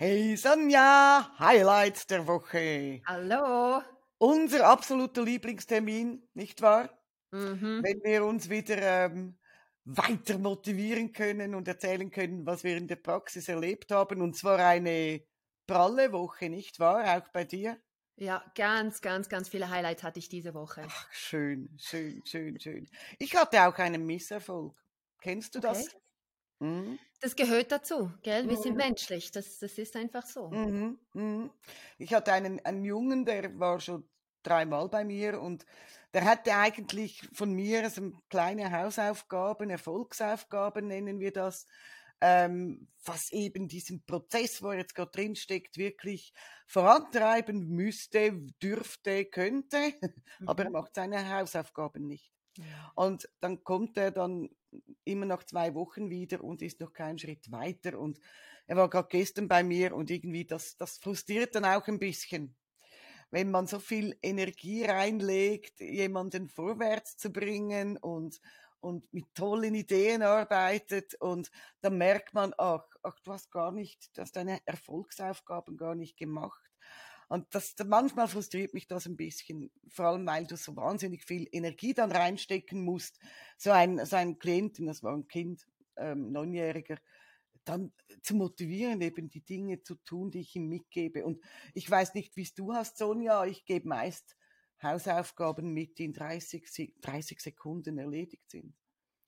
Hey 0.00 0.34
Sonja, 0.34 1.30
Highlights 1.38 2.06
der 2.06 2.26
Woche. 2.26 3.02
Hallo. 3.06 3.82
Unser 4.18 4.66
absoluter 4.68 5.22
Lieblingstermin, 5.24 6.28
nicht 6.34 6.62
wahr? 6.62 6.90
Mhm. 7.32 7.82
Wenn 7.82 8.02
wir 8.02 8.24
uns 8.24 8.48
wieder 8.50 9.06
ähm, 9.06 9.38
weiter 9.84 10.38
motivieren 10.38 11.12
können 11.12 11.54
und 11.54 11.68
erzählen 11.68 12.10
können, 12.10 12.46
was 12.46 12.64
wir 12.64 12.76
in 12.76 12.88
der 12.88 12.96
Praxis 12.96 13.48
erlebt 13.48 13.92
haben. 13.92 14.22
Und 14.22 14.36
zwar 14.36 14.58
eine 14.58 15.22
pralle 15.66 16.12
Woche, 16.12 16.48
nicht 16.48 16.80
wahr? 16.80 17.18
Auch 17.18 17.28
bei 17.32 17.44
dir? 17.44 17.78
Ja, 18.16 18.44
ganz, 18.54 19.00
ganz, 19.00 19.28
ganz 19.28 19.48
viele 19.48 19.70
Highlights 19.70 20.02
hatte 20.02 20.18
ich 20.18 20.28
diese 20.28 20.54
Woche. 20.54 20.82
Ach, 20.86 21.12
schön, 21.12 21.68
schön, 21.78 22.22
schön, 22.26 22.60
schön. 22.60 22.88
Ich 23.18 23.34
hatte 23.36 23.66
auch 23.66 23.76
einen 23.78 24.04
Misserfolg. 24.06 24.76
Kennst 25.20 25.54
du 25.54 25.58
Okay. 25.58 25.68
das? 25.68 25.96
Mhm. 26.60 26.98
Das 27.20 27.34
gehört 27.36 27.72
dazu, 27.72 28.12
gell? 28.22 28.48
Wir 28.50 28.56
sind 28.58 28.74
Mhm. 28.74 28.76
menschlich, 28.76 29.30
das, 29.30 29.58
das 29.58 29.78
ist 29.78 29.96
einfach 29.96 30.26
so. 30.26 30.52
Mhm, 30.52 30.98
mhm. 31.14 31.50
Ich 31.98 32.12
hatte 32.12 32.32
einen, 32.32 32.64
einen 32.64 32.84
Jungen, 32.84 33.24
der 33.24 33.58
war 33.58 33.78
schon 33.80 34.08
dreimal 34.42 34.88
bei 34.88 35.04
mir 35.04 35.40
und 35.40 35.64
der 36.12 36.24
hatte 36.24 36.56
eigentlich 36.56 37.28
von 37.32 37.52
mir 37.52 37.88
so 37.90 38.12
kleine 38.28 38.72
Hausaufgaben, 38.72 39.70
Erfolgsaufgaben 39.70 40.88
nennen 40.88 41.20
wir 41.20 41.32
das, 41.32 41.66
ähm, 42.20 42.88
was 43.04 43.30
eben 43.32 43.68
diesen 43.68 44.04
Prozess, 44.04 44.60
wo 44.62 44.70
er 44.70 44.78
jetzt 44.78 44.94
gerade 44.94 45.12
drin 45.12 45.36
steckt, 45.36 45.76
wirklich 45.76 46.32
vorantreiben 46.66 47.68
müsste, 47.68 48.32
dürfte, 48.62 49.26
könnte, 49.26 49.94
aber 50.44 50.64
er 50.64 50.70
Mhm. 50.70 50.72
macht 50.72 50.94
seine 50.96 51.30
Hausaufgaben 51.32 52.06
nicht. 52.06 52.32
Und 52.94 53.28
dann 53.40 53.64
kommt 53.64 53.96
er 53.96 54.10
dann 54.10 54.50
immer 55.04 55.26
nach 55.26 55.44
zwei 55.44 55.74
Wochen 55.74 56.10
wieder 56.10 56.42
und 56.42 56.62
ist 56.62 56.80
noch 56.80 56.92
keinen 56.92 57.18
Schritt 57.18 57.50
weiter. 57.50 57.98
Und 57.98 58.18
er 58.66 58.76
war 58.76 58.88
gerade 58.88 59.08
gestern 59.08 59.48
bei 59.48 59.62
mir 59.62 59.94
und 59.94 60.10
irgendwie 60.10 60.44
das, 60.44 60.76
das 60.76 60.98
frustriert 60.98 61.54
dann 61.54 61.64
auch 61.64 61.86
ein 61.88 61.98
bisschen. 61.98 62.56
Wenn 63.30 63.50
man 63.50 63.66
so 63.66 63.78
viel 63.78 64.18
Energie 64.22 64.84
reinlegt, 64.84 65.80
jemanden 65.80 66.48
vorwärts 66.48 67.16
zu 67.16 67.30
bringen 67.30 67.96
und, 67.96 68.40
und 68.80 69.12
mit 69.12 69.34
tollen 69.34 69.74
Ideen 69.74 70.22
arbeitet 70.22 71.14
und 71.20 71.50
dann 71.80 71.96
merkt 71.96 72.34
man, 72.34 72.52
ach, 72.58 72.86
ach, 73.02 73.18
du 73.20 73.32
hast 73.32 73.50
gar 73.52 73.70
nicht, 73.70 74.16
du 74.16 74.22
hast 74.22 74.34
deine 74.34 74.60
Erfolgsaufgaben 74.66 75.76
gar 75.76 75.94
nicht 75.94 76.16
gemacht. 76.16 76.60
Und 77.30 77.54
das, 77.54 77.74
manchmal 77.86 78.28
frustriert 78.28 78.74
mich 78.74 78.88
das 78.88 79.06
ein 79.06 79.16
bisschen, 79.16 79.70
vor 79.88 80.06
allem 80.06 80.26
weil 80.26 80.46
du 80.46 80.56
so 80.56 80.76
wahnsinnig 80.76 81.24
viel 81.24 81.48
Energie 81.52 81.94
dann 81.94 82.12
reinstecken 82.12 82.84
musst. 82.84 83.20
So 83.56 83.70
ein, 83.70 84.04
so 84.04 84.16
ein 84.16 84.38
Klientin, 84.38 84.86
das 84.86 85.02
war 85.02 85.14
ein 85.16 85.28
Kind, 85.28 85.66
ähm, 85.96 86.32
Neunjähriger, 86.32 86.98
dann 87.64 87.92
zu 88.22 88.34
motivieren, 88.36 89.00
eben 89.02 89.30
die 89.30 89.42
Dinge 89.42 89.82
zu 89.82 89.96
tun, 89.96 90.30
die 90.30 90.40
ich 90.40 90.56
ihm 90.56 90.68
mitgebe. 90.68 91.24
Und 91.24 91.42
ich 91.74 91.90
weiß 91.90 92.14
nicht, 92.14 92.36
wie 92.36 92.42
es 92.42 92.54
du 92.54 92.74
hast, 92.74 92.98
Sonja, 92.98 93.44
ich 93.46 93.64
gebe 93.64 93.88
meist 93.88 94.36
Hausaufgaben 94.82 95.72
mit, 95.74 95.98
die 95.98 96.06
in 96.06 96.12
30, 96.14 96.68
Se- 96.68 96.92
30 97.00 97.40
Sekunden 97.40 97.98
erledigt 97.98 98.50
sind. 98.50 98.74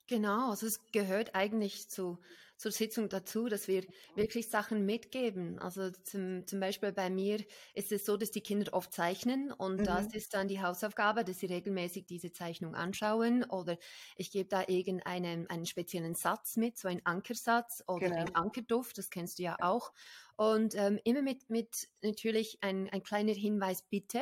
Genau, 0.08 0.50
also 0.50 0.66
es 0.66 0.90
gehört 0.92 1.34
eigentlich 1.34 1.88
zu, 1.88 2.20
zur 2.62 2.72
Sitzung 2.72 3.08
dazu, 3.08 3.48
dass 3.48 3.68
wir 3.68 3.84
wirklich 4.14 4.48
Sachen 4.48 4.86
mitgeben. 4.86 5.58
Also 5.58 5.90
zum, 5.90 6.46
zum 6.46 6.60
Beispiel 6.60 6.92
bei 6.92 7.10
mir 7.10 7.44
ist 7.74 7.92
es 7.92 8.06
so, 8.06 8.16
dass 8.16 8.30
die 8.30 8.40
Kinder 8.40 8.72
oft 8.72 8.92
zeichnen 8.92 9.52
und 9.52 9.86
das 9.86 10.06
Mhm. 10.06 10.12
ist 10.12 10.32
dann 10.34 10.48
die 10.48 10.62
Hausaufgabe, 10.62 11.24
dass 11.24 11.40
sie 11.40 11.46
regelmäßig 11.46 12.06
diese 12.06 12.32
Zeichnung 12.32 12.74
anschauen 12.74 13.44
oder 13.44 13.76
ich 14.16 14.30
gebe 14.30 14.48
da 14.48 14.64
irgendeinen 14.68 15.48
einen 15.50 15.66
speziellen 15.66 16.14
Satz 16.14 16.56
mit, 16.56 16.78
so 16.78 16.88
ein 16.88 17.04
Ankersatz 17.04 17.82
oder 17.88 18.10
Genau. 18.10 18.26
ein 18.26 18.34
Ankerduft, 18.34 18.98
das 18.98 19.10
kennst 19.10 19.38
du 19.38 19.42
ja 19.42 19.56
auch. 19.60 19.92
Und 20.36 20.74
ähm, 20.76 20.98
immer 21.04 21.22
mit, 21.22 21.50
mit 21.50 21.88
natürlich 22.02 22.58
ein, 22.62 22.88
ein 22.90 23.02
kleiner 23.02 23.32
Hinweis, 23.34 23.82
bitte, 23.82 24.20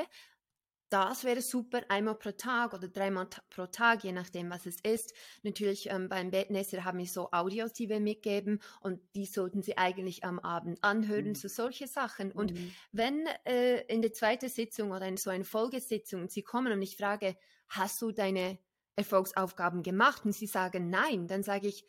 das 0.91 1.25
wäre 1.25 1.41
super, 1.41 1.83
einmal 1.89 2.17
pro 2.17 2.33
Tag 2.33 2.75
oder 2.75 2.89
dreimal 2.89 3.29
pro 3.49 3.67
Tag, 3.67 4.05
je 4.05 4.13
nachdem, 4.13 4.51
was 4.51 4.67
es 4.67 4.77
ist. 4.81 5.15
Natürlich 5.43 5.89
ähm, 5.89 6.09
beim 6.09 6.31
Bettnässer 6.31 6.85
haben 6.85 6.99
wir 6.99 7.07
so 7.07 7.31
Audios, 7.33 7.73
die 7.73 7.89
wir 7.89 8.01
mitgeben 8.01 8.61
und 8.81 9.01
die 9.15 9.27
sollten 9.27 9.63
Sie 9.63 9.79
eigentlich 9.79 10.25
am 10.25 10.39
Abend 10.41 10.83
anhören, 10.85 11.31
Mhm. 11.31 11.35
so 11.35 11.49
solche 11.49 11.87
Sachen. 11.87 12.33
Und 12.33 12.53
Mhm. 12.53 12.77
wenn 12.93 13.27
äh, 13.47 13.83
in 13.87 14.03
der 14.03 14.13
zweiten 14.13 14.49
Sitzung 14.49 14.91
oder 14.91 15.07
in 15.07 15.17
so 15.17 15.31
eine 15.31 15.45
Folgesitzung 15.45 16.29
Sie 16.29 16.43
kommen 16.43 16.73
und 16.73 16.83
ich 16.83 16.97
frage, 16.97 17.37
hast 17.69 18.03
du 18.03 18.13
deine 18.13 18.59
Erfolgsaufgaben 18.97 19.83
gemacht? 19.83 20.25
Und 20.25 20.33
Sie 20.33 20.47
sagen 20.47 20.91
nein, 20.91 21.29
dann 21.29 21.43
sage 21.43 21.69
ich, 21.69 21.87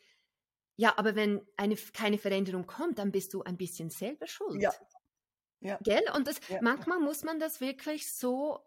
ja, 0.76 0.94
aber 0.98 1.14
wenn 1.16 1.46
eine, 1.56 1.76
keine 1.76 2.18
Veränderung 2.18 2.66
kommt, 2.66 2.98
dann 2.98 3.12
bist 3.12 3.34
du 3.34 3.42
ein 3.42 3.56
bisschen 3.58 3.90
selber 3.90 4.26
schuld. 4.26 4.62
Ja, 4.62 4.72
ja, 5.60 5.80
Gell? 5.80 6.02
Und 6.14 6.28
das, 6.28 6.40
ja. 6.48 6.60
manchmal 6.60 7.00
muss 7.00 7.24
man 7.24 7.38
das 7.40 7.60
wirklich 7.60 8.10
so 8.12 8.60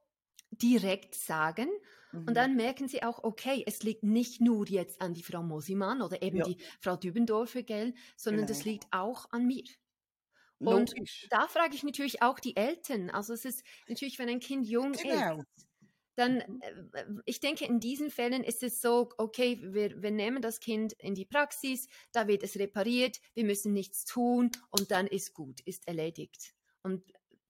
direkt 0.51 1.15
sagen. 1.15 1.69
Mhm. 2.13 2.25
Und 2.27 2.35
dann 2.37 2.55
merken 2.55 2.87
sie 2.87 3.03
auch, 3.03 3.23
okay, 3.23 3.63
es 3.67 3.83
liegt 3.83 4.03
nicht 4.03 4.41
nur 4.41 4.67
jetzt 4.67 5.01
an 5.01 5.13
die 5.13 5.23
Frau 5.23 5.43
Mosimann 5.43 6.01
oder 6.01 6.21
eben 6.23 6.41
Ja. 6.41 6.43
die 6.43 6.57
Frau 6.81 6.95
Dübendorfer, 6.97 7.63
gell, 7.63 7.93
sondern 8.17 8.47
das 8.47 8.63
Genau. 8.63 8.65
liegt 8.65 8.87
auch 8.91 9.31
an 9.31 9.45
mir. 9.45 9.63
Und 10.63 10.95
Logisch. 10.99 11.29
da 11.29 11.47
frage 11.47 11.75
ich 11.75 11.83
natürlich 11.83 12.21
auch 12.21 12.39
die 12.39 12.55
Eltern. 12.57 13.09
Also 13.09 13.33
es 13.33 13.45
ist 13.45 13.63
natürlich, 13.87 14.19
wenn 14.19 14.29
ein 14.29 14.39
Kind 14.39 14.67
jung 14.67 14.95
Genau. 14.97 15.43
ist, 15.43 15.67
dann, 16.15 16.41
Mhm. 16.47 16.61
äh, 16.61 17.05
ich 17.25 17.39
denke, 17.41 17.65
in 17.65 17.79
diesen 17.79 18.09
Fällen 18.11 18.43
ist 18.43 18.63
es 18.63 18.81
so, 18.81 19.09
okay, 19.17 19.59
wir, 19.73 20.01
wir 20.01 20.11
nehmen 20.11 20.41
das 20.41 20.59
Kind 20.59 20.93
in 20.93 21.15
die 21.15 21.25
Praxis, 21.25 21.87
da 22.13 22.27
wird 22.27 22.43
es 22.43 22.57
repariert, 22.57 23.19
wir 23.33 23.45
müssen 23.45 23.73
nichts 23.73 24.05
tun 24.05 24.51
und 24.71 24.91
dann 24.91 25.07
ist 25.07 25.33
gut, 25.33 25.61
ist 25.61 25.87
erledigt. 25.87 26.53
Und 26.83 27.03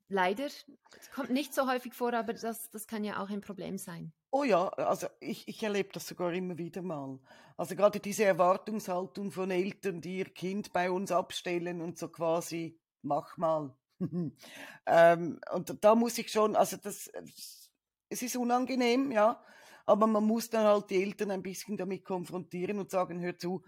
leider, 0.07 0.45
es 0.45 0.65
kommt 1.13 1.29
nicht 1.29 1.53
so 1.53 1.67
häufig 1.67 1.93
vor, 1.93 2.13
aber 2.13 2.33
das, 2.33 2.69
das 2.69 2.87
kann 2.87 3.03
ja 3.03 3.21
auch 3.21 3.29
ein 3.29 3.41
Problem 3.41 3.77
sein. 3.77 4.13
Oh 4.31 4.43
ja, 4.43 4.67
also 4.69 5.07
ich, 5.19 5.47
ich 5.47 5.63
erlebe 5.63 5.89
das 5.93 6.07
sogar 6.07 6.33
immer 6.33 6.57
wieder 6.57 6.81
mal. 6.81 7.19
Also 7.57 7.75
gerade 7.75 7.99
diese 7.99 8.25
Erwartungshaltung 8.25 9.31
von 9.31 9.51
Eltern, 9.51 10.01
die 10.01 10.17
ihr 10.17 10.25
Kind 10.25 10.73
bei 10.73 10.91
uns 10.91 11.11
abstellen 11.11 11.81
und 11.81 11.97
so 11.97 12.09
quasi, 12.09 12.77
mach 13.01 13.37
mal. 13.37 13.75
ähm, 14.85 15.39
und 15.53 15.83
da 15.83 15.95
muss 15.95 16.17
ich 16.17 16.31
schon, 16.31 16.55
also 16.55 16.77
das, 16.77 17.09
es 18.09 18.21
ist 18.21 18.35
unangenehm, 18.35 19.11
ja, 19.11 19.41
aber 19.85 20.07
man 20.07 20.23
muss 20.23 20.49
dann 20.49 20.65
halt 20.65 20.89
die 20.89 21.01
Eltern 21.01 21.31
ein 21.31 21.43
bisschen 21.43 21.77
damit 21.77 22.03
konfrontieren 22.03 22.79
und 22.79 22.91
sagen, 22.91 23.21
hör 23.21 23.37
zu, 23.37 23.63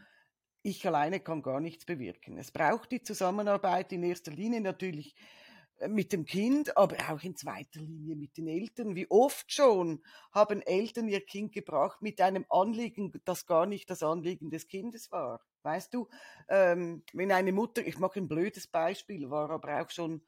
ich 0.64 0.86
alleine 0.86 1.22
kann 1.22 1.42
gar 1.42 1.62
nichts 1.62 1.86
bewirken. 1.86 2.38
Es 2.38 2.52
braucht 2.52 2.92
die 2.92 3.02
Zusammenarbeit 3.02 3.94
in 3.94 4.04
erster 4.04 4.32
Linie 4.32 4.60
natürlich 4.60 5.16
mit 5.88 6.12
dem 6.12 6.26
Kind, 6.26 6.76
aber 6.76 6.98
auch 7.10 7.22
in 7.24 7.36
zweiter 7.36 7.80
Linie 7.80 8.16
mit 8.16 8.38
den 8.38 8.48
Eltern. 8.48 8.96
Wie 8.96 9.10
oft 9.10 9.52
schon 9.52 10.02
haben 10.32 10.62
Eltern 10.62 11.08
ihr 11.08 11.22
Kind 11.22 11.52
gebracht 11.52 12.02
mit 12.02 12.20
einem 12.20 12.46
Anliegen, 12.50 13.12
das 13.26 13.46
gar 13.46 13.66
nicht 13.66 13.90
das 13.90 14.02
Anliegen 14.02 14.50
des 14.50 14.68
Kindes 14.68 15.12
war. 15.12 15.42
Weißt 15.64 15.94
du, 15.94 16.08
ähm, 16.50 17.04
wenn 17.14 17.32
eine 17.32 17.52
Mutter, 17.52 17.86
ich 17.86 18.00
mache 18.00 18.20
ein 18.20 18.28
blödes 18.28 18.68
Beispiel, 18.68 19.30
war 19.30 19.50
aber 19.50 19.82
auch 19.82 19.90
schon, 19.92 20.24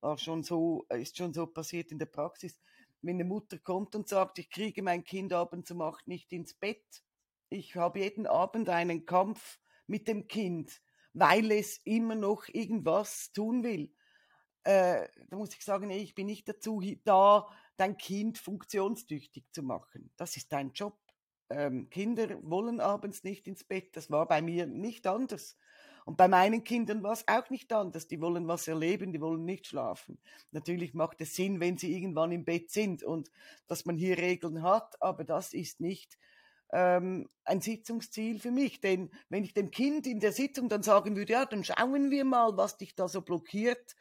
war 0.00 0.18
schon 0.18 0.42
so, 0.42 0.86
ist 0.88 1.16
schon 1.16 1.32
so 1.32 1.46
passiert 1.46 1.92
in 1.92 1.98
der 1.98 2.06
Praxis, 2.06 2.60
wenn 3.00 3.16
eine 3.16 3.24
Mutter 3.24 3.58
kommt 3.58 3.94
und 3.94 4.08
sagt, 4.08 4.38
ich 4.38 4.50
kriege 4.50 4.82
mein 4.82 5.04
Kind 5.04 5.32
abends 5.32 5.70
um 5.70 5.80
acht 5.82 6.08
nicht 6.08 6.32
ins 6.32 6.54
Bett, 6.54 7.04
ich 7.50 7.76
habe 7.76 8.00
jeden 8.00 8.26
Abend 8.26 8.68
einen 8.68 9.06
Kampf 9.06 9.58
mit 9.86 10.08
dem 10.08 10.26
Kind, 10.26 10.80
weil 11.12 11.52
es 11.52 11.78
immer 11.84 12.14
noch 12.14 12.48
irgendwas 12.48 13.32
tun 13.32 13.62
will 13.62 13.92
äh, 14.68 15.08
da 15.30 15.36
muss 15.38 15.54
ich 15.54 15.64
sagen, 15.64 15.88
ich 15.88 16.14
bin 16.14 16.26
nicht 16.26 16.46
dazu 16.46 16.82
da, 17.04 17.48
dein 17.78 17.96
Kind 17.96 18.36
funktionstüchtig 18.36 19.44
zu 19.50 19.62
machen. 19.62 20.10
Das 20.18 20.36
ist 20.36 20.52
dein 20.52 20.72
Job. 20.72 20.94
Ähm, 21.48 21.88
Kinder 21.88 22.38
wollen 22.42 22.78
abends 22.78 23.24
nicht 23.24 23.48
ins 23.48 23.64
Bett. 23.64 23.96
Das 23.96 24.10
war 24.10 24.28
bei 24.28 24.42
mir 24.42 24.66
nicht 24.66 25.06
anders. 25.06 25.56
Und 26.04 26.18
bei 26.18 26.28
meinen 26.28 26.64
Kindern 26.64 27.02
war 27.02 27.12
es 27.12 27.26
auch 27.28 27.48
nicht 27.48 27.72
anders. 27.72 28.08
Die 28.08 28.20
wollen 28.20 28.46
was 28.46 28.68
erleben, 28.68 29.10
die 29.10 29.22
wollen 29.22 29.46
nicht 29.46 29.68
schlafen. 29.68 30.18
Natürlich 30.50 30.92
macht 30.92 31.22
es 31.22 31.34
Sinn, 31.34 31.60
wenn 31.60 31.78
sie 31.78 31.94
irgendwann 31.94 32.30
im 32.30 32.44
Bett 32.44 32.70
sind 32.70 33.02
und 33.02 33.30
dass 33.68 33.86
man 33.86 33.96
hier 33.96 34.18
Regeln 34.18 34.62
hat, 34.62 35.00
aber 35.00 35.24
das 35.24 35.54
ist 35.54 35.80
nicht 35.80 36.18
ähm, 36.72 37.26
ein 37.44 37.62
Sitzungsziel 37.62 38.38
für 38.38 38.50
mich. 38.50 38.82
Denn 38.82 39.10
wenn 39.30 39.44
ich 39.44 39.54
dem 39.54 39.70
Kind 39.70 40.06
in 40.06 40.20
der 40.20 40.32
Sitzung 40.32 40.68
dann 40.68 40.82
sagen 40.82 41.16
würde, 41.16 41.32
ja, 41.32 41.46
dann 41.46 41.64
schauen 41.64 42.10
wir 42.10 42.26
mal, 42.26 42.54
was 42.58 42.76
dich 42.76 42.94
da 42.94 43.08
so 43.08 43.22
blockiert, 43.22 43.96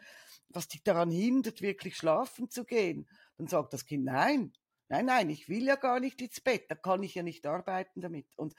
was 0.50 0.68
dich 0.68 0.84
daran 0.84 1.12
hindert, 1.12 1.62
wirklich 1.62 1.98
schlafen 1.98 2.50
zu 2.50 2.66
gehen, 2.66 3.08
dann 3.38 3.48
sagt 3.48 3.74
das 3.74 3.86
Kind, 3.86 4.06
nein, 4.06 4.54
nein, 4.90 5.06
nein, 5.06 5.30
ich 5.30 5.50
will 5.50 5.64
ja 5.64 5.76
gar 5.76 6.00
nicht 6.00 6.22
ins 6.22 6.42
Bett, 6.42 6.66
da 6.70 6.76
kann 6.76 7.04
ich 7.04 7.16
ja 7.16 7.24
nicht 7.24 7.46
arbeiten 7.46 8.02
damit. 8.02 8.28
Und 8.36 8.56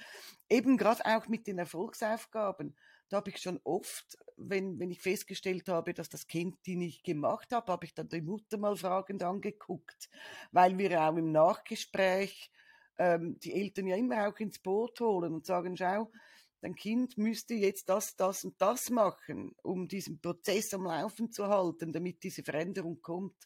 eben 0.49 0.77
gerade 0.77 1.05
auch 1.07 1.29
mit 1.29 1.47
den 1.47 1.59
Erfolgsaufgaben, 1.59 2.77
da 3.09 3.19
habe 3.19 3.31
ich 3.31 3.39
schon 3.39 3.59
oft, 3.65 4.19
wenn, 4.37 4.79
wenn 4.79 4.91
ich 4.91 5.01
festgestellt 5.01 5.69
habe, 5.69 5.95
dass 5.95 6.11
das 6.11 6.27
Kind 6.27 6.57
die 6.67 6.77
nicht 6.77 7.05
gemacht 7.05 7.53
hat, 7.53 7.69
habe 7.69 7.87
ich 7.87 7.95
dann 7.95 8.09
die 8.09 8.21
Mutter 8.21 8.59
mal 8.59 8.77
fragend 8.77 9.23
angeguckt, 9.23 10.11
weil 10.53 10.77
wir 10.77 11.03
auch 11.03 11.17
im 11.17 11.33
Nachgespräch 11.33 12.51
ähm, 12.99 13.39
die 13.41 13.55
Eltern 13.55 13.87
ja 13.87 13.97
immer 13.97 14.29
auch 14.29 14.39
ins 14.39 14.59
Boot 14.59 15.01
holen 15.01 15.33
und 15.33 15.47
sagen, 15.47 15.77
schau, 15.77 16.11
dein 16.61 16.75
Kind 16.75 17.19
müsste 17.19 17.55
jetzt 17.55 17.89
das, 17.89 18.17
das 18.17 18.45
und 18.45 18.61
das 18.61 18.91
machen, 18.91 19.55
um 19.63 19.89
diesen 19.89 20.21
Prozess 20.21 20.75
am 20.75 20.85
Laufen 20.85 21.31
zu 21.31 21.49
halten, 21.49 21.93
damit 21.93 22.23
diese 22.23 22.43
Veränderung 22.43 23.01
kommt. 23.01 23.37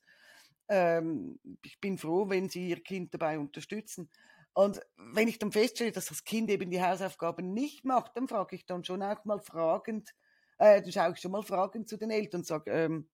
Ähm, 0.69 1.39
ich 1.63 1.81
bin 1.81 1.99
froh, 1.99 2.29
wenn 2.29 2.49
Sie 2.49 2.69
Ihr 2.69 2.83
Kind 2.83 3.13
dabei 3.15 3.39
unterstützen. 3.39 4.11
Und 4.55 4.81
wenn 4.97 5.29
ich 5.29 5.39
dann 5.39 5.53
feststelle, 5.53 5.93
dass 5.93 6.07
das 6.07 6.25
Kind 6.25 6.51
eben 6.51 6.71
die 6.71 6.83
Hausaufgaben 6.83 7.53
nicht 7.53 7.85
macht, 7.85 8.17
dann 8.17 8.29
frage 8.29 8.57
ich 8.57 8.67
dann 8.67 8.85
schon 8.85 9.03
auch 9.03 9.25
mal 9.25 9.41
fragend, 9.41 10.15
äh, 10.59 10.83
dann 10.83 10.93
schaue 10.93 11.13
ich 11.13 11.21
schon 11.21 11.33
mal 11.33 11.43
fragend 11.43 11.89
zu 11.89 11.97
den 11.97 12.11
Eltern 12.11 12.41
und 12.41 12.47
sage, 12.47 12.71
ähm, 12.71 13.09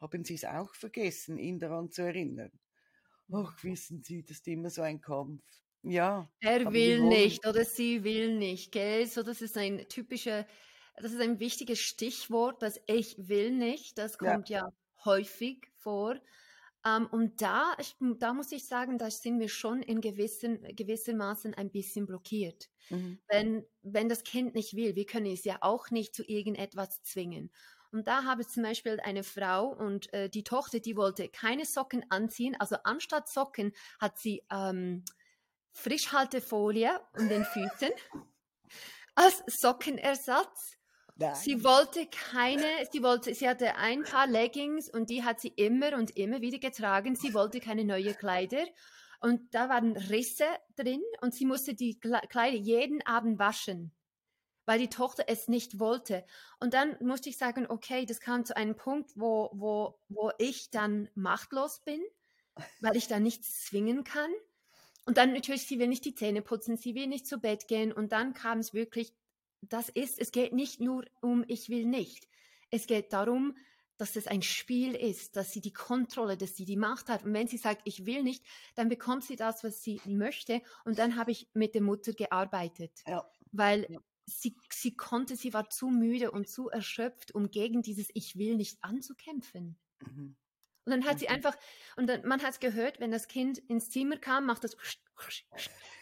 haben 0.00 0.24
Sie 0.24 0.34
es 0.34 0.44
auch 0.44 0.74
vergessen, 0.74 1.38
ihn 1.38 1.58
daran 1.58 1.90
zu 1.90 2.02
erinnern? 2.02 2.52
Ach, 3.32 3.62
wissen 3.62 4.02
Sie, 4.02 4.22
das 4.24 4.38
ist 4.38 4.48
immer 4.48 4.70
so 4.70 4.82
ein 4.82 5.00
Kampf. 5.00 5.42
Ja. 5.82 6.28
Er 6.40 6.72
will 6.72 7.02
nicht 7.02 7.46
oder 7.46 7.64
sie 7.64 8.04
will 8.04 8.36
nicht, 8.36 8.72
gell? 8.72 9.06
So, 9.06 9.22
das 9.22 9.42
ist 9.42 9.56
ein 9.56 9.88
typischer, 9.88 10.46
das 10.96 11.12
ist 11.12 11.20
ein 11.20 11.38
wichtiges 11.40 11.80
Stichwort, 11.80 12.62
das 12.62 12.80
ich 12.86 13.16
will 13.18 13.52
nicht. 13.52 13.98
Das 13.98 14.18
kommt 14.18 14.48
ja, 14.48 14.66
ja 14.66 14.72
häufig 15.04 15.68
vor. 15.76 16.16
Um, 16.84 17.02
ähm, 17.02 17.08
und 17.10 17.42
da, 17.42 17.74
ich, 17.78 17.96
da 18.18 18.32
muss 18.32 18.52
ich 18.52 18.66
sagen, 18.66 18.98
da 18.98 19.10
sind 19.10 19.40
wir 19.40 19.48
schon 19.48 19.82
in 19.82 20.00
gewissen, 20.00 20.62
gewissermaßen 20.76 21.54
ein 21.54 21.70
bisschen 21.70 22.06
blockiert. 22.06 22.68
Mhm. 22.90 23.18
Wenn, 23.28 23.66
wenn 23.82 24.08
das 24.08 24.22
Kind 24.22 24.54
nicht 24.54 24.76
will, 24.76 24.94
wir 24.94 25.04
können 25.04 25.26
es 25.26 25.44
ja 25.44 25.58
auch 25.60 25.90
nicht 25.90 26.14
zu 26.14 26.22
irgendetwas 26.24 27.02
zwingen. 27.02 27.50
Und 27.90 28.06
da 28.06 28.24
habe 28.24 28.42
ich 28.42 28.48
zum 28.48 28.62
Beispiel 28.62 29.00
eine 29.00 29.24
Frau 29.24 29.68
und 29.68 30.12
äh, 30.12 30.28
die 30.28 30.44
Tochter, 30.44 30.78
die 30.78 30.96
wollte 30.96 31.28
keine 31.28 31.64
Socken 31.64 32.04
anziehen. 32.10 32.54
Also 32.58 32.76
anstatt 32.84 33.28
Socken 33.28 33.72
hat 33.98 34.18
sie 34.18 34.44
ähm, 34.50 35.04
Frischhaltefolie 35.82 37.00
um 37.16 37.28
den 37.28 37.44
Füßen 37.44 37.90
als 39.14 39.42
Sockenersatz. 39.46 40.76
Nein. 41.16 41.34
Sie 41.34 41.64
wollte 41.64 42.06
keine, 42.06 42.86
sie 42.92 43.02
wollte, 43.02 43.34
sie 43.34 43.48
hatte 43.48 43.74
ein 43.74 44.04
paar 44.04 44.28
Leggings 44.28 44.88
und 44.88 45.10
die 45.10 45.24
hat 45.24 45.40
sie 45.40 45.48
immer 45.48 45.94
und 45.94 46.16
immer 46.16 46.40
wieder 46.40 46.58
getragen. 46.58 47.16
Sie 47.16 47.34
wollte 47.34 47.58
keine 47.58 47.84
neuen 47.84 48.14
Kleider 48.16 48.64
und 49.20 49.52
da 49.52 49.68
waren 49.68 49.96
Risse 49.96 50.46
drin 50.76 51.02
und 51.20 51.34
sie 51.34 51.44
musste 51.44 51.74
die 51.74 51.98
Kleider 51.98 52.56
jeden 52.56 53.04
Abend 53.04 53.40
waschen, 53.40 53.92
weil 54.64 54.78
die 54.78 54.90
Tochter 54.90 55.24
es 55.26 55.48
nicht 55.48 55.80
wollte. 55.80 56.24
Und 56.60 56.72
dann 56.72 56.96
musste 57.00 57.28
ich 57.28 57.36
sagen, 57.36 57.66
okay, 57.68 58.06
das 58.06 58.20
kam 58.20 58.44
zu 58.44 58.56
einem 58.56 58.76
Punkt, 58.76 59.10
wo, 59.16 59.50
wo, 59.52 59.98
wo 60.08 60.30
ich 60.38 60.70
dann 60.70 61.08
machtlos 61.16 61.80
bin, 61.84 62.00
weil 62.80 62.96
ich 62.96 63.08
da 63.08 63.18
nichts 63.18 63.64
zwingen 63.64 64.04
kann. 64.04 64.30
Und 65.08 65.16
dann 65.16 65.32
natürlich, 65.32 65.62
sie 65.62 65.78
will 65.78 65.88
nicht 65.88 66.04
die 66.04 66.14
Zähne 66.14 66.42
putzen, 66.42 66.76
sie 66.76 66.94
will 66.94 67.06
nicht 67.06 67.26
zu 67.26 67.38
Bett 67.38 67.66
gehen. 67.66 67.92
Und 67.92 68.12
dann 68.12 68.34
kam 68.34 68.58
es 68.58 68.74
wirklich, 68.74 69.14
das 69.62 69.88
ist, 69.88 70.18
es 70.18 70.32
geht 70.32 70.52
nicht 70.52 70.80
nur 70.82 71.06
um, 71.22 71.46
ich 71.48 71.70
will 71.70 71.86
nicht. 71.86 72.28
Es 72.70 72.86
geht 72.86 73.14
darum, 73.14 73.56
dass 73.96 74.16
es 74.16 74.26
ein 74.26 74.42
Spiel 74.42 74.94
ist, 74.94 75.36
dass 75.36 75.50
sie 75.50 75.62
die 75.62 75.72
Kontrolle, 75.72 76.36
dass 76.36 76.56
sie 76.56 76.66
die 76.66 76.76
Macht 76.76 77.08
hat. 77.08 77.24
Und 77.24 77.32
wenn 77.32 77.48
sie 77.48 77.56
sagt, 77.56 77.80
ich 77.86 78.04
will 78.04 78.22
nicht, 78.22 78.44
dann 78.74 78.90
bekommt 78.90 79.24
sie 79.24 79.36
das, 79.36 79.64
was 79.64 79.82
sie 79.82 79.98
möchte. 80.04 80.60
Und 80.84 80.98
dann 80.98 81.16
habe 81.16 81.30
ich 81.30 81.48
mit 81.54 81.74
der 81.74 81.80
Mutter 81.80 82.12
gearbeitet. 82.12 82.92
Ja. 83.06 83.26
Weil 83.50 83.86
ja. 83.88 84.00
Sie, 84.26 84.58
sie 84.70 84.94
konnte, 84.94 85.36
sie 85.36 85.54
war 85.54 85.70
zu 85.70 85.88
müde 85.88 86.32
und 86.32 86.50
zu 86.50 86.68
erschöpft, 86.68 87.34
um 87.34 87.50
gegen 87.50 87.80
dieses 87.80 88.10
Ich 88.12 88.36
will 88.36 88.56
nicht 88.56 88.76
anzukämpfen. 88.84 89.78
Mhm. 90.06 90.36
Und 90.88 90.92
dann 90.92 91.04
hat 91.04 91.18
sie 91.18 91.28
einfach, 91.28 91.54
und 91.96 92.06
dann, 92.06 92.26
man 92.26 92.42
hat 92.42 92.62
gehört, 92.62 92.98
wenn 92.98 93.10
das 93.10 93.28
Kind 93.28 93.58
ins 93.58 93.90
Zimmer 93.90 94.16
kam, 94.16 94.46
macht 94.46 94.64
das, 94.64 94.74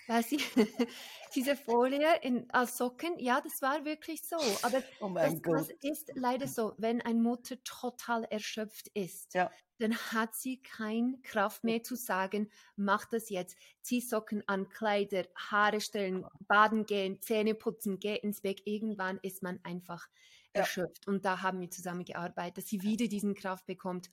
weil 0.06 0.23
sie 0.23 0.41
diese 1.35 1.56
Folie 1.56 2.06
in, 2.23 2.49
als 2.53 2.77
Socken, 2.77 3.19
ja, 3.19 3.41
das 3.41 3.61
war 3.62 3.85
wirklich 3.85 4.23
so. 4.23 4.37
Aber 4.62 4.81
oh 5.00 5.11
das, 5.12 5.43
das, 5.43 5.71
ist 5.83 6.12
leider 6.15 6.47
so, 6.47 6.75
wenn 6.79 7.03
eine 7.03 7.19
Mutter 7.19 7.56
total 7.65 8.23
erschöpft 8.31 8.87
ist, 8.94 9.35
ja. 9.35 9.50
dann 9.79 9.97
hat 9.97 10.37
sie 10.37 10.62
keine 10.62 11.19
Kraft 11.25 11.65
mehr 11.65 11.83
zu 11.83 11.97
sagen, 11.97 12.49
mach 12.77 13.06
das 13.06 13.29
jetzt, 13.29 13.56
zieh 13.83 14.00
Socken 14.00 14.44
an, 14.47 14.69
Kleider, 14.69 15.25
Haare 15.35 15.81
stellen, 15.81 16.25
baden 16.47 16.87
gehen, 16.87 17.21
Zähne 17.21 17.56
putzen, 17.56 17.99
geh 17.99 18.15
ins 18.15 18.41
Bett. 18.41 18.62
Irgendwann 18.67 19.19
ist 19.23 19.43
man 19.43 19.59
einfach 19.65 20.06
erschöpft. 20.53 21.09
Und 21.09 21.25
da 21.25 21.43
haben 21.43 21.61
wir 21.61 21.71
zusammen 21.73 22.05
gearbeitet, 22.05 22.59
dass 22.59 22.69
sie 22.69 22.83
wieder 22.83 23.09
diesen 23.09 23.35
Kraft 23.35 23.67
bekommt 23.67 24.11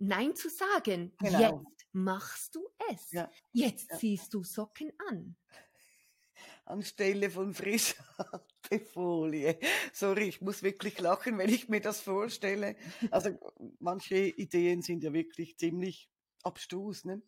Nein 0.00 0.34
zu 0.34 0.48
sagen. 0.48 1.12
Genau. 1.18 1.38
Jetzt 1.38 1.86
machst 1.92 2.54
du 2.54 2.66
es. 2.90 3.12
Ja. 3.12 3.30
Jetzt 3.52 3.90
ja. 3.90 3.98
ziehst 3.98 4.32
du 4.34 4.42
Socken 4.42 4.92
an. 5.08 5.36
Anstelle 6.64 7.30
von 7.30 7.52
Frischhaltefolie. 7.52 9.58
Sorry, 9.92 10.28
ich 10.28 10.40
muss 10.40 10.62
wirklich 10.62 10.98
lachen, 11.00 11.36
wenn 11.36 11.50
ich 11.50 11.68
mir 11.68 11.80
das 11.80 12.00
vorstelle. 12.00 12.76
Also 13.10 13.38
manche 13.78 14.16
Ideen 14.16 14.80
sind 14.82 15.04
ja 15.04 15.12
wirklich 15.12 15.58
ziemlich 15.58 16.08
abstrus. 16.42 17.04
Ne? 17.04 17.20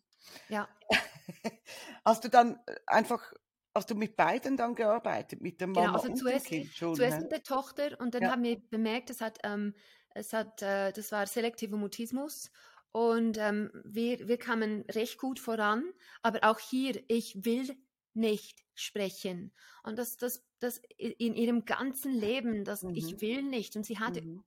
Ja. 0.49 0.67
Hast 2.05 2.23
du 2.23 2.29
dann 2.29 2.59
einfach 2.87 3.33
Hast 3.75 3.89
du 3.89 3.95
mit 3.95 4.15
beiden 4.15 4.55
dann 4.55 4.75
gearbeitet, 4.75 5.41
mit 5.41 5.59
der 5.59 5.65
genau, 5.65 5.81
Mama 5.81 5.97
genau, 5.97 6.03
also 6.03 6.11
und 6.11 6.17
zuerst, 6.17 6.51
dem 6.51 6.61
Kind 6.61 6.75
schon? 6.75 6.95
Zuerst 6.95 7.17
ne? 7.17 7.23
mit 7.23 7.31
der 7.31 7.41
Tochter 7.41 7.99
und 7.99 8.13
dann 8.13 8.21
ja. 8.21 8.31
haben 8.31 8.43
wir 8.43 8.61
bemerkt, 8.69 9.09
es 9.09 9.19
hat 9.19 9.39
ähm, 9.43 9.73
es 10.13 10.33
hat, 10.33 10.61
äh, 10.61 10.91
das 10.91 11.11
war 11.11 11.27
selektiver 11.27 11.77
Mutismus 11.77 12.51
und 12.91 13.37
ähm, 13.39 13.71
wir, 13.83 14.27
wir 14.27 14.37
kamen 14.37 14.85
recht 14.91 15.17
gut 15.17 15.39
voran, 15.39 15.83
aber 16.21 16.39
auch 16.43 16.59
hier, 16.59 17.03
ich 17.07 17.43
will 17.43 17.75
nicht 18.13 18.63
sprechen. 18.75 19.51
Und 19.83 19.97
das, 19.97 20.17
das, 20.17 20.45
das 20.59 20.79
in 20.97 21.33
ihrem 21.33 21.65
ganzen 21.65 22.13
Leben, 22.13 22.63
das 22.63 22.83
mhm. 22.83 22.93
ich 22.93 23.19
will 23.19 23.41
nicht. 23.41 23.75
Und 23.75 23.85
sie 23.85 23.97
hatte 23.97 24.21
mhm. 24.21 24.43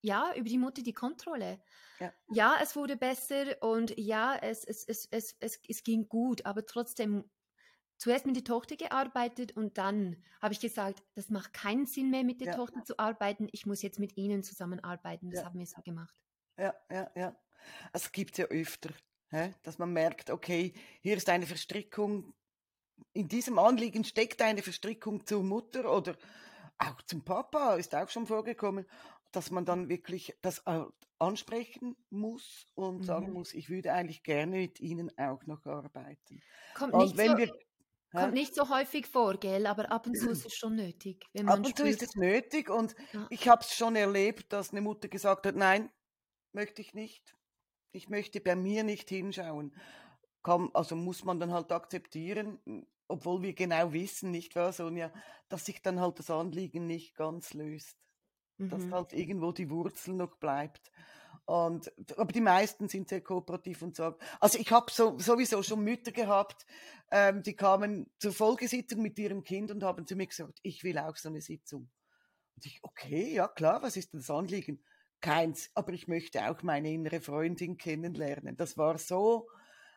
ja 0.00 0.32
über 0.34 0.48
die 0.48 0.58
Mutter 0.58 0.82
die 0.82 0.94
Kontrolle. 0.94 1.60
Ja. 1.98 2.14
ja, 2.32 2.56
es 2.62 2.74
wurde 2.74 2.96
besser 2.96 3.62
und 3.62 3.92
ja, 3.98 4.34
es, 4.34 4.64
es, 4.64 4.84
es, 4.88 5.06
es, 5.10 5.36
es, 5.38 5.60
es 5.68 5.82
ging 5.84 6.08
gut, 6.08 6.46
aber 6.46 6.64
trotzdem 6.64 7.24
zuerst 8.00 8.24
mit 8.24 8.34
der 8.34 8.44
Tochter 8.44 8.76
gearbeitet 8.76 9.56
und 9.56 9.76
dann 9.76 10.16
habe 10.40 10.54
ich 10.54 10.60
gesagt, 10.60 11.02
das 11.14 11.28
macht 11.28 11.52
keinen 11.52 11.84
Sinn 11.84 12.10
mehr 12.10 12.24
mit 12.24 12.40
der 12.40 12.48
ja. 12.48 12.54
Tochter 12.54 12.82
zu 12.82 12.98
arbeiten, 12.98 13.48
ich 13.52 13.66
muss 13.66 13.82
jetzt 13.82 13.98
mit 13.98 14.16
ihnen 14.16 14.42
zusammenarbeiten. 14.42 15.30
Das 15.30 15.40
ja. 15.40 15.46
haben 15.46 15.58
wir 15.58 15.66
so 15.66 15.82
gemacht. 15.82 16.14
Ja, 16.58 16.74
ja, 16.90 17.10
ja. 17.14 17.36
Es 17.92 18.10
gibt 18.10 18.38
ja 18.38 18.46
öfter, 18.46 18.90
hä? 19.28 19.52
dass 19.62 19.78
man 19.78 19.92
merkt, 19.92 20.30
okay, 20.30 20.72
hier 21.02 21.18
ist 21.18 21.28
eine 21.28 21.46
Verstrickung, 21.46 22.32
in 23.12 23.28
diesem 23.28 23.58
Anliegen 23.58 24.04
steckt 24.04 24.40
eine 24.40 24.62
Verstrickung 24.62 25.26
zur 25.26 25.42
Mutter 25.42 25.94
oder 25.94 26.16
auch 26.78 27.02
zum 27.02 27.22
Papa, 27.22 27.74
ist 27.74 27.94
auch 27.94 28.08
schon 28.08 28.26
vorgekommen, 28.26 28.86
dass 29.30 29.50
man 29.50 29.66
dann 29.66 29.90
wirklich 29.90 30.34
das 30.40 30.62
ansprechen 31.18 31.96
muss 32.08 32.66
und 32.74 33.00
mhm. 33.00 33.04
sagen 33.04 33.32
muss, 33.32 33.52
ich 33.52 33.68
würde 33.68 33.92
eigentlich 33.92 34.22
gerne 34.22 34.56
mit 34.56 34.80
Ihnen 34.80 35.10
auch 35.18 35.44
noch 35.44 35.66
arbeiten. 35.66 36.40
Kommt 36.74 36.94
und 36.94 37.16
wenn 37.18 37.32
so 37.32 37.38
wir 37.38 37.52
Kommt 38.12 38.34
nicht 38.34 38.54
so 38.54 38.68
häufig 38.68 39.06
vor, 39.06 39.36
gell? 39.36 39.66
Aber 39.66 39.90
ab 39.92 40.06
und 40.06 40.16
zu 40.16 40.30
ist 40.30 40.44
es 40.44 40.54
schon 40.54 40.76
nötig. 40.76 41.24
ab 41.46 41.58
und 41.58 41.76
zu 41.76 41.86
ist 41.86 42.02
es 42.02 42.16
nötig 42.16 42.68
und 42.68 42.94
ja. 43.12 43.26
ich 43.30 43.48
habe 43.48 43.62
es 43.62 43.74
schon 43.74 43.94
erlebt, 43.94 44.52
dass 44.52 44.70
eine 44.70 44.80
Mutter 44.80 45.08
gesagt 45.08 45.46
hat, 45.46 45.54
nein, 45.54 45.90
möchte 46.52 46.82
ich 46.82 46.92
nicht. 46.92 47.36
Ich 47.92 48.08
möchte 48.08 48.40
bei 48.40 48.56
mir 48.56 48.84
nicht 48.84 49.08
hinschauen. 49.08 49.74
Kann, 50.42 50.70
also 50.74 50.96
muss 50.96 51.24
man 51.24 51.38
dann 51.38 51.52
halt 51.52 51.70
akzeptieren, 51.70 52.58
obwohl 53.08 53.42
wir 53.42 53.52
genau 53.52 53.92
wissen, 53.92 54.30
nicht 54.30 54.56
wahr, 54.56 54.72
Sonja, 54.72 55.12
dass 55.48 55.66
sich 55.66 55.82
dann 55.82 56.00
halt 56.00 56.18
das 56.18 56.30
Anliegen 56.30 56.86
nicht 56.86 57.14
ganz 57.14 57.54
löst. 57.54 57.96
Mhm. 58.56 58.70
Dass 58.70 58.90
halt 58.90 59.12
irgendwo 59.12 59.52
die 59.52 59.70
Wurzel 59.70 60.14
noch 60.14 60.36
bleibt. 60.36 60.90
Und, 61.46 61.92
aber 62.16 62.32
die 62.32 62.40
meisten 62.40 62.88
sind 62.88 63.08
sehr 63.08 63.22
kooperativ 63.22 63.82
und 63.82 63.96
sagen, 63.96 64.16
also 64.38 64.58
ich 64.58 64.70
habe 64.70 64.90
so, 64.90 65.18
sowieso 65.18 65.62
schon 65.62 65.82
Mütter 65.82 66.12
gehabt, 66.12 66.64
ähm, 67.10 67.42
die 67.42 67.54
kamen 67.54 68.10
zur 68.18 68.32
Folgesitzung 68.32 69.02
mit 69.02 69.18
ihrem 69.18 69.42
Kind 69.42 69.70
und 69.70 69.82
haben 69.82 70.06
zu 70.06 70.16
mir 70.16 70.26
gesagt, 70.26 70.58
ich 70.62 70.84
will 70.84 70.98
auch 70.98 71.16
so 71.16 71.28
eine 71.28 71.40
Sitzung. 71.40 71.90
Und 72.56 72.66
ich, 72.66 72.80
okay, 72.82 73.34
ja 73.34 73.48
klar, 73.48 73.82
was 73.82 73.96
ist 73.96 74.12
denn 74.12 74.20
das 74.20 74.30
Anliegen? 74.30 74.82
Keins, 75.20 75.70
aber 75.74 75.92
ich 75.92 76.08
möchte 76.08 76.48
auch 76.50 76.62
meine 76.62 76.90
innere 76.90 77.20
Freundin 77.20 77.76
kennenlernen. 77.76 78.56
Das 78.56 78.78
war 78.78 78.96
so, 78.98 79.48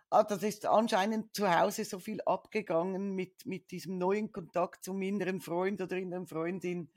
ah, 0.10 0.24
das 0.24 0.44
ist 0.44 0.66
anscheinend 0.66 1.36
zu 1.36 1.50
Hause 1.50 1.86
so 1.86 2.00
viel 2.00 2.22
abgegangen 2.22 3.16
mit, 3.16 3.46
mit 3.46 3.72
diesem 3.72 3.98
neuen 3.98 4.32
Kontakt 4.32 4.84
zum 4.84 5.02
inneren 5.02 5.40
Freund 5.40 5.82
oder 5.82 5.96
inneren 5.98 6.28
Freundin, 6.28 6.90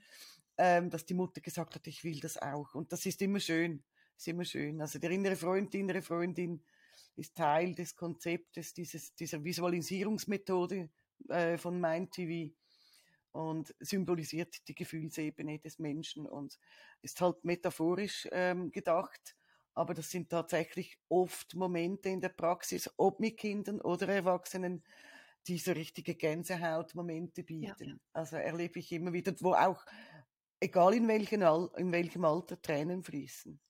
ähm, 0.59 0.91
dass 0.91 1.07
die 1.07 1.15
Mutter 1.15 1.41
gesagt 1.41 1.75
hat, 1.75 1.87
ich 1.87 2.03
will 2.03 2.19
das 2.21 2.37
auch. 2.37 2.75
Und 2.75 2.91
das 2.93 3.07
ist 3.07 3.23
immer 3.23 3.39
schön 3.39 3.85
ist 4.17 4.29
immer 4.29 4.45
schön. 4.45 4.81
Also 4.81 4.99
der 4.99 5.11
innere 5.11 5.37
Freund, 5.37 5.73
die 5.73 5.81
innere 5.81 6.03
Freundin 6.03 6.63
ist 7.17 7.35
Teil 7.35 7.75
des 7.75 7.97
Konzeptes 7.97 8.73
dieses, 8.75 9.15
dieser 9.15 9.43
Visualisierungsmethode 9.43 10.91
äh, 11.29 11.57
von 11.57 11.81
MindTV 11.81 12.55
und 13.33 13.75
symbolisiert 13.81 14.67
die 14.69 14.75
Gefühlsebene 14.75 15.59
des 15.59 15.79
Menschen 15.79 16.27
und 16.27 16.59
ist 17.03 17.21
halt 17.21 17.45
metaphorisch 17.45 18.29
ähm, 18.33 18.71
gedacht, 18.71 19.37
aber 19.75 19.93
das 19.93 20.11
sind 20.11 20.31
tatsächlich 20.31 20.99
oft 21.11 21.55
Momente 21.55 22.09
in 22.09 22.21
der 22.21 22.31
Praxis, 22.31 22.91
ob 22.97 23.21
mit 23.21 23.37
Kindern 23.37 23.81
oder 23.83 24.09
Erwachsenen, 24.09 24.83
die 25.47 25.59
so 25.59 25.73
richtige 25.73 26.15
Gänsehautmomente 26.15 27.45
bieten. 27.45 27.89
Ja. 27.89 27.97
Also 28.15 28.37
erlebe 28.37 28.79
ich 28.79 28.91
immer 28.91 29.13
wieder, 29.13 29.35
wo 29.41 29.53
auch, 29.53 29.85
egal 30.61 30.95
in 30.95 31.07
welchem, 31.09 31.43
in 31.77 31.93
welchem 31.93 32.25
Alter, 32.25 32.61
Tränen 32.61 33.03
fließen. 33.03 33.61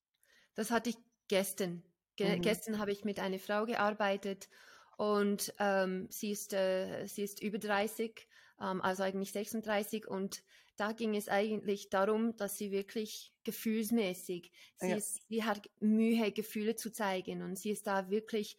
Das 0.54 0.70
hatte 0.70 0.90
ich 0.90 0.96
gestern. 1.26 1.82
Ge 2.16 2.37
mhm. 2.37 2.42
Gestern 2.42 2.78
habe 2.78 2.92
ich 2.92 3.04
mit 3.04 3.20
einer 3.20 3.38
Frau 3.38 3.64
gearbeitet 3.66 4.49
und 4.96 5.54
ähm, 5.58 6.06
sie, 6.11 6.30
ist, 6.30 6.52
äh, 6.52 7.06
sie 7.06 7.23
ist 7.23 7.42
über 7.42 7.58
30, 7.58 8.26
ähm, 8.61 8.80
also 8.80 9.02
eigentlich 9.02 9.32
36 9.32 10.06
und 10.08 10.42
da 10.76 10.92
ging 10.92 11.14
es 11.14 11.28
eigentlich 11.28 11.88
darum, 11.88 12.37
dass 12.37 12.58
sie 12.58 12.70
wirklich 12.70 13.32
gefühlsmäßig, 13.44 14.52
sie, 14.76 14.88
ja. 14.88 14.96
ist, 14.96 15.26
sie 15.28 15.44
hat 15.44 15.70
Mühe, 15.80 16.32
Gefühle 16.32 16.76
zu 16.76 16.92
zeigen 16.92 17.42
und 17.42 17.58
sie 17.58 17.70
ist 17.70 17.87
da 17.87 18.11
wirklich 18.11 18.58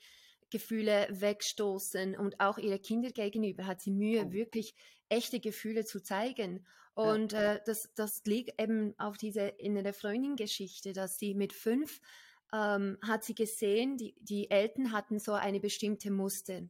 Gefühle 0.50 1.08
wegstoßen 1.10 2.16
und 2.16 2.40
auch 2.40 2.58
ihre 2.58 2.80
Kinder 2.80 3.12
gegenüber 3.12 3.68
hat 3.68 3.82
sie 3.82 3.92
Mühe, 3.92 4.26
oh. 4.28 4.32
wirklich 4.32 4.76
echte 5.10 5.40
Gefühle 5.40 5.86
zu 5.86 6.02
zeigen. 6.02 6.66
Und 6.94 7.34
ja. 7.34 7.56
äh, 7.56 7.62
das, 7.66 7.94
das 7.94 8.24
liegt 8.26 8.60
eben 8.60 8.98
auf 8.98 9.18
diese 9.18 9.42
innere 9.42 9.94
Freundin-Geschichte, 9.94 10.94
dass 10.94 11.20
sie 11.20 11.36
mit 11.36 11.54
fünf 11.54 12.02
ähm, 12.54 12.98
hat 13.02 13.24
sie 13.24 13.36
gesehen, 13.36 13.98
die, 13.98 14.16
die 14.20 14.50
Eltern 14.50 14.92
hatten 14.92 15.20
so 15.20 15.34
eine 15.34 15.60
bestimmte 15.60 16.12
Muster. 16.12 16.62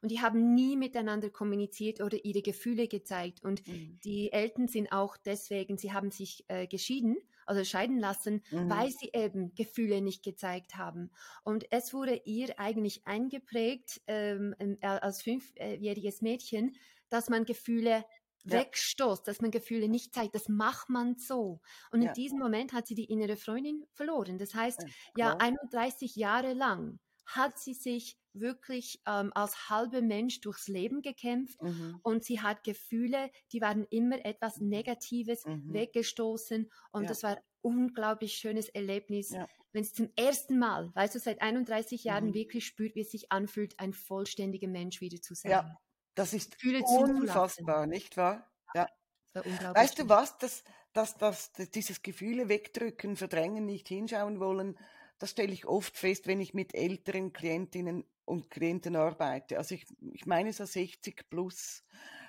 Und 0.00 0.10
die 0.10 0.20
haben 0.20 0.54
nie 0.54 0.76
miteinander 0.76 1.30
kommuniziert 1.30 2.00
oder 2.00 2.24
ihre 2.24 2.42
Gefühle 2.42 2.86
gezeigt. 2.86 3.42
Und 3.42 3.66
mhm. 3.66 3.98
die 4.04 4.32
Eltern 4.32 4.68
sind 4.68 4.92
auch 4.92 5.16
deswegen, 5.16 5.76
sie 5.76 5.92
haben 5.92 6.10
sich 6.10 6.44
äh, 6.48 6.66
geschieden, 6.66 7.16
also 7.46 7.64
scheiden 7.64 7.98
lassen, 7.98 8.42
mhm. 8.50 8.70
weil 8.70 8.90
sie 8.90 9.10
eben 9.12 9.54
Gefühle 9.54 10.00
nicht 10.00 10.22
gezeigt 10.22 10.76
haben. 10.76 11.10
Und 11.42 11.66
es 11.70 11.92
wurde 11.92 12.20
ihr 12.24 12.60
eigentlich 12.60 13.06
eingeprägt 13.06 14.00
ähm, 14.06 14.54
äh, 14.58 14.86
als 14.86 15.22
fünfjähriges 15.22 16.22
Mädchen, 16.22 16.76
dass 17.08 17.28
man 17.28 17.44
Gefühle 17.44 18.04
ja. 18.44 18.60
wegstoßt, 18.60 19.26
dass 19.26 19.40
man 19.40 19.50
Gefühle 19.50 19.88
nicht 19.88 20.14
zeigt. 20.14 20.34
Das 20.34 20.48
macht 20.48 20.88
man 20.88 21.16
so. 21.16 21.60
Und 21.90 22.02
ja. 22.02 22.08
in 22.08 22.14
diesem 22.14 22.38
Moment 22.38 22.72
hat 22.72 22.86
sie 22.86 22.94
die 22.94 23.06
innere 23.06 23.36
Freundin 23.36 23.84
verloren. 23.92 24.38
Das 24.38 24.54
heißt, 24.54 24.82
ja, 25.16 25.30
ja 25.30 25.36
31 25.36 26.16
Jahre 26.16 26.52
lang 26.52 26.98
hat 27.26 27.58
sie 27.58 27.74
sich 27.74 28.16
wirklich 28.32 29.00
ähm, 29.06 29.32
als 29.34 29.68
halber 29.68 30.00
Mensch 30.00 30.40
durchs 30.40 30.68
Leben 30.68 31.02
gekämpft 31.02 31.62
mhm. 31.62 31.98
und 32.02 32.24
sie 32.24 32.40
hat 32.40 32.64
Gefühle, 32.64 33.30
die 33.52 33.60
waren 33.60 33.84
immer 33.90 34.24
etwas. 34.24 34.58
Negatives 34.60 35.44
mhm. 35.44 35.72
weggestoßen 35.72 36.70
und 36.92 37.02
ja. 37.02 37.08
das 37.08 37.22
war 37.22 37.36
ein 37.36 37.42
unglaublich 37.60 38.34
schönes 38.34 38.68
Erlebnis, 38.68 39.30
ja. 39.30 39.46
wenn 39.72 39.82
es 39.82 39.92
zum 39.92 40.10
ersten 40.16 40.58
Mal, 40.58 40.90
weißt 40.94 41.14
du, 41.14 41.18
seit 41.18 41.42
31 41.42 42.04
Jahren 42.04 42.28
mhm. 42.28 42.34
wirklich 42.34 42.66
spürt, 42.66 42.94
wie 42.94 43.00
es 43.00 43.10
sich 43.10 43.30
anfühlt, 43.30 43.78
ein 43.78 43.92
vollständiger 43.92 44.68
Mensch 44.68 45.00
wieder 45.00 45.20
zu 45.20 45.34
sein. 45.34 45.50
Ja, 45.52 45.78
das 46.18 46.32
ist 46.32 46.58
Gefühle 46.58 46.82
unfassbar, 46.82 47.86
nicht 47.86 48.16
wahr? 48.16 48.50
Ja. 48.74 48.88
Weißt 49.34 49.98
du 49.98 50.08
was, 50.08 50.36
das, 50.38 50.64
das, 50.92 51.16
das, 51.16 51.52
dieses 51.52 52.02
Gefühle 52.02 52.48
wegdrücken, 52.48 53.16
verdrängen, 53.16 53.66
nicht 53.66 53.88
hinschauen 53.88 54.40
wollen, 54.40 54.76
das 55.18 55.30
stelle 55.30 55.52
ich 55.52 55.66
oft 55.66 55.96
fest, 55.96 56.26
wenn 56.26 56.40
ich 56.40 56.54
mit 56.54 56.74
älteren 56.74 57.32
Klientinnen 57.32 58.04
und 58.24 58.50
Klienten 58.50 58.96
arbeite. 58.96 59.58
Also 59.58 59.74
ich, 59.74 59.86
ich 60.12 60.26
meine 60.26 60.52
so 60.52 60.64
60 60.64 61.28
plus. 61.30 61.84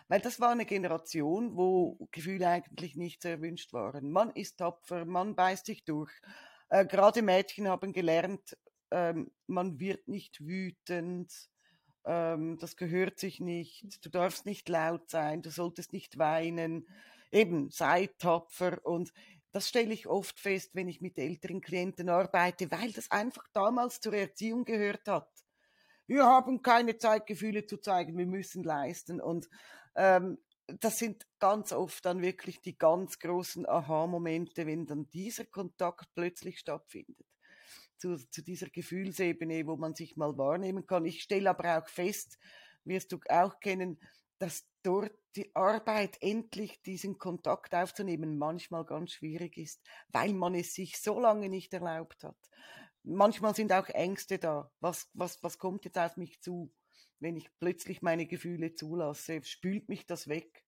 Weil 0.08 0.22
das 0.22 0.40
war 0.40 0.52
eine 0.52 0.66
Generation, 0.66 1.56
wo 1.56 2.08
Gefühle 2.12 2.48
eigentlich 2.48 2.96
nicht 2.96 3.22
sehr 3.22 3.34
erwünscht 3.34 3.74
waren. 3.74 4.12
Man 4.12 4.32
ist 4.32 4.58
tapfer, 4.58 5.06
man 5.06 5.36
beißt 5.36 5.68
sich 5.68 5.86
durch. 5.86 6.12
Äh, 6.70 6.86
gerade 6.86 7.22
Mädchen 7.22 7.68
haben 7.68 7.94
gelernt, 7.94 8.58
ähm, 8.92 9.32
man 9.46 9.80
wird 9.80 10.08
nicht 10.08 10.40
wütend, 10.42 11.32
ähm, 12.06 12.58
das 12.60 12.76
gehört 12.76 13.20
sich 13.20 13.40
nicht, 13.40 14.04
du 14.06 14.10
darfst 14.10 14.46
nicht 14.46 14.70
laut 14.70 15.10
sein, 15.10 15.42
du 15.42 15.52
solltest 15.52 15.94
nicht 15.94 16.18
weinen. 16.18 16.88
Eben, 17.32 17.70
sei 17.70 18.08
tapfer 18.18 18.84
und 18.86 19.14
das 19.52 19.68
stelle 19.68 19.94
ich 19.94 20.08
oft 20.08 20.40
fest, 20.40 20.72
wenn 20.76 20.88
ich 20.88 21.02
mit 21.02 21.18
älteren 21.18 21.62
Klienten 21.62 22.10
arbeite, 22.10 22.72
weil 22.72 22.92
das 22.92 23.10
einfach 23.12 23.48
damals 23.54 24.00
zur 24.00 24.14
Erziehung 24.14 24.64
gehört 24.64 25.08
hat. 25.08 25.30
Wir 26.06 26.26
haben 26.26 26.62
keine 26.62 26.98
Zeit, 26.98 27.28
Gefühle 27.28 27.66
zu 27.66 27.78
zeigen, 27.78 28.18
wir 28.18 28.26
müssen 28.26 28.64
leisten. 28.64 29.22
Und 29.22 29.50
ähm, 29.96 30.40
das 30.80 31.00
sind 31.00 31.26
ganz 31.40 31.72
oft 31.72 32.06
dann 32.06 32.22
wirklich 32.22 32.62
die 32.62 32.78
ganz 32.78 33.20
großen 33.20 33.68
Aha-Momente, 33.68 34.66
wenn 34.66 34.86
dann 34.86 35.10
dieser 35.10 35.46
Kontakt 35.46 36.08
plötzlich 36.16 36.60
stattfindet. 36.60 37.29
Zu, 38.00 38.16
zu 38.16 38.42
dieser 38.42 38.70
Gefühlsebene, 38.70 39.68
wo 39.68 39.76
man 39.76 39.94
sich 39.94 40.16
mal 40.16 40.38
wahrnehmen 40.38 40.88
kann. 40.88 41.06
Ich 41.06 41.22
stelle 41.22 41.50
aber 41.50 41.78
auch 41.78 41.88
fest, 41.88 42.40
wirst 42.86 43.12
du 43.12 43.20
auch 43.30 43.60
kennen, 43.60 44.00
dass 44.40 44.66
dort 44.84 45.12
die 45.36 45.54
Arbeit 45.56 46.18
endlich 46.22 46.82
diesen 46.82 47.18
Kontakt 47.18 47.76
aufzunehmen 47.76 48.38
manchmal 48.38 48.86
ganz 48.86 49.12
schwierig 49.12 49.58
ist, 49.58 49.82
weil 50.10 50.34
man 50.34 50.56
es 50.56 50.74
sich 50.74 50.98
so 50.98 51.20
lange 51.20 51.50
nicht 51.50 51.74
erlaubt 51.74 52.24
hat. 52.24 52.38
Manchmal 53.04 53.54
sind 53.54 53.72
auch 53.72 53.88
Ängste 53.90 54.40
da. 54.40 54.72
Was, 54.80 55.10
was, 55.14 55.44
was 55.44 55.58
kommt 55.58 55.86
jetzt 55.86 55.98
auf 55.98 56.18
mich 56.18 56.42
zu, 56.42 56.72
wenn 57.20 57.36
ich 57.36 57.50
plötzlich 57.60 58.02
meine 58.02 58.26
Gefühle 58.26 58.74
zulasse? 58.74 59.44
Spült 59.44 59.90
mich 59.90 60.06
das 60.06 60.28
weg? 60.28 60.66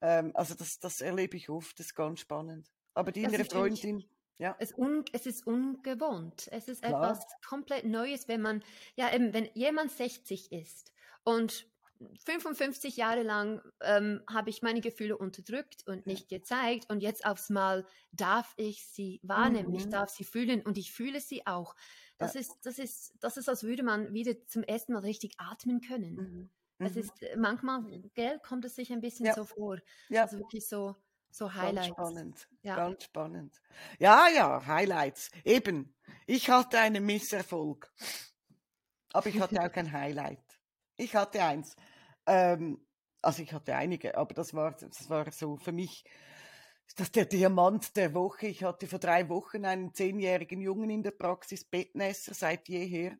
Ähm, 0.00 0.32
also 0.34 0.54
das, 0.54 0.78
das 0.78 1.00
erlebe 1.00 1.36
ich 1.36 1.48
oft, 1.48 1.78
das 1.78 1.86
ist 1.86 1.94
ganz 1.94 2.20
spannend. 2.20 2.70
Aber 2.94 3.12
die 3.12 3.22
innere 3.22 3.44
Freundin, 3.44 4.04
ja. 4.38 4.56
Es, 4.58 4.76
un, 4.76 5.04
es, 5.12 5.26
ist 5.26 5.46
ungewohnt. 5.46 6.48
Es 6.52 6.68
ist 6.68 6.82
Klar. 6.82 7.10
etwas 7.10 7.26
komplett 7.46 7.84
Neues, 7.84 8.28
wenn 8.28 8.42
man, 8.42 8.62
ja, 8.94 9.12
eben, 9.14 9.32
wenn 9.32 9.48
jemand 9.54 9.90
60 9.90 10.52
ist 10.52 10.92
und 11.24 11.66
55 12.26 12.96
Jahre 12.96 13.22
lang 13.22 13.62
ähm, 13.80 14.22
habe 14.28 14.50
ich 14.50 14.62
meine 14.62 14.80
Gefühle 14.80 15.16
unterdrückt 15.16 15.86
und 15.86 16.06
nicht 16.06 16.28
gezeigt 16.28 16.90
und 16.90 17.00
jetzt 17.00 17.24
aufs 17.24 17.48
Mal 17.48 17.86
darf 18.12 18.52
ich 18.56 18.84
sie 18.84 19.20
wahrnehmen, 19.22 19.70
mhm. 19.70 19.76
ich 19.76 19.88
darf 19.88 20.10
sie 20.10 20.24
fühlen 20.24 20.60
und 20.62 20.76
ich 20.76 20.92
fühle 20.92 21.20
sie 21.20 21.46
auch. 21.46 21.74
Das 22.18 22.34
ja. 22.34 22.40
ist, 22.40 22.52
das 22.64 22.78
ist, 22.78 23.14
das 23.20 23.36
ist, 23.36 23.48
als 23.48 23.62
würde 23.62 23.82
man 23.82 24.12
wieder 24.12 24.46
zum 24.46 24.62
ersten 24.62 24.92
Mal 24.92 25.00
richtig 25.00 25.34
atmen 25.38 25.80
können. 25.80 26.14
Mhm. 26.14 26.50
Es 26.78 26.94
mhm. 26.94 27.00
ist 27.00 27.22
äh, 27.22 27.36
manchmal, 27.36 27.84
gell, 28.14 28.38
kommt 28.40 28.64
es 28.64 28.74
sich 28.74 28.92
ein 28.92 29.00
bisschen 29.00 29.26
ja. 29.26 29.34
so 29.34 29.44
vor. 29.44 29.78
Ja. 30.08 30.22
Also 30.22 30.38
wirklich 30.38 30.68
so, 30.68 30.96
so 31.36 31.52
Highlights. 31.52 31.74
Ganz 31.74 32.08
spannend, 32.08 32.48
ja. 32.62 32.76
ganz 32.76 33.04
spannend. 33.04 33.62
Ja, 33.98 34.28
ja, 34.28 34.66
Highlights. 34.66 35.30
Eben, 35.44 35.94
ich 36.26 36.48
hatte 36.48 36.78
einen 36.78 37.04
Misserfolg, 37.04 37.92
aber 39.12 39.26
ich 39.26 39.38
hatte 39.38 39.60
auch 39.60 39.74
ein 39.76 39.92
Highlight. 39.92 40.58
Ich 40.96 41.14
hatte 41.14 41.42
eins. 41.42 41.76
Ähm, 42.26 42.80
also 43.20 43.42
ich 43.42 43.52
hatte 43.52 43.74
einige, 43.74 44.16
aber 44.16 44.32
das 44.32 44.54
war, 44.54 44.72
das 44.72 45.10
war 45.10 45.30
so 45.30 45.56
für 45.56 45.72
mich 45.72 46.04
das 46.94 47.10
der 47.10 47.26
Diamant 47.26 47.96
der 47.96 48.14
Woche. 48.14 48.46
Ich 48.46 48.64
hatte 48.64 48.86
vor 48.86 48.98
drei 48.98 49.28
Wochen 49.28 49.66
einen 49.66 49.92
zehnjährigen 49.92 50.60
Jungen 50.62 50.88
in 50.88 51.02
der 51.02 51.10
Praxis, 51.10 51.64
Bettnässer 51.64 52.32
seit 52.32 52.68
jeher. 52.68 53.18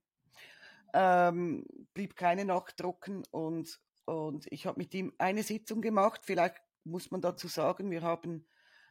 Ähm, 0.94 1.66
blieb 1.92 2.16
keine 2.16 2.46
Nacht 2.46 2.78
trocken 2.78 3.24
und, 3.30 3.78
und 4.06 4.50
ich 4.50 4.64
habe 4.66 4.78
mit 4.78 4.94
ihm 4.94 5.12
eine 5.18 5.42
Sitzung 5.42 5.82
gemacht. 5.82 6.22
Vielleicht 6.24 6.62
muss 6.86 7.10
man 7.10 7.20
dazu 7.20 7.48
sagen, 7.48 7.90
wir 7.90 8.02
haben 8.02 8.46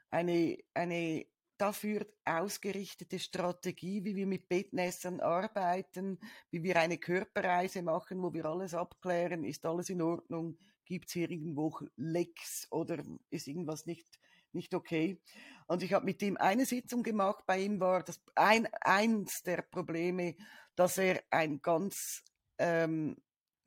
eine, 0.09 0.57
eine 0.73 1.25
dafür 1.57 2.05
ausgerichtete 2.25 3.19
Strategie, 3.19 4.03
wie 4.03 4.15
wir 4.15 4.27
mit 4.27 4.49
Bettnässern 4.49 5.21
arbeiten, 5.21 6.19
wie 6.51 6.63
wir 6.63 6.77
eine 6.77 6.97
Körperreise 6.97 7.81
machen, 7.81 8.21
wo 8.21 8.33
wir 8.33 8.45
alles 8.45 8.73
abklären, 8.73 9.43
ist 9.43 9.65
alles 9.65 9.89
in 9.89 10.01
Ordnung, 10.01 10.57
gibt 10.85 11.07
es 11.07 11.13
hier 11.13 11.29
irgendwo 11.31 11.79
Lecks 11.95 12.67
oder 12.71 13.01
ist 13.29 13.47
irgendwas 13.47 13.85
nicht, 13.85 14.19
nicht 14.51 14.73
okay. 14.73 15.21
Und 15.67 15.81
ich 15.81 15.93
habe 15.93 16.05
mit 16.05 16.21
ihm 16.21 16.37
eine 16.37 16.65
Sitzung 16.65 17.03
gemacht, 17.03 17.45
bei 17.47 17.61
ihm 17.61 17.79
war 17.79 18.03
das 18.03 18.21
ein, 18.35 18.67
eins 18.81 19.41
der 19.43 19.61
Probleme, 19.61 20.35
dass 20.75 20.97
er 20.97 21.23
ein 21.31 21.61
ganz 21.61 22.23
ähm, 22.57 23.15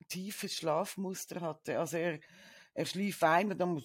tiefes 0.08 0.56
Schlafmuster 0.56 1.40
hatte. 1.40 1.78
Also 1.78 1.96
er, 1.96 2.20
er 2.78 2.86
schlief 2.86 3.24
ein 3.24 3.50
und 3.50 3.58
dann 3.58 3.82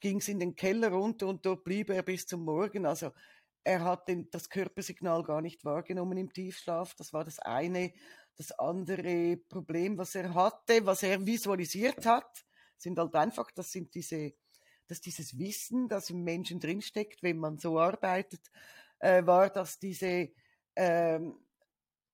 ging 0.00 0.18
es 0.18 0.26
in 0.26 0.40
den 0.40 0.56
Keller 0.56 0.90
runter 0.90 1.28
und 1.28 1.46
dort 1.46 1.62
blieb 1.62 1.88
er 1.88 2.02
bis 2.02 2.26
zum 2.26 2.44
Morgen. 2.44 2.84
Also 2.84 3.12
er 3.62 3.84
hat 3.84 4.08
den, 4.08 4.28
das 4.30 4.50
Körpersignal 4.50 5.22
gar 5.22 5.40
nicht 5.40 5.64
wahrgenommen 5.64 6.18
im 6.18 6.32
Tiefschlaf. 6.32 6.96
Das 6.96 7.12
war 7.12 7.22
das 7.22 7.38
eine. 7.38 7.92
Das 8.34 8.50
andere 8.58 9.36
Problem, 9.36 9.98
was 9.98 10.16
er 10.16 10.34
hatte, 10.34 10.84
was 10.84 11.04
er 11.04 11.24
visualisiert 11.24 12.06
hat, 12.06 12.44
sind 12.76 12.98
halt 12.98 13.14
einfach, 13.14 13.52
das 13.52 13.70
sind 13.70 13.94
diese, 13.94 14.32
dass 14.88 15.00
dieses 15.00 15.38
Wissen, 15.38 15.88
das 15.88 16.10
im 16.10 16.24
Menschen 16.24 16.58
drinsteckt, 16.58 17.22
wenn 17.22 17.38
man 17.38 17.58
so 17.58 17.78
arbeitet, 17.78 18.50
äh, 18.98 19.24
war, 19.26 19.48
dass 19.48 19.78
diese, 19.78 20.30
ähm, 20.74 21.36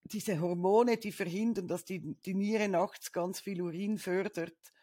diese 0.03 0.39
Hormone, 0.39 0.99
die 0.99 1.13
verhindern, 1.13 1.67
dass 1.67 1.87
die, 1.87 2.15
die 2.27 2.35
Niere 2.35 2.69
nachts 2.69 3.11
ganz 3.11 3.41
viel 3.41 3.63
Urin 3.63 3.97
fördert, 3.97 4.74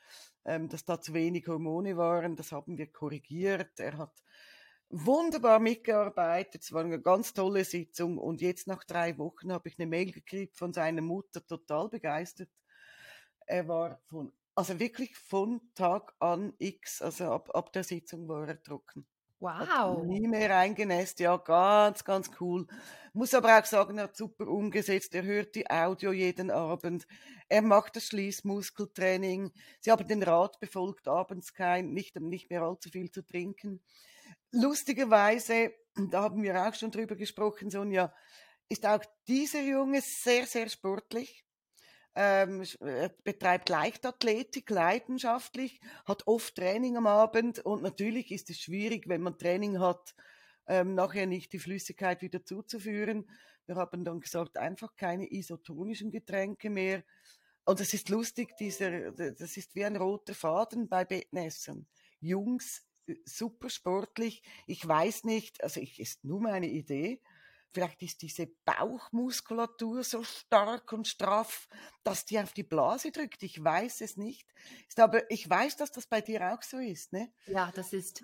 dass 0.43 0.85
da 0.85 0.99
zu 0.99 1.13
wenig 1.13 1.47
Hormone 1.47 1.97
waren. 1.97 2.35
Das 2.35 2.51
haben 2.51 2.77
wir 2.77 2.91
korrigiert. 2.91 3.79
Er 3.79 3.97
hat 3.97 4.23
wunderbar 4.89 5.59
mitgearbeitet. 5.59 6.63
Es 6.63 6.73
war 6.73 6.83
eine 6.83 7.01
ganz 7.01 7.33
tolle 7.33 7.63
Sitzung. 7.63 8.17
Und 8.17 8.41
jetzt 8.41 8.67
nach 8.67 8.83
drei 8.83 9.17
Wochen 9.17 9.51
habe 9.51 9.69
ich 9.69 9.79
eine 9.79 9.87
Mail 9.87 10.11
gekriegt 10.11 10.57
von 10.57 10.73
seiner 10.73 11.01
Mutter, 11.01 11.45
total 11.45 11.89
begeistert. 11.89 12.49
Er 13.45 13.67
war 13.67 14.01
von 14.07 14.33
Also 14.53 14.79
wirklich 14.79 15.15
von 15.15 15.61
Tag 15.75 16.13
an 16.19 16.53
X, 16.59 17.01
also 17.01 17.31
ab, 17.31 17.49
ab 17.55 17.71
der 17.73 17.83
Sitzung 17.83 18.27
war 18.27 18.47
er 18.47 18.61
trocken. 18.61 19.07
Wow. 19.41 20.03
nie 20.03 20.27
mehr 20.27 20.55
eingenässt, 20.55 21.19
ja, 21.19 21.35
ganz, 21.35 22.03
ganz 22.03 22.29
cool. 22.39 22.67
Muss 23.13 23.33
aber 23.33 23.57
auch 23.57 23.65
sagen, 23.65 23.97
er 23.97 24.03
hat 24.03 24.15
super 24.15 24.47
umgesetzt. 24.47 25.15
Er 25.15 25.23
hört 25.23 25.55
die 25.55 25.67
Audio 25.67 26.11
jeden 26.11 26.51
Abend. 26.51 27.07
Er 27.49 27.63
macht 27.63 27.95
das 27.95 28.05
Schließmuskeltraining. 28.05 29.51
Sie 29.79 29.91
haben 29.91 30.07
den 30.07 30.21
Rat 30.21 30.59
befolgt, 30.59 31.07
abends 31.07 31.53
kein, 31.55 31.91
nicht, 31.91 32.15
nicht 32.21 32.51
mehr 32.51 32.61
allzu 32.61 32.89
viel 32.89 33.09
zu 33.09 33.25
trinken. 33.25 33.81
Lustigerweise, 34.51 35.73
da 35.95 36.21
haben 36.21 36.43
wir 36.43 36.67
auch 36.67 36.75
schon 36.75 36.91
drüber 36.91 37.15
gesprochen, 37.15 37.71
Sonja, 37.71 38.13
ist 38.69 38.85
auch 38.85 39.03
dieser 39.27 39.61
Junge 39.61 40.01
sehr, 40.01 40.45
sehr 40.45 40.69
sportlich. 40.69 41.43
Ähm, 42.13 42.63
er 42.81 43.09
betreibt 43.23 43.69
Leichtathletik 43.69 44.69
leidenschaftlich, 44.69 45.79
hat 46.05 46.27
oft 46.27 46.55
Training 46.55 46.97
am 46.97 47.07
Abend 47.07 47.59
und 47.59 47.83
natürlich 47.83 48.31
ist 48.31 48.49
es 48.49 48.59
schwierig, 48.59 49.07
wenn 49.07 49.21
man 49.21 49.37
Training 49.37 49.79
hat, 49.79 50.13
ähm, 50.67 50.93
nachher 50.93 51.25
nicht 51.25 51.53
die 51.53 51.59
Flüssigkeit 51.59 52.21
wieder 52.21 52.43
zuzuführen. 52.43 53.29
Wir 53.65 53.75
haben 53.75 54.03
dann 54.03 54.19
gesagt, 54.19 54.57
einfach 54.57 54.95
keine 54.97 55.31
isotonischen 55.31 56.11
Getränke 56.11 56.69
mehr. 56.69 57.03
Und 57.63 57.79
es 57.79 57.93
ist 57.93 58.09
lustig, 58.09 58.57
dieser, 58.57 59.11
das 59.11 59.55
ist 59.55 59.75
wie 59.75 59.85
ein 59.85 59.95
roter 59.95 60.33
Faden 60.33 60.89
bei 60.89 61.05
Bettnässern. 61.05 61.87
Jungs, 62.19 62.85
äh, 63.07 63.15
super 63.23 63.69
sportlich. 63.69 64.43
Ich 64.67 64.85
weiß 64.85 65.23
nicht, 65.23 65.63
also 65.63 65.79
ich 65.79 65.99
ist 65.99 66.23
nur 66.25 66.41
meine 66.41 66.67
Idee. 66.67 67.21
Vielleicht 67.73 68.01
ist 68.03 68.21
diese 68.21 68.47
Bauchmuskulatur 68.65 70.03
so 70.03 70.23
stark 70.23 70.91
und 70.93 71.07
straff, 71.07 71.67
dass 72.03 72.25
die 72.25 72.39
auf 72.39 72.53
die 72.53 72.63
Blase 72.63 73.11
drückt. 73.11 73.43
Ich 73.43 73.63
weiß 73.63 74.01
es 74.01 74.17
nicht. 74.17 74.47
Ist 74.87 74.99
aber 74.99 75.29
ich 75.31 75.49
weiß, 75.49 75.77
dass 75.77 75.91
das 75.91 76.07
bei 76.07 76.21
dir 76.21 76.53
auch 76.53 76.61
so 76.63 76.77
ist, 76.77 77.13
ne? 77.13 77.31
Ja, 77.45 77.71
das 77.71 77.93
ist 77.93 78.23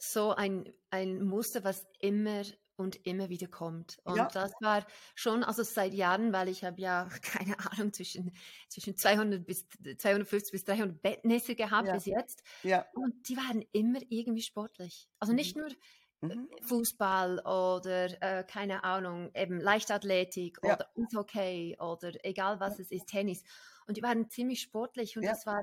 so 0.00 0.32
ein, 0.34 0.72
ein 0.90 1.24
Muster, 1.24 1.64
was 1.64 1.86
immer 2.00 2.42
und 2.76 3.06
immer 3.06 3.30
wieder 3.30 3.46
kommt. 3.48 3.98
Und 4.04 4.34
Ja, 4.34 4.36
das 4.36 4.52
war 4.60 4.86
schon, 5.14 5.42
also 5.44 5.62
seit 5.62 5.94
Jahren, 5.94 6.32
weil 6.34 6.48
ich 6.48 6.64
habe 6.64 6.80
ja, 6.80 7.08
keine 7.22 7.58
Ahnung, 7.72 7.92
zwischen, 7.92 8.32
zwischen 8.68 8.96
200 8.96 9.46
bis 9.46 9.66
250 9.98 10.52
bis 10.52 10.64
300 10.64 11.02
Bettnässe 11.02 11.54
gehabt 11.54 11.90
ja, 11.90 11.92
bis 11.92 12.04
jetzt. 12.06 12.42
ja. 12.62 12.86
Und 12.92 13.28
die 13.28 13.36
waren 13.36 13.62
immer 13.72 14.00
irgendwie 14.10 14.42
sportlich. 14.42 15.08
Also 15.18 15.32
Mhm. 15.32 15.34
nicht 15.34 15.56
nur 15.56 15.68
äh, 15.68 15.74
Mhm. 16.20 16.48
Fußball 16.62 17.40
oder 17.40 18.22
äh, 18.22 18.44
keine 18.44 18.84
Ahnung, 18.84 19.30
eben 19.34 19.60
Leichtathletik 19.60 20.58
Ja, 20.62 20.74
oder 20.74 20.88
Eishockey 20.96 21.76
oder 21.78 22.12
egal 22.24 22.58
was 22.60 22.78
ja, 22.78 22.84
es 22.84 22.90
ist, 22.90 23.06
Tennis. 23.06 23.42
Und 23.86 23.96
die 23.96 24.02
waren 24.02 24.28
ziemlich 24.30 24.62
sportlich 24.62 25.16
und 25.16 25.24
ja. 25.24 25.30
das 25.32 25.46
war, 25.46 25.62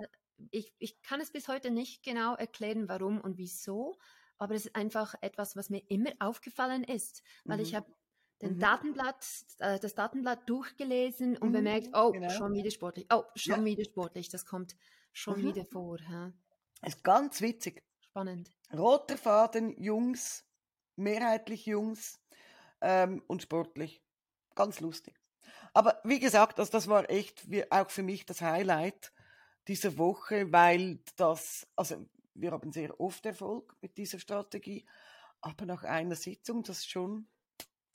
ich, 0.51 0.73
ich 0.79 1.01
kann 1.01 1.19
es 1.21 1.31
bis 1.31 1.47
heute 1.47 1.71
nicht 1.71 2.03
genau 2.03 2.35
erklären, 2.35 2.87
warum 2.87 3.19
und 3.19 3.37
wieso, 3.37 3.97
aber 4.37 4.55
es 4.55 4.65
ist 4.67 4.75
einfach 4.75 5.15
etwas, 5.21 5.55
was 5.55 5.69
mir 5.69 5.81
immer 5.89 6.11
aufgefallen 6.19 6.83
ist, 6.83 7.23
weil 7.45 7.59
ich 7.59 7.71
Mhm. 7.73 7.77
habe 7.77 7.93
den 8.41 8.55
Mhm. 8.55 8.59
Datenblatt, 8.59 9.25
äh, 9.59 9.79
das 9.79 9.95
Datenblatt 9.95 10.49
durchgelesen 10.49 11.37
und 11.37 11.51
bemerkt, 11.51 11.87
Mhm. 11.87 11.93
oh, 11.95 12.11
Genau. 12.11 12.29
schon 12.29 12.53
wieder 12.53 12.71
sportlich, 12.71 13.07
oh, 13.11 13.23
Ja. 13.23 13.55
schon 13.55 13.65
wieder 13.65 13.85
sportlich, 13.85 14.29
das 14.29 14.45
kommt 14.45 14.75
schon 15.13 15.39
Mhm. 15.41 15.43
wieder 15.47 15.65
vor. 15.65 15.97
Hä? 15.99 16.31
Ist 16.85 17.03
ganz 17.03 17.41
witzig. 17.41 17.83
Spannend. 18.13 18.51
Roter 18.71 19.17
Faden, 19.17 19.75
Jungs, 19.81 20.45
mehrheitlich 20.95 21.65
Jungs 21.65 22.21
ähm, 22.79 23.23
und 23.25 23.41
sportlich. 23.41 24.03
Ganz 24.53 24.81
lustig. 24.81 25.19
Aber 25.73 25.99
wie 26.03 26.19
gesagt, 26.19 26.59
also 26.59 26.71
das 26.71 26.87
war 26.87 27.09
echt 27.09 27.49
wie, 27.49 27.71
auch 27.71 27.89
für 27.89 28.03
mich 28.03 28.23
das 28.27 28.41
Highlight 28.41 29.11
dieser 29.67 29.97
Woche, 29.97 30.51
weil 30.51 30.99
das, 31.15 31.65
also 31.75 32.05
wir 32.35 32.51
haben 32.51 32.71
sehr 32.71 32.99
oft 32.99 33.25
Erfolg 33.25 33.75
mit 33.81 33.97
dieser 33.97 34.19
Strategie, 34.19 34.85
aber 35.41 35.65
nach 35.65 35.83
einer 35.83 36.15
Sitzung, 36.15 36.61
das 36.61 36.81
ist 36.81 36.91
schon, 36.91 37.27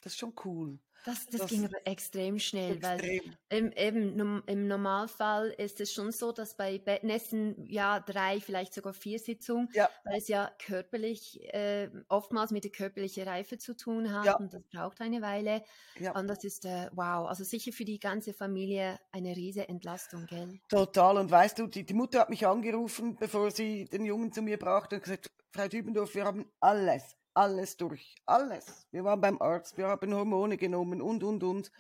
das 0.03 0.15
ist 0.15 0.19
schon 0.19 0.35
cool. 0.45 0.81
Das, 1.05 1.29
das 1.29 1.41
Das 1.41 1.47
ging 1.47 1.65
aber 1.65 1.87
extrem 1.87 2.39
schnell, 2.39 2.83
weil 2.83 3.03
extrem. 3.03 3.37
im, 3.49 3.73
eben, 3.73 4.43
im 4.47 4.67
Normalfall 4.69 5.51
ist 5.51 5.81
es 5.81 5.93
schon 5.93 6.13
so, 6.13 6.33
dass 6.33 6.57
bei 6.57 6.79
Bettnässen 6.79 7.65
ja 7.67 8.01
drei, 8.01 8.41
vielleicht 8.41 8.75
sogar 8.75 8.93
vier 8.93 9.19
Sitzungen, 9.19 9.69
Ja, 9.73 9.89
weil 10.05 10.19
es 10.19 10.29
ja 10.29 10.51
körperlich, 10.59 11.41
äh, 11.55 11.91
oftmals 12.09 12.51
mit 12.51 12.65
der 12.65 12.73
körperlichen 12.73 13.27
Reife 13.27 13.59
zu 13.59 13.75
tun 13.77 14.13
hat 14.13 14.25
ja, 14.27 14.37
und 14.37 14.53
das 14.53 14.63
braucht 14.73 15.01
eine 15.01 15.23
Weile. 15.23 15.63
ja. 15.99 16.15
Und 16.15 16.27
das 16.29 16.45
ist, 16.45 16.65
äh, 16.65 16.91
wow, 16.93 17.29
also 17.29 17.45
sicher 17.45 17.73
für 17.73 17.85
die 17.85 17.99
ganze 18.01 18.33
Familie 18.35 18.99
eine 19.13 19.35
riesige 19.37 19.69
Entlastung, 19.69 20.27
gell? 20.27 20.61
Total. 20.69 21.17
Und 21.17 21.31
weißt 21.31 21.59
du, 21.59 21.67
die, 21.67 21.85
die 21.87 21.95
Mutter 21.95 22.21
hat 22.21 22.31
mich 22.31 22.47
angerufen, 22.47 23.17
bevor 23.17 23.51
sie 23.51 23.87
den 23.87 24.05
Jungen 24.05 24.33
zu 24.33 24.43
mir 24.43 24.59
brachte 24.59 24.97
und 24.97 25.03
gesagt, 25.05 25.31
Frau 25.51 25.67
Dübendorf, 25.67 26.15
wir 26.15 26.25
haben 26.25 26.51
alles, 26.61 27.17
alles 27.39 27.77
durch. 27.77 28.17
Alles. 28.27 28.87
Wir 28.91 29.05
waren 29.05 29.21
beim 29.21 29.41
Arzt, 29.41 29.79
wir 29.79 29.87
haben 29.87 30.13
Hormone 30.13 30.57
genommen 30.57 31.01
und, 31.01 31.23
und, 31.23 31.45
und. 31.45 31.73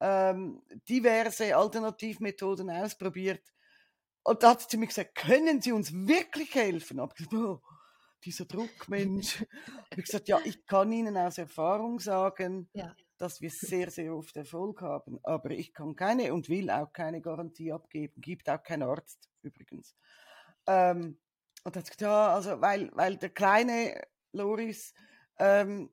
Ähm, 0.00 0.62
diverse 0.88 1.56
Alternativmethoden 1.56 2.70
ausprobiert. 2.70 3.42
Und 4.22 4.42
da 4.42 4.50
hat 4.50 4.70
sie 4.70 4.76
mir 4.76 4.86
gesagt, 4.86 5.14
können 5.14 5.62
Sie 5.62 5.72
uns 5.72 5.92
wirklich 5.92 6.54
helfen? 6.54 7.00
Ich 7.00 7.14
gesagt, 7.14 7.34
oh, 7.34 7.60
dieser 8.22 8.44
Druck, 8.44 8.88
Mensch. 8.88 9.40
Hab 9.90 9.98
ich 9.98 10.04
gesagt, 10.04 10.28
ja, 10.28 10.38
ich 10.44 10.66
kann 10.66 10.92
Ihnen 10.92 11.16
aus 11.16 11.38
Erfahrung 11.38 11.98
sagen, 12.00 12.68
Ja. 12.74 12.94
dass 13.16 13.40
wir 13.40 13.50
sehr, 13.50 13.90
sehr 13.90 14.14
oft 14.14 14.36
Erfolg 14.36 14.82
haben. 14.82 15.18
Aber 15.22 15.50
ich 15.50 15.72
kann 15.72 15.96
keine 15.96 16.34
und 16.34 16.50
will 16.50 16.68
auch 16.70 16.92
keine 16.92 17.22
Garantie 17.22 17.72
abgeben. 17.72 18.20
Gibt 18.20 18.48
auch 18.50 18.62
kein 18.62 18.82
Arzt 18.82 19.28
übrigens. 19.42 19.96
Ähm, 20.66 21.18
und 21.64 21.76
hat 21.76 21.84
gesagt, 21.84 22.02
ja, 22.02 22.34
also 22.34 22.60
weil, 22.60 22.90
weil 22.94 23.16
der 23.16 23.30
kleine 23.30 24.00
Loris, 24.32 24.94
ähm, 25.38 25.90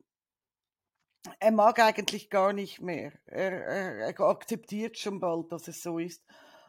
er 1.39 1.51
mag 1.51 1.79
eigentlich 1.79 2.29
gar 2.29 2.53
nicht 2.53 2.81
mehr. 2.81 3.13
Er, 3.25 3.51
er, 3.51 3.95
er 4.07 4.19
akzeptiert 4.19 4.97
schon 4.97 5.19
bald, 5.19 5.51
dass 5.51 5.67
es 5.67 5.81
so 5.81 5.99
ist. 5.99 6.23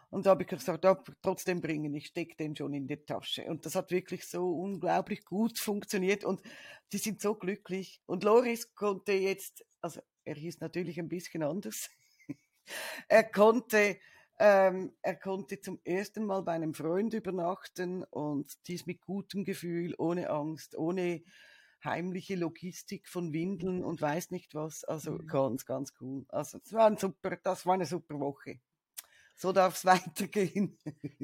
Und 0.09 0.25
da 0.25 0.31
habe 0.31 0.45
ich 0.45 0.49
gesagt, 0.49 0.85
ja, 0.85 1.03
trotzdem 1.21 1.61
bringen, 1.61 1.95
ich 1.95 2.07
stecke 2.07 2.37
den 2.37 2.55
schon 2.55 2.73
in 2.75 2.87
die 2.87 2.97
Tasche. 2.97 3.45
Und 3.45 3.67
das 3.67 3.75
hat 3.75 3.91
wirklich 3.91 4.27
so 4.27 4.51
unglaublich 4.51 5.25
gut 5.25 5.59
funktioniert 5.59 6.25
und 6.25 6.43
die 6.93 6.99
sind 6.99 7.21
so 7.21 7.35
glücklich. 7.35 8.01
Und 8.07 8.23
Loris 8.23 8.75
konnte 8.75 9.13
jetzt, 9.13 9.65
also 9.81 10.01
er 10.25 10.37
hieß 10.37 10.61
natürlich 10.61 10.99
ein 10.99 11.09
bisschen 11.09 11.43
anders, 11.43 11.91
er 13.09 13.25
konnte, 13.25 13.99
ähm, 14.39 14.97
er 15.03 15.17
konnte 15.17 15.61
zum 15.61 15.81
ersten 15.85 16.25
Mal 16.25 16.43
bei 16.43 16.53
einem 16.53 16.75
Freund 16.75 17.13
übernachten 17.13 18.05
und 18.05 18.53
dies 18.69 18.87
mit 18.87 19.01
gutem 19.01 19.45
Gefühl, 19.45 19.95
ohne 19.99 20.31
Angst, 20.31 20.79
ohne 20.79 21.23
heimliche 21.85 22.37
Logistik 22.37 23.09
von 23.09 23.33
Windeln 23.33 23.85
und 23.85 24.01
weiß 24.01 24.31
nicht 24.31 24.55
was. 24.55 24.85
Also 24.85 25.19
Mhm. 25.19 25.27
ganz, 25.27 25.65
ganz 25.67 25.93
cool. 26.01 26.25
Also 26.29 26.59
es 26.65 26.73
war 26.73 26.87
ein 26.87 26.97
super, 26.97 27.37
das 27.43 27.67
war 27.67 27.75
eine 27.75 27.87
super 27.87 28.19
Woche. 28.21 28.61
So 29.37 29.53
darf 29.53 29.77
es 29.77 29.85
weitergehen. 29.87 30.79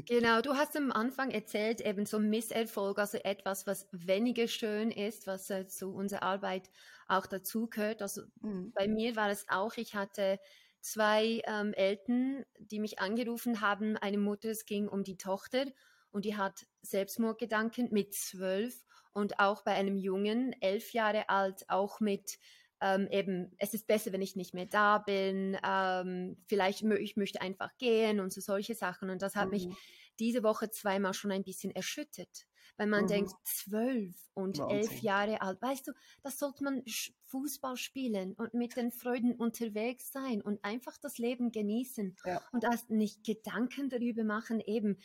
Genau, 0.08 0.40
du 0.40 0.54
hast 0.56 0.76
am 0.76 0.90
Anfang 0.90 1.30
erzählt, 1.30 1.80
eben 1.80 2.06
so 2.06 2.18
Misserfolg, 2.18 2.98
also 2.98 3.18
etwas, 3.18 3.66
was 3.68 3.88
weniger 3.92 4.48
schön 4.48 4.90
ist, 4.90 5.26
was 5.28 5.48
äh, 5.50 5.68
zu 5.68 5.94
unserer 5.94 6.22
Arbeit 6.24 6.70
auch 7.06 7.26
dazugehört. 7.26 8.02
Also 8.02 8.22
Mhm. 8.42 8.72
bei 8.74 8.88
mir 8.88 9.14
war 9.14 9.30
es 9.30 9.46
auch, 9.48 9.76
ich 9.76 9.94
hatte 9.94 10.40
zwei 10.80 11.40
ähm, 11.46 11.72
Eltern, 11.74 12.44
die 12.58 12.80
mich 12.80 12.98
angerufen 12.98 13.60
haben. 13.60 13.96
Eine 13.96 14.18
Mutter, 14.18 14.50
es 14.50 14.64
ging 14.66 14.88
um 14.88 15.04
die 15.04 15.16
Tochter 15.18 15.66
und 16.10 16.24
die 16.24 16.36
hat 16.36 16.66
Selbstmordgedanken 16.82 17.90
mit 17.92 18.12
zwölf 18.12 18.84
und 19.14 19.38
auch 19.38 19.62
bei 19.64 19.72
einem 19.74 19.96
Jungen, 19.98 20.54
elf 20.60 20.92
Jahre 20.92 21.28
alt, 21.28 21.64
auch 21.68 22.00
mit 22.00 22.38
ähm, 22.80 23.06
eben, 23.10 23.54
es 23.58 23.74
ist 23.74 23.86
besser, 23.86 24.12
wenn 24.12 24.22
ich 24.22 24.34
nicht 24.36 24.54
mehr 24.54 24.66
da 24.66 24.98
bin, 24.98 25.56
ähm, 25.64 26.36
vielleicht 26.48 26.82
mö 26.82 26.96
ich 26.96 27.16
möchte 27.16 27.40
einfach 27.40 27.76
gehen 27.78 28.18
und 28.20 28.32
so 28.32 28.40
solche 28.40 28.74
Sachen. 28.74 29.08
Und 29.10 29.22
das 29.22 29.36
hat 29.36 29.52
mich 29.52 29.68
Mhm. 29.68 29.76
diese 30.18 30.42
Woche 30.42 30.70
zweimal 30.70 31.14
schon 31.14 31.30
ein 31.32 31.44
bisschen 31.44 31.70
erschüttert, 31.74 32.46
weil 32.76 32.86
man 32.86 33.06
Mhm. 33.06 33.06
denkt, 33.06 33.34
zwölf 33.44 34.14
und 34.34 34.62
elf 34.68 35.00
Wahnsinn. 35.00 35.02
Jahre 35.02 35.40
alt, 35.42 35.60
weißt 35.62 35.88
du, 35.88 35.92
das 36.22 36.38
sollte 36.38 36.64
man 36.64 36.82
Fußball 37.24 37.76
spielen 37.76 38.34
und 38.34 38.54
mit 38.54 38.76
den 38.76 38.90
Freunden 38.90 39.34
unterwegs 39.34 40.12
sein 40.12 40.42
und 40.42 40.64
einfach 40.64 40.98
das 41.00 41.18
Leben 41.18 41.52
genießen 41.52 42.16
Ja. 42.24 42.52
und 42.52 42.64
erst 42.64 42.90
nicht 42.90 43.24
Gedanken 43.24 43.88
darüber 43.88 44.24
machen, 44.24 44.60
eben, 44.60 44.98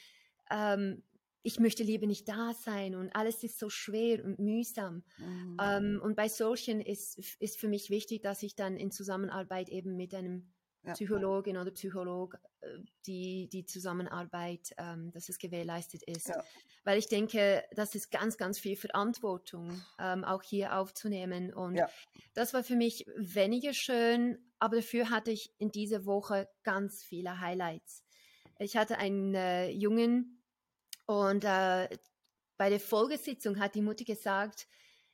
ähm, 0.51 1.03
ich 1.43 1.59
möchte 1.59 1.83
lieber 1.83 2.07
nicht 2.07 2.27
da 2.27 2.53
sein 2.53 2.95
und 2.95 3.15
alles 3.15 3.43
ist 3.43 3.59
so 3.59 3.69
schwer 3.69 4.23
und 4.25 4.39
mühsam. 4.39 5.03
Mhm. 5.17 5.57
Ähm, 5.61 6.01
und 6.03 6.15
bei 6.15 6.27
solchen 6.29 6.81
ist, 6.81 7.17
ist 7.39 7.59
für 7.59 7.67
mich 7.69 7.89
wichtig, 7.89 8.21
dass 8.21 8.43
ich 8.43 8.55
dann 8.55 8.75
in 8.77 8.91
Zusammenarbeit 8.91 9.69
eben 9.69 9.95
mit 9.95 10.13
einem 10.13 10.51
Ja. 10.83 10.93
Psychologin 10.93 11.57
oder 11.57 11.71
Psycholog 11.71 12.37
äh, 12.61 12.67
die, 13.05 13.49
die 13.49 13.65
Zusammenarbeit, 13.65 14.73
ähm, 14.77 15.11
dass 15.11 15.27
es 15.27 15.37
gewährleistet 15.37 16.03
ist. 16.03 16.29
Ja. 16.29 16.41
Weil 16.85 16.97
ich 16.97 17.07
denke, 17.09 17.63
das 17.75 17.93
ist 17.95 18.09
ganz, 18.09 18.37
ganz 18.37 18.57
viel 18.59 18.77
Verantwortung, 18.77 19.81
ähm, 19.99 20.23
auch 20.23 20.43
hier 20.43 20.77
aufzunehmen. 20.77 21.53
Und 21.53 21.75
Ja. 21.75 21.89
das 22.33 22.53
war 22.53 22.63
für 22.63 22.75
mich 22.75 23.05
weniger 23.17 23.73
schön, 23.73 24.37
aber 24.59 24.77
dafür 24.77 25.09
hatte 25.09 25.31
ich 25.31 25.51
in 25.57 25.71
dieser 25.71 26.05
Woche 26.05 26.47
ganz 26.63 27.03
viele 27.03 27.39
Highlights. 27.41 28.03
Ich 28.59 28.77
hatte 28.77 28.97
einen 28.97 29.35
äh, 29.35 29.69
Jungen, 29.69 30.36
Und 31.07 31.43
äh, 31.43 31.89
bei 32.57 32.69
der 32.69 32.79
Folgesitzung 32.79 33.59
hat 33.59 33.75
die 33.75 33.81
Mutter 33.81 34.05
gesagt, 34.05 34.67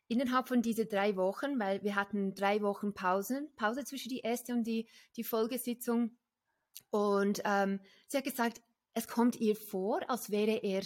innerhalb 0.07 0.47
von 0.47 0.61
diesen 0.61 0.89
drei 0.89 1.15
Wochen, 1.15 1.59
weil 1.59 1.81
wir 1.83 1.95
hatten 1.95 2.35
drei 2.35 2.61
Wochen 2.61 2.93
Pause, 2.93 3.49
Pause 3.55 3.85
zwischen 3.85 4.09
die 4.09 4.19
erste 4.19 4.53
und 4.53 4.65
die, 4.65 4.87
die 5.15 5.23
Folgesitzung. 5.23 6.17
Und 6.89 7.41
ähm, 7.45 7.79
sie 8.07 8.17
hat 8.17 8.25
gesagt, 8.25 8.61
es 8.93 9.07
kommt 9.07 9.37
ihr 9.37 9.55
vor, 9.55 10.01
als 10.09 10.29
wäre 10.29 10.63
er 10.63 10.83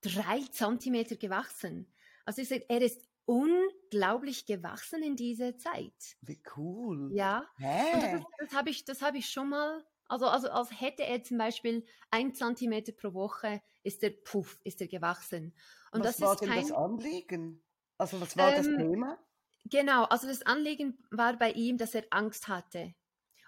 drei 0.00 0.40
Zentimeter 0.50 1.16
gewachsen. 1.16 1.86
Also 2.24 2.42
ich 2.42 2.48
sage, 2.48 2.64
er 2.68 2.82
ist 2.82 3.02
unglaublich 3.24 4.46
gewachsen 4.46 5.02
in 5.02 5.16
dieser 5.16 5.56
Zeit. 5.56 6.16
Wie 6.20 6.42
cool. 6.56 7.10
Ja. 7.14 7.46
Hä? 7.56 7.94
Und 7.94 8.02
das, 8.02 8.22
das 8.38 8.52
habe 8.54 8.70
ich, 8.70 8.84
das 8.84 9.02
hab 9.02 9.14
ich 9.14 9.30
schon 9.30 9.50
mal, 9.50 9.84
also, 10.10 10.26
also 10.26 10.50
als 10.50 10.80
hätte 10.80 11.04
er 11.04 11.22
zum 11.22 11.38
Beispiel 11.38 11.86
ein 12.10 12.34
Zentimeter 12.34 12.92
pro 12.92 13.14
Woche, 13.14 13.62
ist 13.82 14.02
er, 14.02 14.10
puff, 14.10 14.60
ist 14.64 14.80
er 14.80 14.88
gewachsen. 14.88 15.54
Und 15.92 16.04
was 16.04 16.20
das 16.20 16.20
war 16.20 16.34
ist 16.34 16.40
denn 16.40 16.52
kein, 16.52 16.54
das 16.54 16.72
Anliegen? 16.72 17.62
Also 17.96 18.20
was 18.20 18.36
war 18.36 18.52
das 18.52 18.66
Ähm, 18.68 18.74
Thema? 18.74 19.18
Genau, 19.66 20.04
also 20.04 20.26
das 20.28 20.42
Anliegen 20.42 20.98
war 21.10 21.38
bei 21.38 21.52
ihm, 21.52 21.78
dass 21.78 21.94
er 21.94 22.06
Angst 22.10 22.48
hatte. 22.48 22.94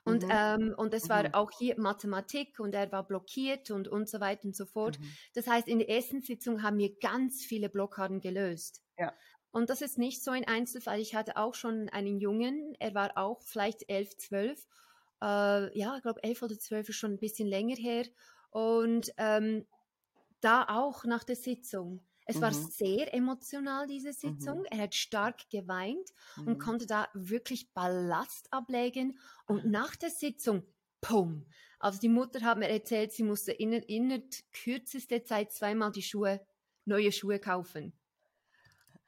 Und, 0.04 0.24
Mhm. 0.24 0.30
ähm, 0.30 0.74
und 0.76 0.94
es 0.94 1.08
war 1.10 1.24
Mhm. 1.24 1.34
auch 1.34 1.50
hier 1.58 1.78
Mathematik 1.80 2.60
und 2.60 2.74
er 2.74 2.92
war 2.92 3.06
blockiert 3.06 3.70
und, 3.70 3.88
und 3.88 4.08
so 4.10 4.20
weiter 4.20 4.46
und 4.46 4.56
so 4.56 4.66
fort. 4.66 4.98
Mhm. 4.98 5.16
Das 5.34 5.46
heißt, 5.48 5.68
in 5.68 5.80
der 5.80 5.90
ersten 5.90 6.22
Sitzung 6.22 6.62
haben 6.62 6.78
wir 6.78 6.98
ganz 7.00 7.44
viele 7.44 7.68
Blockaden 7.70 8.20
gelöst. 8.20 8.82
Ja. 8.98 9.18
Und 9.52 9.70
das 9.70 9.82
ist 9.82 9.98
nicht 9.98 10.24
so 10.24 10.30
ein 10.32 10.46
Einzelfall. 10.46 11.00
Ich 11.00 11.14
hatte 11.14 11.36
auch 11.36 11.54
schon 11.54 11.88
einen 11.90 12.18
Jungen, 12.20 12.74
er 12.80 12.94
war 12.94 13.18
auch 13.18 13.42
vielleicht 13.42 13.88
elf, 13.90 14.16
zwölf. 14.18 14.66
Äh, 15.22 15.78
ja, 15.78 15.96
ich 15.96 16.02
glaube, 16.02 16.24
elf 16.24 16.42
oder 16.42 16.58
zwölf 16.58 16.88
ist 16.90 16.96
schon 16.96 17.12
ein 17.12 17.20
bisschen 17.20 17.48
länger 17.48 17.76
her. 17.76 18.06
Und 18.50 19.12
ähm, 19.18 19.66
da 20.40 20.66
auch 20.68 21.04
nach 21.04 21.24
der 21.24 21.36
Sitzung. 21.36 22.04
Es 22.26 22.40
war 22.40 22.52
Mhm. 22.52 22.54
sehr 22.54 23.12
emotional, 23.14 23.86
diese 23.86 24.12
Sitzung. 24.12 24.64
Er 24.70 24.78
hat 24.78 24.94
stark 24.94 25.50
geweint 25.50 26.10
und 26.44 26.58
Mhm. 26.58 26.58
konnte 26.58 26.86
da 26.86 27.08
wirklich 27.14 27.72
Ballast 27.72 28.52
ablegen. 28.52 29.18
Und 29.46 29.66
nach 29.66 29.96
der 29.96 30.10
Sitzung, 30.10 30.64
pum. 31.00 31.46
Also 31.80 31.98
die 32.00 32.08
Mutter 32.08 32.40
hat 32.42 32.58
mir 32.58 32.68
erzählt, 32.68 33.12
sie 33.12 33.24
musste 33.24 33.52
in, 33.52 33.72
in 33.72 34.28
kürzester 34.52 35.24
Zeit 35.24 35.52
zweimal 35.52 35.90
die 35.92 36.02
Schuhe, 36.02 36.46
neue 36.84 37.10
Schuhe 37.12 37.40
kaufen. 37.40 37.92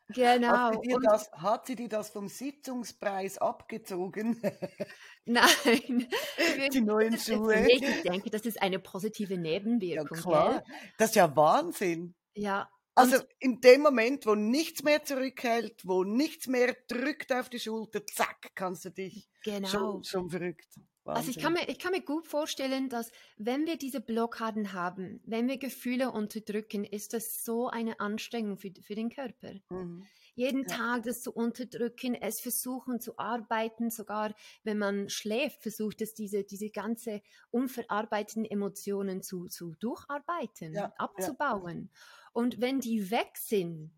Genau. 0.09 0.49
Hat 0.49 0.75
sie, 0.75 0.89
dir 0.89 0.97
Und 0.97 1.05
das, 1.05 1.33
hat 1.33 1.67
sie 1.67 1.77
dir 1.77 1.89
das 1.89 2.11
vom 2.11 2.29
Sitzungspreis 2.29 3.39
abgezogen? 3.39 4.41
nein, 5.25 6.09
Die 6.73 6.81
neuen 6.81 7.19
Schuhe? 7.19 7.67
Ich 7.71 8.03
denke, 8.03 8.31
das 8.31 8.43
ist 8.43 8.61
eine 8.61 8.79
positive 8.79 9.35
Ja, 9.35 9.41
Nebenwirkung. 9.41 10.19
klar. 10.19 10.63
Das 10.99 11.11
ist 11.11 11.17
ja 11.17 11.35
Wahnsinn. 11.35 12.15
Gell? 12.35 12.45
Ja. 12.45 12.71
Also 12.97 13.17
in 13.41 13.61
dem 13.61 13.81
Moment, 13.81 14.25
wo 14.27 14.35
nichts 14.35 14.83
mehr 14.85 15.03
zurückhält, 15.03 15.81
wo 15.85 16.05
nichts 16.05 16.47
mehr 16.47 16.77
drückt 16.87 17.33
auf 17.33 17.49
die 17.49 17.59
Schulter, 17.59 18.07
zack, 18.07 18.51
kannst 18.55 18.85
du 18.85 18.91
dich 18.91 19.29
genau. 19.43 19.67
schon, 19.69 20.05
schon 20.05 20.31
verrückt. 20.31 20.79
Also 21.13 21.31
ich 21.31 21.39
Wahnsinn. 21.39 21.43
kann, 21.43 21.53
mir, 21.53 21.69
ich 21.69 21.79
kann 21.79 21.93
mir 21.93 22.03
gut 22.03 22.27
vorstellen, 22.27 22.89
dass 22.89 23.13
wenn 23.37 23.67
wir 23.67 23.77
diese 23.79 24.01
Blockaden 24.01 24.73
haben, 24.73 25.21
wenn 25.25 25.47
wir 25.49 25.59
Gefühle 25.59 26.11
unterdrücken, 26.11 26.85
ist 26.85 27.13
das 27.13 27.45
so 27.45 27.69
eine 27.69 28.01
Anstrengung 28.01 28.59
für, 28.59 28.73
für 28.83 28.95
den 28.97 29.11
Körper. 29.11 29.55
Mhm. 29.69 30.09
Jeden 30.35 30.67
Ja. 30.67 30.67
Tag 30.67 31.05
das 31.05 31.23
zu 31.23 31.33
unterdrücken, 31.33 32.15
es 32.17 32.41
versuchen 32.41 33.01
zu 33.01 33.19
arbeiten, 33.19 33.91
sogar 33.91 34.35
wenn 34.65 34.79
man 34.79 35.09
schläft, 35.09 35.63
versucht 35.63 36.03
es 36.03 36.15
diese, 36.15 36.43
diese 36.43 36.71
ganze 36.71 37.23
unverarbeiteten 37.51 38.45
Emotionen 38.45 39.23
zu, 39.23 39.47
zu 39.47 39.75
durcharbeiten, 39.79 40.75
Ja, 40.75 40.93
ja. 41.17 41.35
abzubauen. 41.37 41.91
Und 42.33 42.61
wenn 42.61 42.81
die 42.81 43.11
weg 43.13 43.37
sind, 43.37 43.93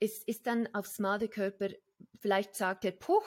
ist, 0.00 0.28
ist 0.28 0.46
dann 0.46 0.68
aufs 0.74 0.98
Mal 0.98 1.18
der 1.18 1.28
Körper, 1.28 1.70
vielleicht 2.20 2.54
sagt 2.54 2.84
er, 2.84 2.92
puh, 2.92 3.20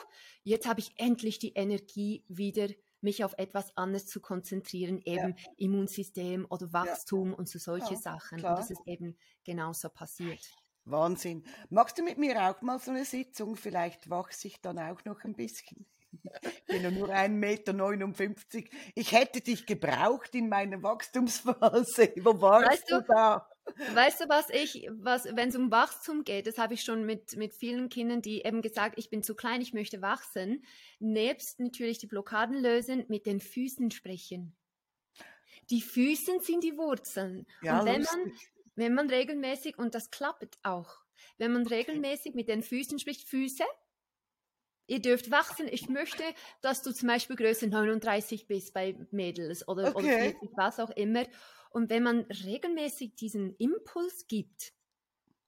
jetzt 0.44 0.66
habe 0.66 0.80
ich 0.80 0.92
endlich 0.96 1.38
die 1.38 1.52
Energie 1.54 2.24
wieder, 2.28 2.68
mich 3.02 3.24
auf 3.24 3.34
etwas 3.38 3.76
anderes 3.76 4.06
zu 4.06 4.20
konzentrieren, 4.20 5.00
eben 5.04 5.34
Immunsystem 5.56 6.46
oder 6.48 6.72
Wachstum 6.72 7.34
und 7.34 7.48
so 7.48 7.58
solche 7.58 7.94
Ja, 7.94 8.00
Sachen. 8.00 8.38
klar. 8.38 8.52
Und 8.52 8.58
das 8.60 8.70
ist 8.70 8.82
eben 8.86 9.16
genauso 9.44 9.88
passiert. 9.88 10.40
Wahnsinn. 10.84 11.44
Magst 11.70 11.98
du 11.98 12.02
mit 12.02 12.18
mir 12.18 12.40
auch 12.50 12.60
mal 12.62 12.78
so 12.78 12.90
eine 12.90 13.04
Sitzung? 13.04 13.56
Vielleicht 13.56 14.10
wachse 14.10 14.48
ich 14.48 14.60
dann 14.60 14.78
auch 14.78 15.04
noch 15.04 15.22
ein 15.24 15.34
bisschen. 15.34 15.86
Ich 16.44 16.64
bin 16.66 16.82
ja 16.82 16.90
nur 16.90 17.08
1,59 17.08 18.54
Meter. 18.56 18.68
Ich 18.94 19.12
hätte 19.12 19.40
dich 19.40 19.64
gebraucht 19.64 20.34
in 20.34 20.48
meiner 20.48 20.82
Wachstumsphase. 20.82 22.12
Wo 22.20 22.40
warst 22.40 22.68
Weißt 22.70 22.90
du 22.90 23.00
du- 23.00 23.06
da? 23.06 23.48
Weißt 23.94 24.20
du, 24.20 24.28
was 24.28 24.50
ich, 24.50 24.88
was, 24.90 25.24
wenn 25.24 25.48
es 25.48 25.56
um 25.56 25.70
Wachstum 25.70 26.24
geht, 26.24 26.46
das 26.46 26.58
habe 26.58 26.74
ich 26.74 26.82
schon 26.82 27.04
mit, 27.04 27.36
mit 27.36 27.54
vielen 27.54 27.88
Kindern, 27.88 28.22
die 28.22 28.44
eben 28.44 28.60
gesagt, 28.60 28.98
ich 28.98 29.08
bin 29.08 29.22
zu 29.22 29.34
klein, 29.34 29.60
ich 29.60 29.72
möchte 29.72 30.02
wachsen, 30.02 30.64
nebst 30.98 31.60
natürlich 31.60 31.98
die 31.98 32.06
Blockaden 32.06 32.60
lösen, 32.60 33.04
mit 33.08 33.26
den 33.26 33.40
Füßen 33.40 33.90
sprechen. 33.90 34.54
Die 35.70 35.80
Füßen 35.80 36.40
sind 36.40 36.64
die 36.64 36.76
Wurzeln. 36.76 37.46
Ja, 37.62 37.80
und 37.80 37.86
wenn 37.86 38.02
man, 38.02 38.32
wenn 38.74 38.94
man 38.94 39.10
regelmäßig, 39.10 39.78
und 39.78 39.94
das 39.94 40.10
klappt 40.10 40.58
auch, 40.62 40.98
wenn 41.38 41.52
man 41.52 41.66
regelmäßig 41.66 42.34
mit 42.34 42.48
den 42.48 42.62
Füßen 42.62 42.98
spricht, 42.98 43.28
Füße, 43.28 43.64
ihr 44.86 45.00
dürft 45.00 45.30
wachsen, 45.30 45.68
ich 45.68 45.88
möchte, 45.88 46.22
dass 46.60 46.82
du 46.82 46.92
zum 46.92 47.08
Beispiel 47.08 47.36
Größe 47.36 47.68
39 47.68 48.46
bist 48.46 48.74
bei 48.74 48.96
Mädels 49.10 49.66
oder, 49.68 49.94
oder 49.96 50.08
Okay. 50.08 50.32
40, 50.32 50.50
was 50.56 50.80
auch 50.80 50.90
immer. 50.90 51.24
Und 51.70 51.90
wenn 51.90 52.02
man 52.02 52.20
regelmäßig 52.22 53.16
diesen 53.16 53.56
Impuls 53.56 54.26
gibt, 54.28 54.72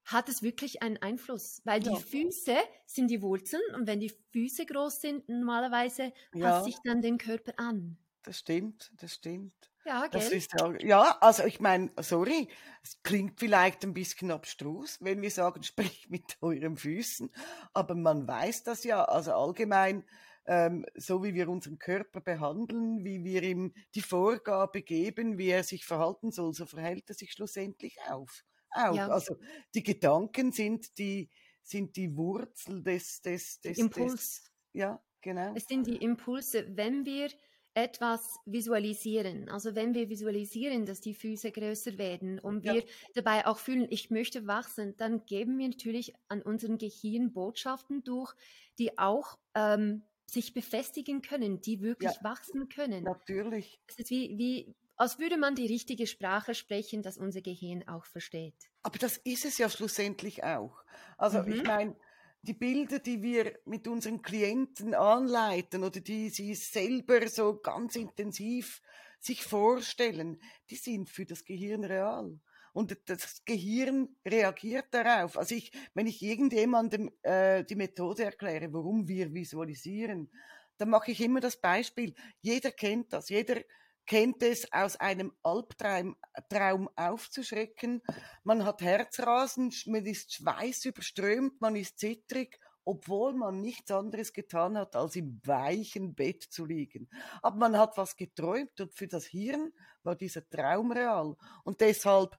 hat 0.05 0.29
es 0.29 0.43
wirklich 0.43 0.83
einen 0.83 0.99
Einfluss, 0.99 1.63
weil 1.65 1.81
die 1.81 1.97
Ja. 1.97 1.99
Füße 1.99 2.57
sind 2.87 3.09
die 3.11 3.23
Wurzeln 3.23 3.63
und 3.75 3.87
wenn 3.87 4.01
die 4.01 4.13
Füße 4.33 4.67
groß 4.67 5.01
sind, 5.01 5.29
normalerweise 5.29 6.13
Ja. 6.33 6.53
passt 6.53 6.65
sich 6.65 6.77
dann 6.85 7.03
den 7.03 7.19
Körper 7.19 7.55
an. 7.59 7.99
Das 8.25 8.39
stimmt, 8.39 8.91
das 8.97 9.15
stimmt. 9.15 9.71
Ja, 9.85 10.09
Das 10.09 10.31
gell? 10.31 10.39
ist 10.39 10.53
ja, 10.59 10.75
ja, 10.81 11.19
also 11.21 11.45
ich 11.45 11.61
meine, 11.61 11.93
sorry, 12.01 12.49
es 12.83 13.03
klingt 13.03 13.39
vielleicht 13.39 13.85
ein 13.85 13.93
bisschen 13.93 14.31
abstrus, 14.31 14.99
wenn 15.03 15.21
wir 15.21 15.31
sagen, 15.31 15.63
sprich 16.03 16.09
mit 16.09 16.39
euren 16.41 16.77
Füßen, 16.77 17.31
aber 17.75 17.95
man 17.95 18.27
weiß 18.27 18.65
das 18.65 18.85
ja, 18.85 19.05
also 19.05 19.35
allgemein, 19.35 20.05
ähm, 20.47 20.87
so 20.95 21.23
wie 21.23 21.35
wir 21.35 21.49
unseren 21.49 21.79
Körper 21.79 22.23
behandeln, 22.23 23.05
wie 23.05 23.25
wir 23.25 23.43
ihm 23.43 23.75
die 23.95 24.01
Vorgabe 24.01 24.83
geben, 24.83 25.37
wie 25.37 25.49
er 25.49 25.65
sich 25.65 25.85
verhalten 25.85 26.31
soll, 26.33 26.55
so 26.55 26.65
verhält 26.65 27.05
er 27.09 27.15
sich 27.15 27.33
schlussendlich 27.33 27.99
auf. 28.09 28.43
Auch. 28.71 28.95
Ja. 28.95 29.09
Also 29.09 29.37
die 29.75 29.83
Gedanken 29.83 30.51
sind 30.53 30.97
die, 30.99 31.31
sind 31.63 31.97
die 31.97 32.17
Wurzel 32.17 32.83
des, 32.83 33.21
des, 33.21 33.61
des, 33.61 33.77
des 33.77 33.79
Impuls. 33.79 34.51
ja, 34.73 35.03
genau. 35.21 35.53
Es 35.55 35.67
sind 35.67 35.87
die 35.87 35.97
Impulse, 35.97 36.67
wenn 36.75 37.05
wir 37.05 37.29
etwas 37.75 38.41
visualisieren, 38.47 39.49
also 39.49 39.75
wenn 39.75 39.95
wir 39.95 40.09
visualisieren, 40.09 40.87
dass 40.87 41.01
die 41.01 41.15
Füße 41.15 41.51
größer 41.53 41.99
werden 41.99 42.39
und 42.39 42.63
Ja. 42.63 42.75
wir 42.75 42.85
dabei 43.15 43.47
auch 43.47 43.59
fühlen, 43.59 43.87
ich 43.91 44.11
möchte 44.11 44.47
wachsen, 44.47 44.97
dann 44.97 45.27
geben 45.27 45.59
wir 45.59 45.69
natürlich 45.69 46.15
an 46.29 46.43
unserem 46.43 46.79
Gehirn 46.79 47.33
Botschaften 47.33 48.05
durch, 48.05 48.35
die 48.79 48.99
auch 48.99 49.39
ähm, 49.55 50.05
sich 50.27 50.55
befestigen 50.55 51.21
können, 51.23 51.61
die 51.61 51.81
wirklich 51.83 52.23
wachsen 52.23 52.69
können. 52.69 53.11
Natürlich. 53.11 53.81
Es 53.89 53.99
ist 53.99 54.11
wie, 54.11 54.39
wie, 54.39 54.77
als 54.97 55.19
würde 55.19 55.39
man 55.39 55.57
die 55.57 55.67
richtige 55.67 56.07
Sprache 56.07 56.55
sprechen, 56.55 57.03
dass 57.03 57.19
unser 57.19 57.43
Gehirn 57.43 57.89
auch 57.89 58.07
versteht. 58.07 58.57
Aber 58.83 58.99
das 58.99 59.17
ist 59.17 59.45
es 59.45 59.59
ja 59.59 59.69
schlussendlich 59.71 60.45
auch. 60.45 60.85
Also 61.19 61.45
ich 61.47 61.63
Mhm. 61.63 61.65
meine, 61.65 61.97
die 62.45 62.55
Bilder, 62.55 62.99
die 62.99 63.23
wir 63.23 63.59
mit 63.65 63.89
unseren 63.89 64.23
Klienten 64.23 64.95
anleiten 64.95 65.83
oder 65.83 66.01
die 66.01 66.29
sie 66.31 66.55
selber 66.55 67.27
so 67.29 67.61
ganz 67.61 67.97
intensiv 67.97 68.81
sich 69.19 69.43
vorstellen, 69.43 70.41
die 70.71 70.77
sind 70.77 71.09
für 71.09 71.25
das 71.25 71.45
Gehirn 71.45 71.85
real. 71.85 72.39
Und 72.73 72.97
das 73.07 73.45
Gehirn 73.45 74.09
reagiert 74.27 74.87
darauf. 74.91 75.39
Also 75.39 75.55
ich, 75.55 75.73
wenn 75.95 76.07
ich 76.07 76.23
irgendjemandem 76.23 77.11
äh, 77.23 77.65
die 77.65 77.77
Methode 77.77 78.25
erkläre, 78.25 78.73
warum 78.73 79.07
wir 79.07 79.33
visualisieren, 79.33 80.31
dann 80.77 80.91
mache 80.91 81.13
ich 81.13 81.21
immer 81.21 81.41
das 81.41 81.57
Beispiel. 81.57 82.15
Jeder 82.41 82.73
kennt 82.73 83.13
das. 83.13 83.29
Jeder 83.29 83.61
kennt 84.07 84.43
es, 84.43 84.71
aus 84.73 84.97
einem 84.97 85.33
Albtraum 85.43 86.17
Traum 86.49 86.89
aufzuschrecken. 86.97 88.03
Man 88.43 88.65
hat 88.65 88.83
Herzrasen, 88.83 89.73
man 89.87 90.07
ist 90.07 90.35
schweißüberströmt, 90.35 91.61
man 91.61 91.77
ist 91.77 91.99
zittrig, 91.99 92.59
obwohl 92.85 93.33
man 93.35 93.61
nichts 93.61 93.91
anderes 93.91 94.33
getan 94.33 94.77
hat, 94.77 94.95
als 94.95 95.17
im 95.17 95.41
weichen 95.45 96.15
Bett 96.15 96.43
zu 96.43 96.67
liegen. 96.67 97.09
Aber 97.41 97.57
man 97.57 97.79
hat 97.79 97.97
was 97.97 98.17
geträumt 98.17 98.79
und 98.81 98.95
für 98.95 99.09
das 99.09 99.25
Hirn 99.27 99.73
war 100.03 100.17
dieser 100.17 100.49
Traum 100.49 100.93
real. 100.93 101.37
Und 101.65 101.81
deshalb 101.81 102.39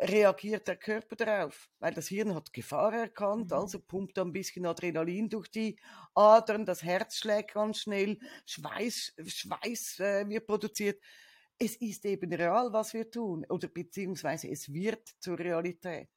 reagiert 0.00 0.66
der 0.68 0.76
Körper 0.76 1.16
darauf, 1.16 1.68
weil 1.78 1.92
das 1.94 2.08
Hirn 2.08 2.34
hat 2.34 2.52
Gefahr 2.52 2.94
erkannt, 2.94 3.52
Mhm. 3.52 3.52
also 3.52 3.80
pumpt 3.80 4.16
da 4.16 4.22
ein 4.22 4.32
bisschen 4.32 4.66
Adrenalin 4.66 5.28
durch 5.28 5.48
die 5.50 5.78
Adern, 6.14 6.64
das 6.64 6.82
Herz 6.82 7.16
schlägt 7.18 7.54
ganz 7.54 7.80
schnell, 7.80 8.18
Schweiß, 8.46 9.14
Schweiß 9.26 10.00
äh, 10.00 10.28
wird 10.28 10.46
produziert. 10.46 11.00
es 11.58 11.76
ist 11.76 12.06
eben 12.06 12.32
real, 12.32 12.72
was 12.72 12.94
wir 12.94 13.10
tun, 13.10 13.44
oder 13.48 13.68
beziehungsweise 13.68 14.48
es 14.48 14.72
wird 14.72 15.06
zur 15.20 15.38
Realität. 15.38 16.08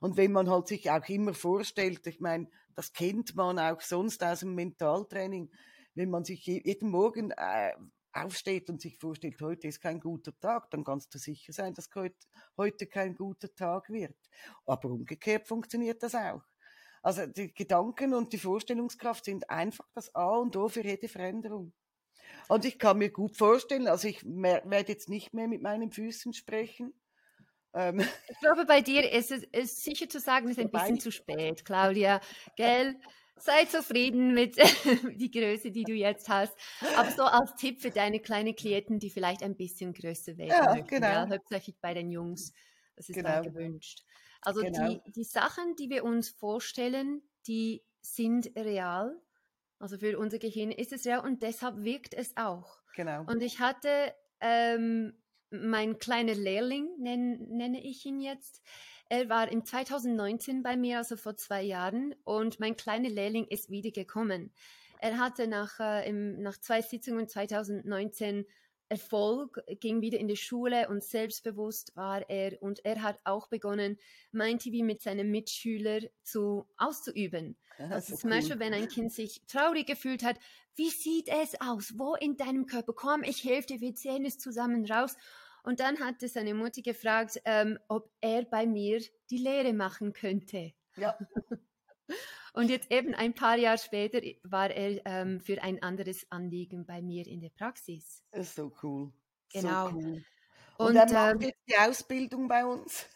Und 0.00 0.16
wenn 0.16 0.32
man 0.32 0.50
halt 0.50 0.66
sich 0.68 0.90
auch 0.90 1.08
immer 1.08 1.34
vorstellt, 1.34 2.06
ich 2.06 2.20
meine, 2.20 2.48
das 2.74 2.92
kennt 2.92 3.36
man 3.36 3.58
auch 3.60 3.80
sonst 3.80 4.24
aus 4.24 4.40
dem 4.40 4.54
Mentaltraining, 4.56 5.50
wenn 5.94 6.10
man 6.10 6.24
sich 6.24 6.44
jeden 6.46 6.90
Morgen 6.90 7.30
äh, 7.30 7.72
aufsteht 8.12 8.70
und 8.70 8.80
sich 8.80 8.96
vorstellt, 8.98 9.40
heute 9.40 9.68
ist 9.68 9.80
kein 9.80 10.00
guter 10.00 10.38
Tag, 10.38 10.70
dann 10.70 10.84
kannst 10.84 11.14
du 11.14 11.18
sicher 11.18 11.52
sein, 11.52 11.74
dass 11.74 11.88
heute 12.56 12.86
kein 12.86 13.14
guter 13.14 13.54
Tag 13.54 13.88
wird. 13.90 14.16
Aber 14.66 14.90
umgekehrt 14.90 15.46
funktioniert 15.46 16.02
das 16.02 16.14
auch. 16.14 16.42
Also 17.02 17.26
die 17.26 17.54
Gedanken 17.54 18.14
und 18.14 18.32
die 18.32 18.38
Vorstellungskraft 18.38 19.24
sind 19.24 19.48
einfach 19.48 19.86
das 19.94 20.14
A 20.14 20.36
und 20.36 20.56
O 20.56 20.68
für 20.68 20.84
jede 20.84 21.08
Veränderung. 21.08 21.72
Und 22.48 22.64
ich 22.64 22.78
kann 22.78 22.98
mir 22.98 23.10
gut 23.10 23.36
vorstellen, 23.36 23.88
also 23.88 24.08
ich 24.08 24.24
werde 24.24 24.92
jetzt 24.92 25.08
nicht 25.08 25.32
mehr 25.32 25.48
mit 25.48 25.62
meinen 25.62 25.90
Füßen 25.90 26.32
sprechen. 26.32 26.92
Ähm. 27.74 28.00
Ich 28.00 28.38
glaube, 28.40 28.64
bei 28.64 28.80
dir 28.80 29.10
ist 29.10 29.30
es 29.30 29.44
ist 29.44 29.84
sicher 29.84 30.08
zu 30.08 30.20
sagen, 30.20 30.46
es 30.48 30.58
ist 30.58 30.64
ein 30.64 30.70
bisschen 30.70 31.00
zu 31.00 31.12
spät, 31.12 31.64
Claudia. 31.64 32.20
Gell? 32.56 32.98
Sei 33.42 33.64
zufrieden 33.64 34.34
mit 34.34 34.56
die 35.16 35.30
Größe, 35.30 35.70
die 35.70 35.84
du 35.84 35.92
jetzt 35.92 36.28
hast. 36.28 36.52
Aber 36.96 37.10
so 37.10 37.22
als 37.22 37.54
Tipp 37.56 37.80
für 37.80 37.90
deine 37.90 38.20
kleinen 38.20 38.54
Klienten, 38.54 38.98
die 38.98 39.10
vielleicht 39.10 39.42
ein 39.42 39.56
bisschen 39.56 39.92
größer 39.92 40.36
werden 40.36 40.48
ja, 40.48 40.74
möchten. 40.74 40.88
Genau. 40.88 41.06
Ja, 41.06 41.28
hauptsächlich 41.28 41.76
bei 41.80 41.94
den 41.94 42.10
Jungs. 42.10 42.52
Das 42.96 43.08
ist 43.08 43.14
genau. 43.14 43.28
da 43.28 43.40
gewünscht. 43.40 44.02
Also 44.40 44.60
genau. 44.62 44.88
die, 44.88 45.12
die 45.12 45.24
Sachen, 45.24 45.76
die 45.76 45.90
wir 45.90 46.04
uns 46.04 46.28
vorstellen, 46.28 47.22
die 47.46 47.84
sind 48.00 48.50
real. 48.56 49.20
Also 49.78 49.98
für 49.98 50.18
unser 50.18 50.38
Gehirn 50.38 50.70
ist 50.70 50.92
es 50.92 51.06
real 51.06 51.20
und 51.20 51.42
deshalb 51.42 51.84
wirkt 51.84 52.14
es 52.14 52.36
auch. 52.36 52.78
Genau. 52.94 53.22
Und 53.22 53.42
ich 53.42 53.60
hatte 53.60 54.12
ähm, 54.40 55.14
mein 55.50 55.98
kleiner 55.98 56.34
Lehrling, 56.34 56.88
nenn, 56.98 57.48
nenne 57.48 57.82
ich 57.84 58.04
ihn 58.04 58.20
jetzt, 58.20 58.62
er 59.08 59.28
war 59.28 59.50
im 59.50 59.64
2019 59.64 60.62
bei 60.62 60.76
mir, 60.76 60.98
also 60.98 61.16
vor 61.16 61.36
zwei 61.36 61.62
Jahren, 61.62 62.14
und 62.24 62.60
mein 62.60 62.76
kleiner 62.76 63.08
Lehrling 63.08 63.46
ist 63.46 63.70
wiedergekommen. 63.70 64.52
Er 65.00 65.18
hatte 65.18 65.46
nach, 65.46 65.80
äh, 65.80 66.08
im, 66.08 66.42
nach 66.42 66.58
zwei 66.58 66.82
Sitzungen 66.82 67.28
2019 67.28 68.44
Erfolg, 68.90 69.60
ging 69.80 70.00
wieder 70.00 70.18
in 70.18 70.28
die 70.28 70.36
Schule 70.36 70.88
und 70.88 71.04
selbstbewusst 71.04 71.94
war 71.94 72.28
er 72.30 72.60
und 72.62 72.84
er 72.86 73.02
hat 73.02 73.20
auch 73.24 73.48
begonnen, 73.48 73.98
mein 74.32 74.58
TV 74.58 74.82
mit 74.82 75.02
seinen 75.02 75.30
Mitschülern 75.30 76.06
zu, 76.22 76.66
auszuüben. 76.78 77.56
Also 77.76 78.16
zum 78.16 78.30
cool. 78.30 78.36
Beispiel, 78.36 78.58
wenn 78.58 78.74
ein 78.74 78.88
Kind 78.88 79.12
sich 79.12 79.42
traurig 79.46 79.86
gefühlt 79.86 80.24
hat, 80.24 80.38
wie 80.74 80.88
sieht 80.88 81.28
es 81.28 81.60
aus? 81.60 81.94
Wo 81.96 82.14
in 82.14 82.36
deinem 82.36 82.66
Körper? 82.66 82.92
Komm, 82.94 83.22
ich 83.24 83.44
helfe 83.44 83.68
dir, 83.68 83.80
wir 83.80 83.94
ziehen 83.94 84.24
es 84.24 84.38
zusammen 84.38 84.90
raus. 84.90 85.16
Und 85.62 85.80
dann 85.80 85.98
hatte 86.00 86.28
seine 86.28 86.54
Mutter 86.54 86.82
gefragt, 86.82 87.40
ähm, 87.44 87.78
ob 87.88 88.10
er 88.20 88.44
bei 88.44 88.66
mir 88.66 89.00
die 89.30 89.38
Lehre 89.38 89.72
machen 89.72 90.12
könnte. 90.12 90.72
Ja. 90.96 91.18
Und 92.54 92.70
jetzt 92.70 92.90
eben 92.90 93.14
ein 93.14 93.34
paar 93.34 93.56
Jahre 93.56 93.78
später 93.78 94.20
war 94.42 94.70
er 94.70 95.00
ähm, 95.06 95.40
für 95.40 95.62
ein 95.62 95.82
anderes 95.82 96.26
Anliegen 96.30 96.86
bei 96.86 97.02
mir 97.02 97.26
in 97.26 97.40
der 97.40 97.50
Praxis. 97.50 98.24
ist 98.32 98.56
so 98.56 98.72
cool. 98.82 99.12
Genau. 99.52 99.90
So 99.90 99.96
cool. 99.96 100.24
Und, 100.78 100.86
Und 100.86 100.96
er 100.96 101.12
macht 101.12 101.34
ähm, 101.34 101.40
jetzt 101.40 101.60
die 101.68 101.76
Ausbildung 101.76 102.48
bei 102.48 102.64
uns. 102.64 103.06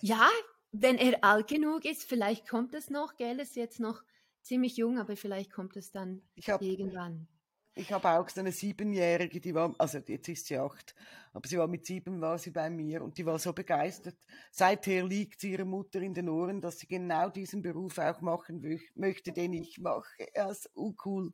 Ja, 0.00 0.28
wenn 0.72 0.98
er 0.98 1.22
alt 1.22 1.48
genug 1.48 1.84
ist, 1.84 2.04
vielleicht 2.04 2.48
kommt 2.48 2.74
es 2.74 2.90
noch, 2.90 3.16
gell? 3.16 3.38
Ist 3.38 3.54
jetzt 3.54 3.80
noch 3.80 4.02
ziemlich 4.42 4.76
jung, 4.76 4.98
aber 4.98 5.16
vielleicht 5.16 5.52
kommt 5.52 5.76
es 5.76 5.90
dann 5.90 6.22
hab, 6.46 6.62
irgendwann. 6.62 7.28
Ich 7.76 7.92
habe 7.92 8.08
auch 8.10 8.28
so 8.28 8.40
eine 8.40 8.52
Siebenjährige, 8.52 9.40
die 9.40 9.52
war, 9.52 9.74
also 9.78 9.98
jetzt 9.98 10.28
ist 10.28 10.46
sie 10.46 10.58
acht, 10.58 10.94
aber 11.32 11.48
sie 11.48 11.58
war 11.58 11.66
mit 11.66 11.84
sieben, 11.84 12.20
war 12.20 12.38
sie 12.38 12.50
bei 12.50 12.70
mir 12.70 13.02
und 13.02 13.18
die 13.18 13.26
war 13.26 13.38
so 13.40 13.52
begeistert. 13.52 14.16
Seither 14.52 15.04
liegt 15.04 15.40
sie 15.40 15.52
ihrer 15.52 15.64
Mutter 15.64 16.00
in 16.00 16.14
den 16.14 16.28
Ohren, 16.28 16.60
dass 16.60 16.78
sie 16.78 16.86
genau 16.86 17.30
diesen 17.30 17.62
Beruf 17.62 17.98
auch 17.98 18.20
machen 18.20 18.62
möchte, 18.94 19.32
den 19.32 19.52
ich 19.54 19.78
mache. 19.78 20.28
Ja, 20.36 20.50
ist 20.50 20.70
cool, 21.04 21.32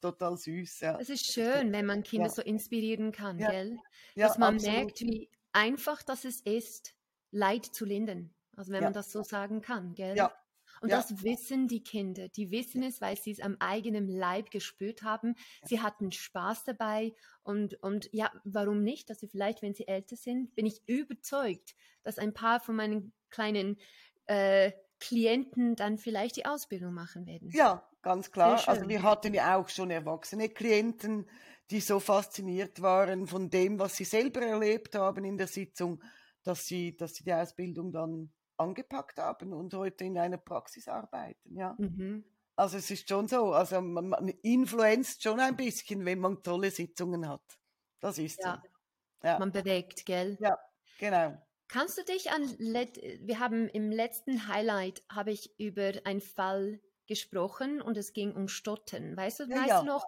total 0.00 0.36
süß. 0.36 0.80
Ja. 0.80 0.98
Es 0.98 1.08
ist 1.08 1.32
schön, 1.32 1.72
wenn 1.72 1.86
man 1.86 2.02
Kinder 2.02 2.26
ja. 2.26 2.32
so 2.32 2.42
inspirieren 2.42 3.12
kann, 3.12 3.38
ja. 3.38 3.50
gell? 3.50 3.78
Dass 4.16 4.34
ja, 4.34 4.40
man 4.40 4.56
absolut. 4.56 4.76
merkt, 4.76 5.00
wie 5.02 5.30
einfach 5.52 6.02
das 6.02 6.24
es 6.24 6.40
ist, 6.40 6.96
Leid 7.30 7.64
zu 7.64 7.84
lindern. 7.84 8.34
Also 8.56 8.72
wenn 8.72 8.82
man 8.82 8.92
das 8.92 9.12
so 9.12 9.22
sagen 9.22 9.60
kann, 9.60 9.94
gell? 9.94 10.16
Ja, 10.16 10.32
und 10.80 10.90
ja. 10.90 10.96
das 10.96 11.22
wissen 11.22 11.68
die 11.68 11.82
Kinder. 11.82 12.28
Die 12.28 12.50
wissen 12.50 12.82
es, 12.82 13.00
weil 13.00 13.16
sie 13.16 13.32
es 13.32 13.40
am 13.40 13.56
eigenen 13.60 14.08
Leib 14.08 14.50
gespürt 14.50 15.02
haben. 15.02 15.34
Sie 15.64 15.80
hatten 15.80 16.12
Spaß 16.12 16.64
dabei. 16.64 17.14
Und, 17.42 17.74
und 17.82 18.08
ja, 18.12 18.30
warum 18.44 18.82
nicht? 18.82 19.10
Also 19.10 19.26
vielleicht, 19.26 19.62
wenn 19.62 19.74
sie 19.74 19.88
älter 19.88 20.16
sind, 20.16 20.54
bin 20.54 20.66
ich 20.66 20.82
überzeugt, 20.86 21.74
dass 22.02 22.18
ein 22.18 22.34
paar 22.34 22.60
von 22.60 22.76
meinen 22.76 23.12
kleinen 23.30 23.78
äh, 24.26 24.72
Klienten 24.98 25.76
dann 25.76 25.98
vielleicht 25.98 26.36
die 26.36 26.46
Ausbildung 26.46 26.94
machen 26.94 27.26
werden. 27.26 27.50
Ja, 27.52 27.86
ganz 28.02 28.30
klar. 28.30 28.66
Also 28.66 28.88
wir 28.88 29.02
hatten 29.02 29.34
ja 29.34 29.56
auch 29.56 29.68
schon 29.68 29.90
erwachsene 29.90 30.48
Klienten, 30.48 31.28
die 31.70 31.80
so 31.80 32.00
fasziniert 32.00 32.80
waren 32.80 33.26
von 33.26 33.50
dem, 33.50 33.78
was 33.78 33.96
sie 33.96 34.04
selber 34.04 34.40
erlebt 34.40 34.94
haben 34.94 35.24
in 35.24 35.36
der 35.36 35.48
Sitzung, 35.48 36.02
dass 36.42 36.66
sie, 36.66 36.96
dass 36.96 37.14
sie 37.14 37.24
die 37.24 37.34
Ausbildung 37.34 37.92
dann 37.92 38.32
angepackt 38.58 39.18
haben 39.18 39.52
und 39.52 39.74
heute 39.74 40.04
in 40.04 40.18
einer 40.18 40.38
Praxis 40.38 40.88
arbeiten. 40.88 41.56
Ja. 41.56 41.74
Mhm. 41.78 42.24
Also 42.56 42.78
es 42.78 42.90
ist 42.90 43.08
schon 43.08 43.28
so, 43.28 43.52
also 43.52 43.80
man, 43.80 44.08
man 44.08 44.28
influenzt 44.42 45.22
schon 45.22 45.40
ein 45.40 45.56
bisschen, 45.56 46.04
wenn 46.04 46.18
man 46.18 46.42
tolle 46.42 46.70
Sitzungen 46.70 47.28
hat. 47.28 47.58
Das 48.00 48.18
ist 48.18 48.40
ja. 48.42 48.62
so. 48.62 49.28
Ja. 49.28 49.38
Man 49.38 49.52
bewegt, 49.52 50.06
gell? 50.06 50.38
Ja, 50.40 50.58
genau. 50.98 51.36
Kannst 51.68 51.98
du 51.98 52.04
dich 52.04 52.30
an, 52.30 52.42
wir 52.42 53.40
haben 53.40 53.68
im 53.68 53.90
letzten 53.90 54.46
Highlight, 54.46 55.02
habe 55.10 55.32
ich 55.32 55.58
über 55.58 55.92
einen 56.04 56.20
Fall 56.20 56.80
gesprochen 57.06 57.80
und 57.80 57.96
es 57.96 58.12
ging 58.12 58.34
um 58.34 58.48
Stotten. 58.48 59.16
Weißt 59.16 59.40
du, 59.40 59.48
weißt 59.48 59.68
ja. 59.68 59.80
du 59.80 59.86
noch? 59.86 60.04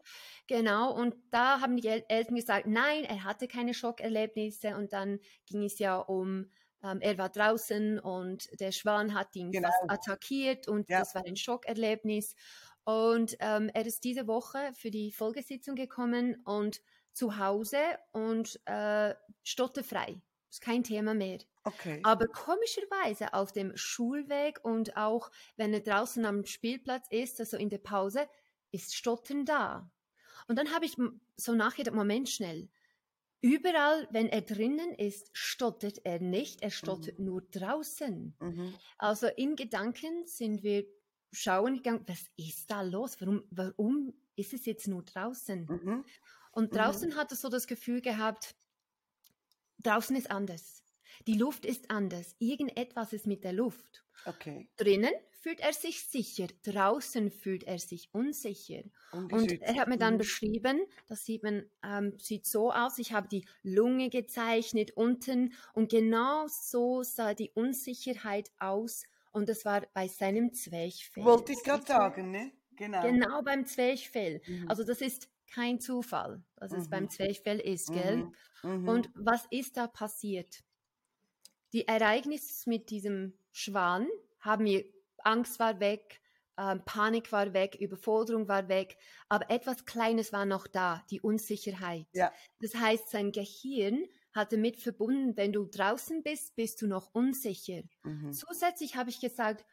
Genau, 0.46 0.92
und 0.94 1.14
da 1.30 1.60
haben 1.60 1.76
die 1.76 1.88
Eltern 1.88 2.36
gesagt, 2.36 2.66
nein, 2.66 3.04
er 3.04 3.24
hatte 3.24 3.48
keine 3.48 3.74
Schockerlebnisse 3.74 4.76
und 4.76 4.92
dann 4.92 5.18
ging 5.46 5.64
es 5.64 5.78
ja 5.78 5.98
um 5.98 6.50
ähm, 6.82 7.00
er 7.00 7.18
war 7.18 7.28
draußen 7.28 7.98
und 7.98 8.48
der 8.60 8.72
Schwan 8.72 9.14
hat 9.14 9.34
ihn 9.34 9.50
genau. 9.50 9.68
fast 9.68 9.90
attackiert 9.90 10.68
und 10.68 10.88
ja. 10.88 11.00
das 11.00 11.14
war 11.14 11.24
ein 11.24 11.36
Schockerlebnis. 11.36 12.34
Und 12.84 13.36
ähm, 13.40 13.70
er 13.74 13.84
ist 13.84 14.04
diese 14.04 14.26
Woche 14.26 14.72
für 14.74 14.90
die 14.90 15.12
Folgesitzung 15.12 15.74
gekommen 15.74 16.40
und 16.44 16.80
zu 17.12 17.38
Hause 17.38 17.78
und 18.12 18.60
äh, 18.66 19.14
stotterfrei. 19.42 20.22
Ist 20.50 20.62
kein 20.62 20.82
Thema 20.82 21.12
mehr. 21.12 21.40
Okay. 21.64 22.00
Aber 22.04 22.26
komischerweise 22.26 23.34
auf 23.34 23.52
dem 23.52 23.76
Schulweg 23.76 24.60
und 24.64 24.96
auch 24.96 25.30
wenn 25.56 25.74
er 25.74 25.80
draußen 25.80 26.24
am 26.24 26.46
Spielplatz 26.46 27.06
ist, 27.10 27.38
also 27.40 27.58
in 27.58 27.68
der 27.68 27.78
Pause, 27.78 28.26
ist 28.70 28.94
Stottern 28.94 29.44
da. 29.44 29.90
Und 30.46 30.56
dann 30.56 30.72
habe 30.72 30.86
ich 30.86 30.96
so 31.36 31.54
nachgedacht, 31.54 31.94
Moment 31.94 32.30
schnell, 32.30 32.70
Überall, 33.40 34.08
wenn 34.10 34.28
er 34.28 34.42
drinnen 34.42 34.94
ist, 34.94 35.30
stottert 35.32 36.00
er 36.04 36.20
nicht, 36.20 36.62
er 36.62 36.70
stottert 36.70 37.18
mhm. 37.18 37.24
nur 37.24 37.42
draußen. 37.42 38.36
Mhm. 38.40 38.74
Also 38.98 39.28
in 39.28 39.54
Gedanken 39.54 40.26
sind 40.26 40.62
wir 40.62 40.86
schauen 41.32 41.76
gegangen, 41.76 42.04
was 42.06 42.24
ist 42.36 42.70
da 42.70 42.82
los? 42.82 43.20
Warum, 43.20 43.44
warum 43.50 44.14
ist 44.34 44.54
es 44.54 44.66
jetzt 44.66 44.88
nur 44.88 45.02
draußen? 45.04 45.66
Mhm. 45.66 46.04
Und 46.52 46.72
mhm. 46.72 46.76
draußen 46.76 47.16
hat 47.16 47.30
er 47.32 47.36
so 47.36 47.48
das 47.48 47.66
Gefühl 47.66 48.00
gehabt, 48.00 48.56
draußen 49.78 50.16
ist 50.16 50.30
anders. 50.30 50.82
Die 51.26 51.34
Luft 51.34 51.64
ist 51.64 51.90
anders. 51.90 52.34
Irgendetwas 52.38 53.12
ist 53.12 53.26
mit 53.26 53.44
der 53.44 53.52
Luft. 53.52 54.04
Okay. 54.24 54.68
Drinnen 54.76 55.12
fühlt 55.38 55.60
er 55.60 55.72
sich 55.72 56.02
sicher, 56.04 56.48
draußen 56.64 57.30
fühlt 57.30 57.64
er 57.64 57.78
sich 57.78 58.08
unsicher. 58.12 58.82
Und 59.12 59.60
er 59.62 59.76
hat 59.76 59.88
mir 59.88 59.98
dann 59.98 60.14
mhm. 60.14 60.18
beschrieben, 60.18 60.80
das 61.06 61.24
sieht 61.24 61.42
man, 61.42 61.64
ähm, 61.84 62.18
sieht 62.18 62.46
so 62.46 62.72
aus, 62.72 62.98
ich 62.98 63.12
habe 63.12 63.28
die 63.28 63.44
Lunge 63.62 64.10
gezeichnet 64.10 64.92
unten 64.96 65.54
und 65.74 65.90
genau 65.90 66.46
so 66.48 67.02
sah 67.02 67.34
die 67.34 67.50
Unsicherheit 67.54 68.50
aus 68.58 69.04
und 69.32 69.48
das 69.48 69.64
war 69.64 69.82
bei 69.94 70.08
seinem 70.08 70.52
Zwerchfell. 70.52 71.24
Wollte 71.24 71.52
ich 71.52 71.62
gerade 71.62 71.86
sagen, 71.86 72.30
ne? 72.30 72.52
Genau. 72.76 73.02
Genau 73.02 73.42
beim 73.42 73.66
Zwerchfell. 73.66 74.40
Mhm. 74.46 74.68
Also 74.68 74.84
das 74.84 75.00
ist 75.00 75.28
kein 75.52 75.80
Zufall, 75.80 76.42
dass 76.56 76.72
mhm. 76.72 76.78
es 76.78 76.90
beim 76.90 77.04
mhm. 77.04 77.10
Zwerchfell 77.10 77.60
ist, 77.60 77.92
gell? 77.92 78.16
Mhm. 78.62 78.82
mhm. 78.82 78.88
Und 78.88 79.10
was 79.14 79.46
ist 79.50 79.76
da 79.76 79.86
passiert? 79.86 80.62
Die 81.72 81.86
Ereignisse 81.86 82.68
mit 82.68 82.90
diesem 82.90 83.34
Schwan 83.52 84.08
haben 84.40 84.64
mir 84.64 84.84
Angst 85.24 85.58
war 85.58 85.80
weg, 85.80 86.20
ähm, 86.58 86.82
Panik 86.84 87.30
war 87.32 87.52
weg, 87.54 87.76
Überforderung 87.80 88.48
war 88.48 88.68
weg, 88.68 88.96
aber 89.28 89.50
etwas 89.50 89.84
Kleines 89.84 90.32
war 90.32 90.44
noch 90.46 90.66
da, 90.66 91.04
die 91.10 91.20
Unsicherheit. 91.20 92.08
Ja. 92.12 92.32
Das 92.60 92.74
heißt, 92.74 93.08
sein 93.10 93.32
Gehirn 93.32 94.04
hatte 94.32 94.56
mit 94.58 94.76
verbunden, 94.80 95.36
wenn 95.36 95.52
du 95.52 95.66
draußen 95.66 96.22
bist, 96.22 96.56
bist 96.56 96.82
du 96.82 96.86
noch 96.86 97.14
unsicher. 97.14 97.82
Mhm. 98.04 98.32
Zusätzlich 98.32 98.96
habe 98.96 99.10
ich 99.10 99.20
gesagt, 99.20 99.64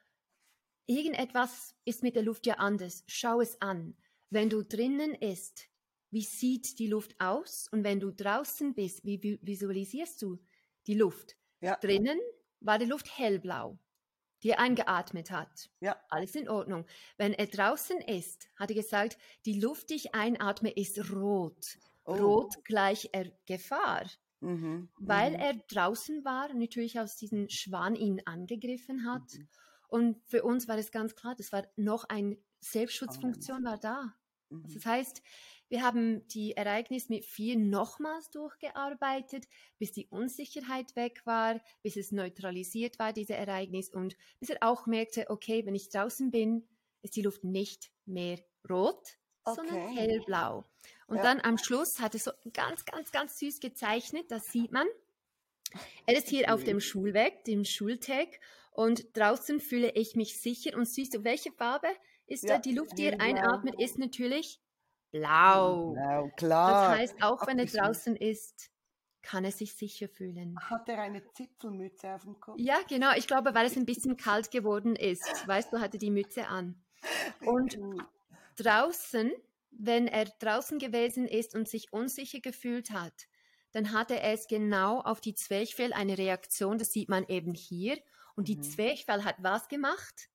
irgendetwas 0.87 1.75
ist 1.85 2.03
mit 2.03 2.15
der 2.15 2.23
Luft 2.23 2.45
ja 2.45 2.55
anders. 2.55 3.03
Schau 3.07 3.41
es 3.41 3.61
an. 3.61 3.97
Wenn 4.29 4.49
du 4.49 4.63
drinnen 4.63 5.13
ist, 5.15 5.67
wie 6.11 6.21
sieht 6.23 6.79
die 6.79 6.87
Luft 6.87 7.15
aus? 7.19 7.67
Und 7.71 7.83
wenn 7.83 7.99
du 7.99 8.11
draußen 8.11 8.73
bist, 8.73 9.03
wie 9.05 9.17
vi- 9.19 9.39
visualisierst 9.41 10.21
du 10.21 10.39
die 10.87 10.95
Luft? 10.95 11.35
Ja. 11.61 11.75
Drinnen 11.79 12.19
war 12.59 12.79
die 12.79 12.85
Luft 12.85 13.17
hellblau, 13.17 13.79
die 14.45 14.53
eingeatmet 14.53 15.31
hat. 15.31 15.71
Ja. 15.79 15.97
Alles 16.07 16.35
in 16.35 16.47
Ordnung. 16.47 16.85
Wenn 17.17 17.33
er 17.33 17.47
draußen 17.47 17.99
ist, 18.01 18.47
hat 18.55 18.69
er 18.69 18.75
gesagt, 18.75 19.17
die 19.43 19.59
Luft, 19.59 19.89
die 19.89 19.95
ich 19.95 20.13
einatme, 20.13 20.69
ist 20.69 21.11
rot. 21.11 21.79
Oh. 22.05 22.13
Rot 22.13 22.63
gleich 22.63 23.09
er 23.11 23.31
Gefahr. 23.47 24.05
Mhm. 24.41 24.89
Weil 24.99 25.31
mhm. 25.31 25.39
er 25.39 25.53
draußen 25.55 26.23
war, 26.23 26.53
natürlich 26.53 26.99
aus 26.99 27.15
diesem 27.15 27.49
Schwan 27.49 27.95
ihn 27.95 28.21
angegriffen 28.25 29.11
hat. 29.11 29.33
Mhm. 29.33 29.47
Und 29.87 30.23
für 30.27 30.43
uns 30.43 30.67
war 30.67 30.77
es 30.77 30.91
ganz 30.91 31.15
klar, 31.15 31.33
das 31.35 31.51
war 31.51 31.65
noch 31.75 32.03
eine 32.03 32.37
Selbstschutzfunktion 32.59 33.63
war 33.63 33.79
da. 33.79 34.13
Mhm. 34.51 34.71
Das 34.71 34.85
heißt, 34.85 35.23
wir 35.69 35.81
haben 35.83 36.27
die 36.27 36.55
Ereignisse 36.55 37.11
mit 37.11 37.25
vier 37.25 37.57
nochmals 37.57 38.29
durchgearbeitet, 38.29 39.45
bis 39.79 39.91
die 39.91 40.07
Unsicherheit 40.07 40.95
weg 40.95 41.21
war, 41.25 41.61
bis 41.83 41.97
es 41.97 42.11
neutralisiert 42.11 42.99
war, 42.99 43.13
diese 43.13 43.33
Ereignis, 43.35 43.89
und 43.89 44.15
bis 44.39 44.49
er 44.49 44.57
auch 44.61 44.85
merkte, 44.87 45.29
okay, 45.29 45.65
wenn 45.65 45.75
ich 45.75 45.89
draußen 45.89 46.31
bin, 46.31 46.67
ist 47.01 47.15
die 47.15 47.21
Luft 47.21 47.43
nicht 47.43 47.91
mehr 48.05 48.39
rot, 48.69 49.17
sondern 49.43 49.77
Okay. 49.77 49.89
hellblau. 49.93 50.65
Und 51.07 51.23
Ja. 51.23 51.23
dann 51.23 51.39
am 51.41 51.57
Schluss 51.57 51.99
hat 51.99 52.13
er 52.15 52.19
so 52.19 52.31
ganz, 52.53 52.85
ganz, 52.85 53.11
ganz 53.11 53.39
süß 53.39 53.59
gezeichnet, 53.59 54.31
das 54.31 54.51
sieht 54.51 54.71
man. 54.71 54.87
Er 56.07 56.17
ist 56.17 56.29
hier 56.29 56.53
auf 56.53 56.63
dem 56.63 56.79
Schulweg, 56.79 57.43
dem 57.45 57.65
Schultag, 57.65 58.39
und 58.71 59.17
draußen 59.17 59.59
fühle 59.59 59.91
ich 59.95 60.15
mich 60.15 60.39
sicher. 60.41 60.75
Und 60.77 60.85
siehst 60.85 61.15
du, 61.15 61.23
welche 61.23 61.51
Farbe 61.51 61.87
ist 62.27 62.49
Ja, 62.49 62.49
da? 62.49 62.59
Die 62.59 62.73
Luft, 62.73 62.97
die 62.97 63.05
er 63.05 63.21
einatmet, 63.21 63.75
ist 63.79 63.97
natürlich 63.97 64.59
blau. 65.19 65.95
Das 65.95 66.35
klar. 66.35 66.97
heißt, 66.97 67.23
auch 67.23 67.45
wenn 67.47 67.59
er 67.59 67.65
draußen 67.65 68.15
ist, 68.15 68.71
kann 69.21 69.43
er 69.43 69.51
sich 69.51 69.73
sicher 69.75 70.07
fühlen. 70.07 70.55
Hat 70.69 70.87
er 70.87 70.99
eine 71.01 71.23
Zipfelmütze 71.33 72.13
auf 72.13 72.23
dem 72.23 72.39
Kopf? 72.39 72.55
Ja, 72.59 72.77
genau. 72.87 73.11
Ich 73.15 73.27
glaube, 73.27 73.55
weil 73.55 73.65
es 73.65 73.75
ein 73.75 73.85
bisschen 73.85 74.17
kalt 74.17 74.51
geworden 74.51 74.95
ist. 74.95 75.47
Weißt 75.47 75.73
du, 75.73 75.79
hatte 75.79 75.97
die 75.97 76.11
Mütze 76.11 76.47
an. 76.47 76.83
Und 77.45 77.77
draußen, 78.57 79.31
wenn 79.71 80.07
er 80.07 80.25
draußen 80.25 80.79
gewesen 80.79 81.27
ist 81.27 81.55
und 81.55 81.67
sich 81.67 81.91
unsicher 81.91 82.39
gefühlt 82.39 82.91
hat, 82.91 83.25
dann 83.71 83.91
hatte 83.91 84.19
er 84.19 84.33
es 84.33 84.47
genau 84.47 85.01
auf 85.01 85.19
die 85.19 85.33
Zwerchfell 85.35 85.91
eine 85.91 86.17
Reaktion, 86.17 86.77
das 86.77 86.91
sieht 86.93 87.09
man 87.09 87.25
eben 87.27 87.53
hier. 87.53 87.97
Und 88.35 88.47
die 88.47 88.55
Mhm. 88.57 88.63
Zwerchfell 88.63 89.23
hat 89.23 89.35
was 89.39 89.67
gemacht? 89.67 90.29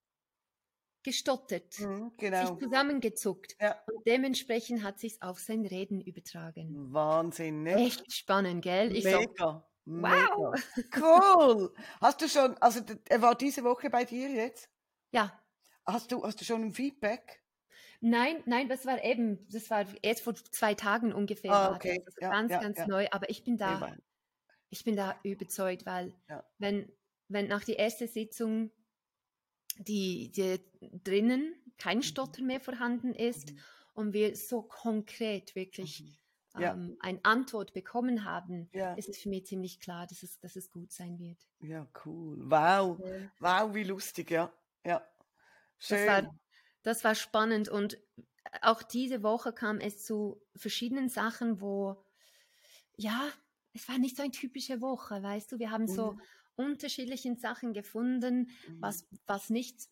Gestottert, 1.02 1.78
Mhm, 1.78 2.10
sich 2.10 2.18
genau. 2.18 2.56
zusammengezuckt. 2.56 3.56
Ja. 3.60 3.80
Und 3.86 4.06
dementsprechend 4.06 4.82
hat 4.82 4.98
sich 4.98 5.22
auf 5.22 5.38
sein 5.40 5.64
Reden 5.64 6.00
übertragen. 6.00 6.92
Wahnsinn, 6.92 7.62
ne? 7.62 7.74
Echt 7.76 8.12
spannend, 8.12 8.62
gell? 8.62 8.94
Ich 8.94 9.04
so, 9.04 9.18
Mega. 9.18 9.66
Wow. 9.86 10.54
Mega. 10.54 10.54
Cool. 10.96 11.74
Hast 12.00 12.20
du 12.20 12.28
schon, 12.28 12.56
also 12.58 12.80
er 13.08 13.22
war 13.22 13.34
diese 13.34 13.64
Woche 13.64 13.88
bei 13.90 14.04
dir 14.04 14.28
jetzt? 14.30 14.68
ja, 15.12 15.40
Hast 15.86 16.12
du, 16.12 16.22
hast 16.22 16.40
du 16.40 16.44
schon 16.44 16.62
ein 16.62 16.72
Feedback? 16.72 17.42
Nein, 18.00 18.42
nein, 18.46 18.68
das 18.68 18.86
war 18.86 19.02
eben, 19.02 19.46
das 19.50 19.68
war 19.70 19.84
erst 20.02 20.22
vor 20.22 20.34
zwei 20.34 20.74
Tagen 20.74 21.12
ungefähr. 21.12 21.52
Ah, 21.52 21.74
okay. 21.74 22.02
Also 22.06 22.20
Ja, 22.20 22.30
ganz, 22.30 22.52
ja, 22.52 22.60
ganz 22.60 22.86
neu. 22.86 23.06
Aber 23.10 23.28
ich 23.28 23.44
bin 23.44 23.56
da, 23.56 23.96
ich 24.70 24.84
bin 24.84 24.96
da 24.96 25.18
überzeugt, 25.22 25.86
weil 25.86 26.14
wenn, 26.58 26.92
wenn 27.28 27.48
nach 27.48 27.64
der 27.64 27.78
ersten 27.78 28.08
Sitzung 28.08 28.70
die, 29.80 30.30
die 30.32 30.60
drinnen 31.04 31.54
kein 31.78 32.02
Stotter 32.02 32.42
mehr 32.42 32.60
vorhanden 32.60 33.14
ist 33.14 33.52
Mhm. 33.52 33.58
und 33.94 34.12
wir 34.12 34.36
so 34.36 34.62
konkret 34.62 35.54
wirklich 35.54 36.00
Mhm. 36.02 36.16
Ja. 36.62 36.74
ähm, 36.74 36.96
eine 37.00 37.20
Antwort 37.24 37.72
bekommen 37.72 38.24
haben, 38.24 38.68
Ja. 38.72 38.94
ist 38.94 39.08
es 39.08 39.18
für 39.18 39.28
mich 39.28 39.46
ziemlich 39.46 39.80
klar, 39.80 40.06
dass 40.06 40.22
es, 40.22 40.38
dass 40.40 40.56
es 40.56 40.70
gut 40.70 40.92
sein 40.92 41.18
wird. 41.18 41.48
Ja, 41.60 41.86
cool. 42.04 42.38
Wow. 42.50 42.98
Wow, 43.38 43.74
wie 43.74 43.84
lustig, 43.84 44.30
ja. 44.30 44.52
Ja. 44.84 45.06
Das 45.88 45.88
Schön. 45.88 46.08
war, 46.08 46.34
das 46.82 47.04
war 47.04 47.14
spannend 47.14 47.68
und 47.68 47.98
auch 48.62 48.82
diese 48.82 49.22
Woche 49.22 49.52
kam 49.52 49.78
es 49.78 50.04
zu 50.04 50.42
verschiedenen 50.56 51.08
Sachen, 51.08 51.60
wo, 51.60 52.04
ja, 52.96 53.30
es 53.72 53.88
war 53.88 53.98
nicht 53.98 54.16
so 54.16 54.22
eine 54.22 54.32
typische 54.32 54.80
Woche, 54.80 55.22
weißt 55.22 55.52
du, 55.52 55.58
wir 55.60 55.70
haben 55.70 55.86
so 55.86 56.18
Mhm. 56.56 56.64
unterschiedliche 56.66 57.34
Sachen 57.36 57.72
gefunden, 57.72 58.50
Mhm. 58.68 58.80
was, 58.80 59.06
was 59.26 59.50
nicht 59.50 59.88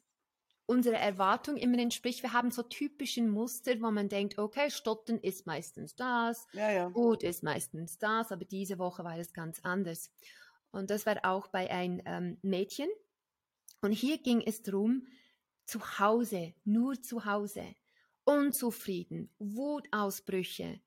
unserer 0.66 0.98
Erwartung 0.98 1.56
immer 1.56 1.78
entspricht. 1.78 2.22
Wir 2.22 2.32
haben 2.34 2.50
so 2.50 2.62
typischen 2.62 3.30
Muster, 3.30 3.80
wo 3.80 3.90
man 3.90 4.08
denkt, 4.08 4.38
okay, 4.38 4.70
Stotten 4.70 5.18
ist 5.20 5.46
meistens 5.46 5.96
das, 5.96 6.46
Ja, 6.52 6.70
ja. 6.70 6.88
Gut 6.88 7.22
ist 7.22 7.42
meistens 7.42 7.98
das, 7.98 8.32
aber 8.32 8.44
diese 8.44 8.78
Woche 8.78 9.02
war 9.04 9.18
es 9.18 9.32
ganz 9.32 9.60
anders. 9.62 10.10
Und 10.70 10.90
das 10.90 11.06
war 11.06 11.24
auch 11.24 11.48
bei 11.48 11.70
ein 11.70 12.02
ähm, 12.06 12.38
Mädchen. 12.42 12.88
Und 13.80 13.92
hier 13.92 14.18
ging 14.18 14.42
es 14.42 14.62
darum, 14.62 15.06
zu 15.64 15.80
Hause, 15.98 16.54
nur 16.64 17.00
zu 17.02 17.24
Hause, 17.24 17.64
unzufrieden, 18.24 19.30
Wutausbrüche, 19.38 20.80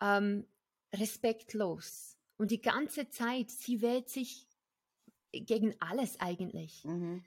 ähm, 0.00 0.46
respektlos. 0.94 2.18
Und 2.36 2.50
die 2.50 2.60
ganze 2.60 3.08
Zeit, 3.10 3.50
sie 3.50 3.80
wehrt 3.82 4.08
sich 4.08 4.46
gegen 5.32 5.74
alles 5.80 6.20
eigentlich. 6.20 6.84
Mhm. 6.84 7.24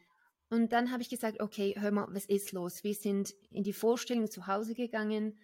Und 0.49 0.71
dann 0.73 0.91
habe 0.91 1.01
ich 1.01 1.09
gesagt, 1.09 1.41
okay, 1.41 1.75
hör 1.77 1.91
mal, 1.91 2.07
was 2.11 2.25
ist 2.25 2.51
los? 2.51 2.83
Wir 2.83 2.93
sind 2.93 3.33
in 3.51 3.63
die 3.63 3.73
Vorstellung 3.73 4.29
zu 4.29 4.47
Hause 4.47 4.75
gegangen. 4.75 5.39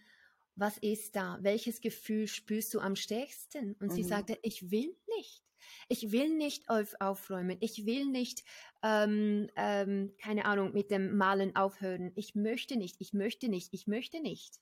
Was 0.56 0.78
ist 0.78 1.15
da? 1.15 1.39
Welches 1.41 1.82
Gefühl 1.82 2.28
spürst 2.28 2.74
du 2.74 2.80
am 2.80 2.95
stärksten? 2.95 3.74
Und 3.80 3.91
sie 3.91 4.04
Mhm. 4.04 4.08
sagte, 4.08 4.38
ich 4.43 4.69
will 4.69 4.95
nicht. 5.17 5.43
Ich 5.88 6.12
will 6.12 6.30
nicht 6.36 6.69
auf, 6.69 6.95
aufräumen. 7.00 7.58
Ich 7.62 7.86
will 7.86 8.06
nicht, 8.06 8.43
ähm, 8.84 9.50
ähm, 9.56 10.13
keine 10.21 10.45
Ahnung, 10.45 10.74
mit 10.74 10.91
dem 10.91 11.17
Malen 11.17 11.56
aufhören. 11.56 12.12
Ich 12.15 12.36
möchte 12.36 12.78
nicht, 12.78 12.97
ich 13.00 13.13
möchte 13.13 13.47
nicht, 13.50 13.74
ich 13.74 13.88
möchte 13.88 14.21
nicht. 14.21 14.60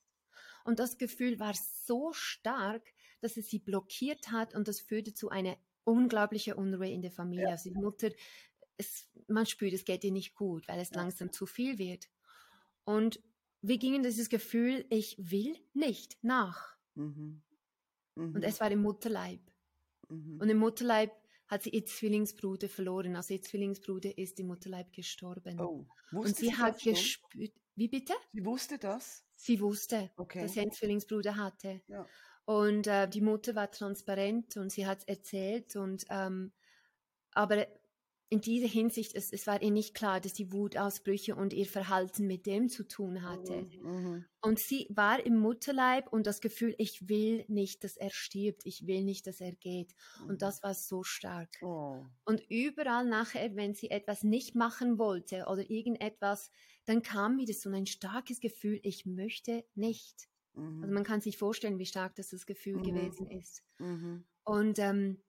Und 0.63 0.79
das 0.79 0.97
Gefühl 0.97 1.39
war 1.39 1.53
so 1.85 2.11
stark, 2.13 2.83
dass 3.21 3.37
es 3.37 3.49
sie 3.49 3.59
blockiert 3.59 4.31
hat 4.31 4.55
und 4.55 4.67
das 4.67 4.79
führte 4.79 5.13
zu 5.13 5.29
einer 5.29 5.57
unglaublichen 5.89 6.53
Unruhe 6.53 6.89
in 6.89 7.01
der 7.01 7.11
Familie. 7.11 7.45
Ja. 7.45 7.51
Also 7.51 7.69
die 7.69 7.75
Mutter, 7.79 8.09
es, 8.77 9.09
man 9.27 9.45
spürt, 9.45 9.73
es 9.73 9.85
geht 9.85 10.03
ihr 10.03 10.11
nicht 10.11 10.33
gut, 10.35 10.67
weil 10.67 10.79
es 10.79 10.89
Ja. 10.91 10.97
langsam 11.01 11.31
zu 11.31 11.45
viel 11.45 11.77
wird. 11.77 12.07
Und 12.85 13.21
wir 13.61 13.77
gingen 13.77 14.03
dieses 14.03 14.29
Gefühl, 14.29 14.85
ich 14.89 15.15
will 15.19 15.55
nicht 15.73 16.17
nach. 16.23 16.75
Mhm. 16.95 17.41
Und 18.15 18.35
Mhm. 18.35 18.43
es 18.43 18.59
war 18.59 18.71
im 18.71 18.81
Mutterleib. 18.81 19.41
Mhm. 20.09 20.39
Und 20.41 20.49
im 20.49 20.57
Mutterleib 20.57 21.11
hat 21.47 21.63
sie 21.63 21.71
ihr 21.71 21.85
Zwillingsbruder 21.85 22.69
verloren. 22.69 23.15
Also 23.15 23.33
ihr 23.33 23.41
Zwillingsbruder 23.41 24.17
ist 24.17 24.39
im 24.39 24.47
Mutterleib 24.47 24.93
gestorben. 24.93 25.59
Oh, 25.59 25.85
Und 26.11 26.17
wusste 26.25 26.41
sie 26.41 26.55
hat 26.55 26.81
gespürt, 26.81 27.53
wie 27.75 27.87
bitte? 27.87 28.13
Sie 28.33 28.45
wusste 28.45 28.77
das? 28.77 29.25
Sie 29.35 29.59
wusste, 29.61 30.11
Okay. 30.17 30.41
dass 30.41 30.53
sie 30.53 30.59
einen 30.61 30.71
Zwillingsbruder 30.71 31.35
hatte. 31.37 31.81
Ja. 31.87 32.05
Und 32.49 32.87
äh, 32.87 33.07
die 33.07 33.21
Mutter 33.21 33.53
war 33.53 33.69
transparent 33.69 34.57
und 34.57 34.71
sie 34.71 34.87
hat 34.87 34.97
es 34.97 35.03
erzählt. 35.03 35.75
Und, 35.75 36.05
ähm, 36.09 36.51
aber 37.31 37.67
in 38.29 38.41
dieser 38.41 38.67
Hinsicht, 38.67 39.13
es, 39.13 39.31
es 39.31 39.45
war 39.45 39.61
ihr 39.61 39.69
nicht 39.69 39.93
klar, 39.93 40.19
dass 40.19 40.33
die 40.33 40.51
Wutausbrüche 40.51 41.35
und 41.35 41.53
ihr 41.53 41.67
Verhalten 41.67 42.25
mit 42.25 42.47
dem 42.47 42.67
zu 42.67 42.87
tun 42.87 43.21
hatte. 43.21 43.67
Mhm. 43.83 43.91
Mhm. 43.91 44.25
Und 44.41 44.59
sie 44.59 44.87
war 44.89 45.23
im 45.23 45.37
Mutterleib 45.37 46.11
und 46.11 46.25
das 46.25 46.41
Gefühl, 46.41 46.73
ich 46.79 47.07
will 47.07 47.45
nicht, 47.49 47.83
dass 47.83 47.97
er 47.97 48.09
stirbt, 48.09 48.65
ich 48.65 48.87
will 48.87 49.03
nicht, 49.03 49.27
dass 49.27 49.41
er 49.41 49.51
geht. 49.51 49.93
Mhm. 50.19 50.29
Und 50.29 50.41
das 50.41 50.63
war 50.63 50.73
so 50.73 51.03
stark. 51.03 51.51
Oh. 51.61 52.03
Und 52.25 52.41
überall 52.49 53.05
nachher, 53.05 53.55
wenn 53.57 53.75
sie 53.75 53.91
etwas 53.91 54.23
nicht 54.23 54.55
machen 54.55 54.97
wollte 54.97 55.45
oder 55.45 55.69
irgendetwas, 55.69 56.49
dann 56.85 57.03
kam 57.03 57.37
wieder 57.37 57.53
so 57.53 57.69
ein 57.69 57.85
starkes 57.85 58.39
Gefühl, 58.39 58.79
ich 58.81 59.05
möchte 59.05 59.65
nicht. 59.75 60.27
Mhm. 60.59 60.83
Also 60.83 60.93
man 60.93 61.03
kann 61.03 61.21
sich 61.21 61.37
vorstellen, 61.37 61.79
wie 61.79 61.85
stark 61.85 62.15
das, 62.15 62.29
das 62.29 62.45
Gefühl 62.45 62.77
Mhm. 62.77 62.83
gewesen 62.83 63.27
ist. 63.31 63.63
Mhm. 63.79 64.25
Und 64.43 64.79
ähm, 64.79 65.21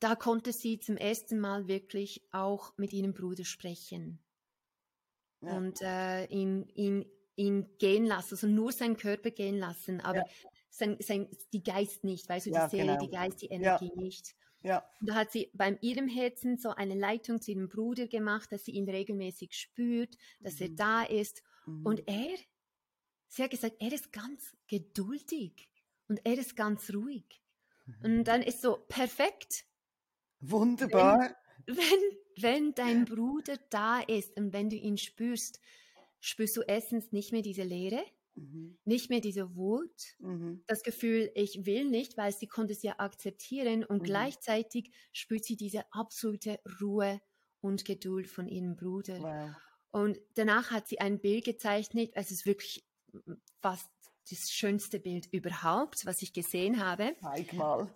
da 0.00 0.14
konnte 0.14 0.52
sie 0.52 0.78
zum 0.78 0.96
ersten 0.96 1.38
Mal 1.40 1.68
wirklich 1.68 2.22
auch 2.32 2.76
mit 2.76 2.92
ihrem 2.92 3.14
Bruder 3.14 3.44
sprechen 3.44 4.18
Ja. 5.40 5.56
und 5.56 5.80
äh, 5.82 6.26
ihn, 6.26 6.68
ihn, 6.74 7.06
ihn 7.36 7.66
gehen 7.78 8.04
lassen, 8.04 8.34
also 8.34 8.46
nur 8.46 8.72
seinen 8.72 8.96
Körper 8.96 9.30
gehen 9.30 9.58
lassen, 9.58 10.00
aber 10.00 10.18
Ja. 10.18 10.24
sein, 10.70 10.96
sein, 11.00 11.28
die 11.52 11.62
Geist 11.62 12.04
nicht, 12.04 12.28
weißt 12.28 12.46
du, 12.46 12.50
Ja, 12.50 12.66
die 12.68 12.76
Seele, 12.76 12.92
genau. 12.92 13.04
die 13.04 13.10
Geist, 13.10 13.42
die 13.42 13.46
Ja. 13.46 13.54
Energie 13.80 13.92
nicht. 13.96 14.34
Ja. 14.62 14.84
Und 15.00 15.08
da 15.10 15.14
hat 15.14 15.30
sie 15.32 15.50
bei 15.54 15.78
ihrem 15.80 16.08
Herzen 16.08 16.58
so 16.58 16.70
eine 16.70 16.94
Leitung 16.94 17.40
zu 17.40 17.52
ihrem 17.52 17.68
Bruder 17.68 18.08
gemacht, 18.08 18.50
dass 18.50 18.64
sie 18.64 18.72
ihn 18.72 18.88
regelmäßig 18.88 19.52
spürt, 19.54 20.16
dass 20.40 20.60
er 20.60 20.70
Mhm. 20.70 20.76
da 20.76 21.02
ist. 21.04 21.42
Mhm. 21.66 21.86
Und 21.86 22.02
er, 22.08 22.36
sie 23.36 23.42
hat 23.44 23.50
gesagt, 23.50 23.76
er 23.80 23.92
ist 23.92 24.12
ganz 24.12 24.56
geduldig 24.68 25.68
und 26.08 26.20
er 26.24 26.38
ist 26.38 26.56
ganz 26.56 26.92
ruhig. 26.94 27.42
Mhm. 27.86 28.04
Und 28.04 28.24
dann 28.24 28.42
ist 28.42 28.62
so 28.62 28.78
perfekt, 28.88 29.66
Wunderbar. 30.40 31.36
wenn, 31.66 32.18
wenn 32.38 32.74
dein 32.74 33.04
Bruder 33.04 33.56
da 33.70 34.00
ist 34.00 34.36
und 34.36 34.52
wenn 34.52 34.70
du 34.70 34.76
ihn 34.76 34.98
spürst, 34.98 35.60
spürst 36.20 36.56
du 36.56 36.62
erstens 36.62 37.12
nicht 37.12 37.32
mehr 37.32 37.42
diese 37.42 37.62
Leere 37.64 38.04
Mhm. 38.36 38.76
Nicht 38.84 39.10
mehr 39.10 39.20
diese 39.20 39.56
Wut, 39.56 40.16
Mhm. 40.18 40.62
das 40.66 40.82
Gefühl, 40.82 41.30
ich 41.34 41.66
will 41.66 41.86
nicht, 41.86 42.16
weil 42.16 42.32
sie 42.32 42.46
konnte 42.46 42.72
es 42.72 42.82
ja 42.82 42.98
akzeptieren 42.98 43.84
und 43.84 44.00
Mhm. 44.00 44.04
gleichzeitig 44.04 44.92
spürt 45.12 45.44
sie 45.44 45.56
diese 45.56 45.90
absolute 45.92 46.60
Ruhe 46.80 47.20
und 47.60 47.84
Geduld 47.84 48.28
von 48.28 48.46
ihrem 48.48 48.76
Bruder. 48.76 49.22
Wow. 49.22 49.56
Und 49.90 50.20
danach 50.34 50.70
hat 50.70 50.88
sie 50.88 51.00
ein 51.00 51.20
Bild 51.20 51.44
gezeichnet, 51.44 52.12
es 52.14 52.30
ist 52.30 52.46
wirklich 52.46 52.85
fast 53.60 53.90
das 54.30 54.50
schönste 54.50 54.98
Bild 54.98 55.26
überhaupt, 55.32 56.04
was 56.04 56.22
ich 56.22 56.32
gesehen 56.32 56.84
habe. 56.84 57.14
Zeig 57.20 57.52
mal. 57.52 57.92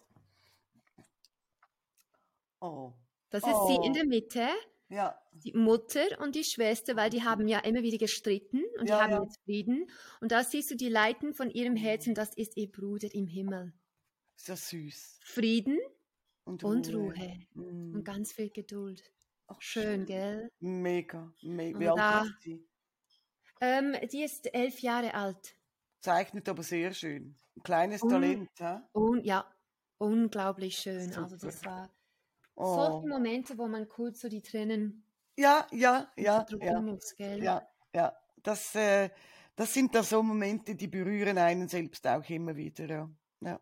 Oh. 2.60 2.92
Das 3.30 3.42
ist 3.42 3.66
sie 3.68 3.74
in 3.76 3.92
Oh. 3.92 3.94
der 3.94 4.06
Mitte, 4.06 4.48
Ja. 4.88 5.20
die 5.32 5.52
Mutter 5.52 6.04
und 6.20 6.34
die 6.34 6.44
Schwester, 6.44 6.96
weil 6.96 7.10
die 7.10 7.22
haben 7.22 7.46
ja 7.48 7.60
immer 7.60 7.82
wieder 7.82 7.98
gestritten 7.98 8.62
und 8.78 8.88
Ja, 8.88 8.96
die 8.98 9.02
haben 9.04 9.10
ja. 9.12 9.22
jetzt 9.22 9.40
Frieden. 9.44 9.90
Und 10.20 10.32
da 10.32 10.44
siehst 10.44 10.70
du 10.70 10.76
die 10.76 10.88
Leiten 10.88 11.32
von 11.34 11.50
ihrem 11.50 11.76
Herzen, 11.76 12.14
das 12.14 12.34
ist 12.34 12.56
ihr 12.56 12.70
Bruder 12.70 13.08
im 13.14 13.26
Himmel. 13.26 13.72
Ist 14.36 14.48
ja 14.48 14.56
süß. 14.56 15.20
Frieden 15.22 15.78
Und 16.44 16.64
und 16.64 16.92
Ruhe 16.92 17.14
Mhm. 17.54 17.94
und 17.94 18.04
ganz 18.04 18.32
viel 18.32 18.50
Geduld. 18.50 19.02
Ach, 19.46 19.60
Schön, 19.60 20.06
gell? 20.06 20.50
Mega. 20.60 21.32
Me 21.42 21.72
Und 21.74 21.80
Wie 21.80 21.88
alt 21.88 21.98
da- 21.98 22.22
ist 22.22 22.40
sie? 22.42 22.66
Ähm, 23.60 23.94
die 24.10 24.22
ist 24.22 24.52
elf 24.54 24.80
Jahre 24.80 25.14
alt. 25.14 25.54
Zeichnet 26.00 26.48
aber 26.48 26.62
sehr 26.62 26.92
schön. 26.94 27.38
Ein 27.56 27.62
kleines 27.62 28.02
Un- 28.02 28.08
Talent, 28.10 28.50
hä? 28.58 28.78
Und 28.92 29.24
ja, 29.24 29.44
unglaublich 29.98 30.76
schön. 30.78 31.14
Also 31.14 31.36
Super. 31.36 31.46
das 31.46 31.64
war 31.64 31.90
Oh. 32.56 32.74
solche 32.74 33.08
Momente, 33.08 33.56
wo 33.56 33.68
man 33.68 33.88
kurz 33.88 34.20
so 34.20 34.28
die 34.28 34.42
Tränen 34.42 35.04
Ja, 35.38 35.66
ja, 35.72 36.10
ja, 36.16 36.44
ja, 36.60 36.80
muss, 36.80 37.14
gell? 37.16 37.42
ja, 37.42 37.66
ja. 37.94 38.14
Das, 38.42 38.74
äh, 38.74 39.10
das 39.56 39.72
sind 39.72 39.94
da 39.94 40.02
so 40.02 40.22
Momente, 40.22 40.74
die 40.74 40.88
berühren 40.88 41.38
einen 41.38 41.68
selbst 41.68 42.06
auch 42.06 42.28
immer 42.28 42.56
wieder, 42.56 42.86
ja. 42.86 43.10
ja. 43.40 43.60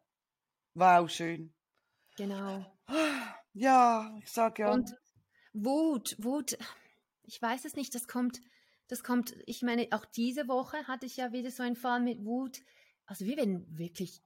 Wow, 0.74 1.08
schön. 1.10 1.52
Genau. 2.16 2.64
Ja, 3.52 4.16
ich 4.20 4.30
sag 4.30 4.58
ja. 4.58 4.72
Und 4.72 4.92
Wut, 5.52 6.16
Wut, 6.18 6.56
ich 7.24 7.40
weiß 7.40 7.64
es 7.64 7.74
nicht, 7.76 7.94
das 7.94 8.06
kommt, 8.08 8.40
das 8.88 9.04
kommt, 9.04 9.34
ich 9.46 9.62
meine, 9.62 9.88
auch 9.92 10.04
diese 10.04 10.48
Woche 10.48 10.86
hatte 10.88 11.06
ich 11.06 11.16
ja 11.16 11.32
wieder 11.32 11.50
so 11.50 11.62
einen 11.62 11.76
Fall 11.76 12.00
mit 12.00 12.24
Wut. 12.24 12.60
Also 13.06 13.24
wir 13.24 13.36
werden 13.36 13.66
wirklich 13.78 14.22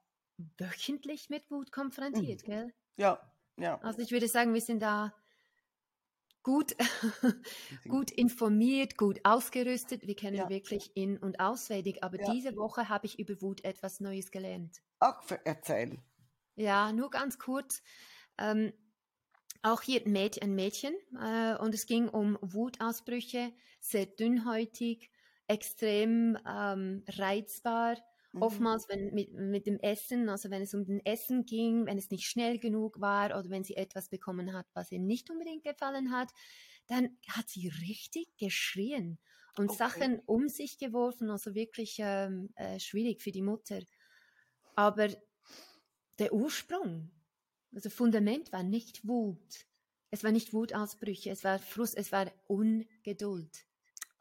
wöchentlich 0.58 1.28
mit 1.30 1.50
Wut 1.50 1.70
konfrontiert, 1.72 2.42
gell? 2.44 2.72
ja, 2.96 3.20
ja. 3.58 3.78
Also 3.82 4.00
ich 4.00 4.10
würde 4.12 4.28
sagen, 4.28 4.54
wir 4.54 4.60
sind 4.60 4.80
da 4.80 5.14
gut, 6.42 6.74
gut 7.88 8.10
informiert, 8.10 8.96
gut 8.96 9.20
ausgerüstet. 9.24 10.06
Wir 10.06 10.16
kennen 10.16 10.36
Ja. 10.38 10.48
wirklich 10.48 10.96
in- 10.96 11.18
und 11.18 11.38
auswendig. 11.38 12.02
Aber 12.02 12.18
Ja. 12.20 12.32
diese 12.32 12.56
Woche 12.56 12.88
habe 12.88 13.06
ich 13.06 13.18
über 13.18 13.40
Wut 13.42 13.62
etwas 13.64 14.00
Neues 14.00 14.30
gelernt. 14.30 14.78
Ach, 14.98 15.22
ver- 15.22 15.40
erzähl. 15.44 15.98
Ja, 16.56 16.92
nur 16.92 17.10
ganz 17.10 17.38
kurz. 17.38 17.82
Ähm, 18.38 18.72
auch 19.62 19.82
hier 19.82 20.02
ein 20.04 20.12
Mäd- 20.12 20.42
ein 20.42 20.54
Mädchen 20.54 20.94
äh, 21.20 21.56
und 21.56 21.74
es 21.74 21.86
ging 21.86 22.08
um 22.08 22.38
Wutausbrüche, 22.40 23.52
sehr 23.80 24.06
dünnhäutig, 24.06 25.10
extrem 25.48 26.38
ähm, 26.48 27.04
reizbar. 27.08 27.96
Mhm. 28.34 28.66
Oftmals 28.66 28.88
wenn 28.88 29.14
mit, 29.14 29.32
mit 29.34 29.66
dem 29.68 29.78
Essen, 29.78 30.28
also 30.28 30.50
wenn 30.50 30.62
es 30.62 30.74
um 30.74 30.84
den 30.84 31.04
Essen 31.06 31.46
ging, 31.46 31.86
wenn 31.86 31.96
es 31.98 32.10
nicht 32.10 32.24
schnell 32.26 32.58
genug 32.58 33.00
war 33.00 33.38
oder 33.38 33.50
wenn 33.50 33.62
sie 33.62 33.76
etwas 33.76 34.08
bekommen 34.08 34.52
hat, 34.52 34.66
was 34.74 34.90
ihr 34.90 34.98
nicht 34.98 35.30
unbedingt 35.30 35.62
gefallen 35.62 36.10
hat, 36.10 36.30
dann 36.88 37.18
hat 37.28 37.48
sie 37.48 37.68
richtig 37.68 38.36
geschrien 38.38 39.18
und 39.56 39.70
Okay. 39.70 40.06
Sachen 40.10 40.20
um 40.26 40.48
sich 40.48 40.78
geworfen, 40.78 41.30
also 41.30 41.54
wirklich 41.54 41.96
ähm, 42.00 42.50
äh, 42.56 42.80
schwierig 42.80 43.22
für 43.22 43.30
die 43.32 43.42
Mutter. 43.42 43.80
Aber 44.76 45.08
der 46.18 46.32
Ursprung, 46.32 47.10
also 47.74 47.90
Fundament 47.90 48.52
war 48.52 48.62
nicht 48.62 49.06
Wut. 49.06 49.66
Es 50.10 50.24
war 50.24 50.32
nicht 50.32 50.52
Wutausbrüche, 50.52 51.30
es 51.30 51.44
war 51.44 51.58
Frust, 51.58 51.96
es 51.96 52.12
war 52.12 52.30
Ungeduld. 52.46 53.66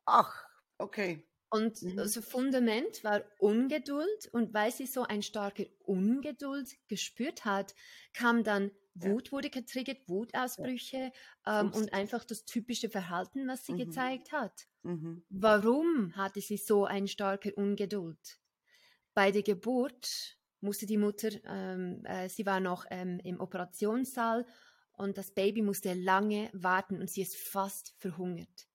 Ach, 0.05 0.45
okay. 0.77 1.27
Und 1.49 1.85
Mhm. 1.85 1.97
also 1.97 2.21
Fundament 2.21 3.03
war 3.03 3.23
Ungeduld 3.39 4.29
und 4.31 4.53
weil 4.53 4.71
sie 4.71 4.85
so 4.85 5.03
ein 5.03 5.21
starker 5.21 5.65
Ungeduld 5.83 6.77
gespürt 6.87 7.43
hat, 7.43 7.75
kam 8.13 8.43
dann 8.43 8.71
Ja. 9.01 9.11
Wut 9.11 9.31
wurde 9.31 9.49
getriggert, 9.49 10.07
Wutausbrüche 10.07 11.11
ähm, 11.45 11.71
Frust. 11.71 11.73
und 11.73 11.93
einfach 11.93 12.23
das 12.23 12.45
typische 12.45 12.89
Verhalten, 12.89 13.47
was 13.47 13.65
sie 13.65 13.73
Mhm. 13.73 13.75
gezeigt 13.75 14.31
hat. 14.31 14.67
Mhm. 14.83 15.23
Warum 15.29 16.15
hatte 16.17 16.41
sie 16.41 16.57
so 16.57 16.85
ein 16.85 17.07
starke 17.07 17.55
Ungeduld? 17.55 18.39
Bei 19.13 19.31
der 19.31 19.43
Geburt 19.43 20.39
musste 20.61 20.85
die 20.85 20.97
Mutter, 20.97 21.29
ähm, 21.45 22.03
äh, 22.05 22.29
sie 22.29 22.45
war 22.45 22.59
noch 22.59 22.85
ähm, 22.89 23.19
im 23.23 23.39
Operationssaal 23.39 24.45
und 24.93 25.17
das 25.17 25.31
Baby 25.31 25.61
musste 25.61 25.93
lange 25.93 26.49
warten 26.53 26.99
und 27.01 27.09
sie 27.09 27.21
ist 27.21 27.35
fast 27.37 27.93
verhungert. 27.97 28.67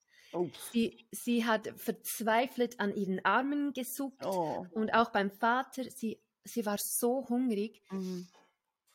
Sie, 0.73 1.07
sie 1.13 1.45
hat 1.47 1.69
verzweifelt 1.77 2.79
an 2.81 2.95
ihren 2.95 3.25
Armen 3.25 3.73
gesucht 3.73 4.25
Oh. 4.25 4.67
und 4.73 4.93
auch 4.93 5.11
beim 5.11 5.31
Vater, 5.31 5.85
sie, 5.91 6.21
sie 6.45 6.67
war 6.67 6.79
so 6.79 7.29
hungrig 7.29 7.83
Mhm. 7.91 8.27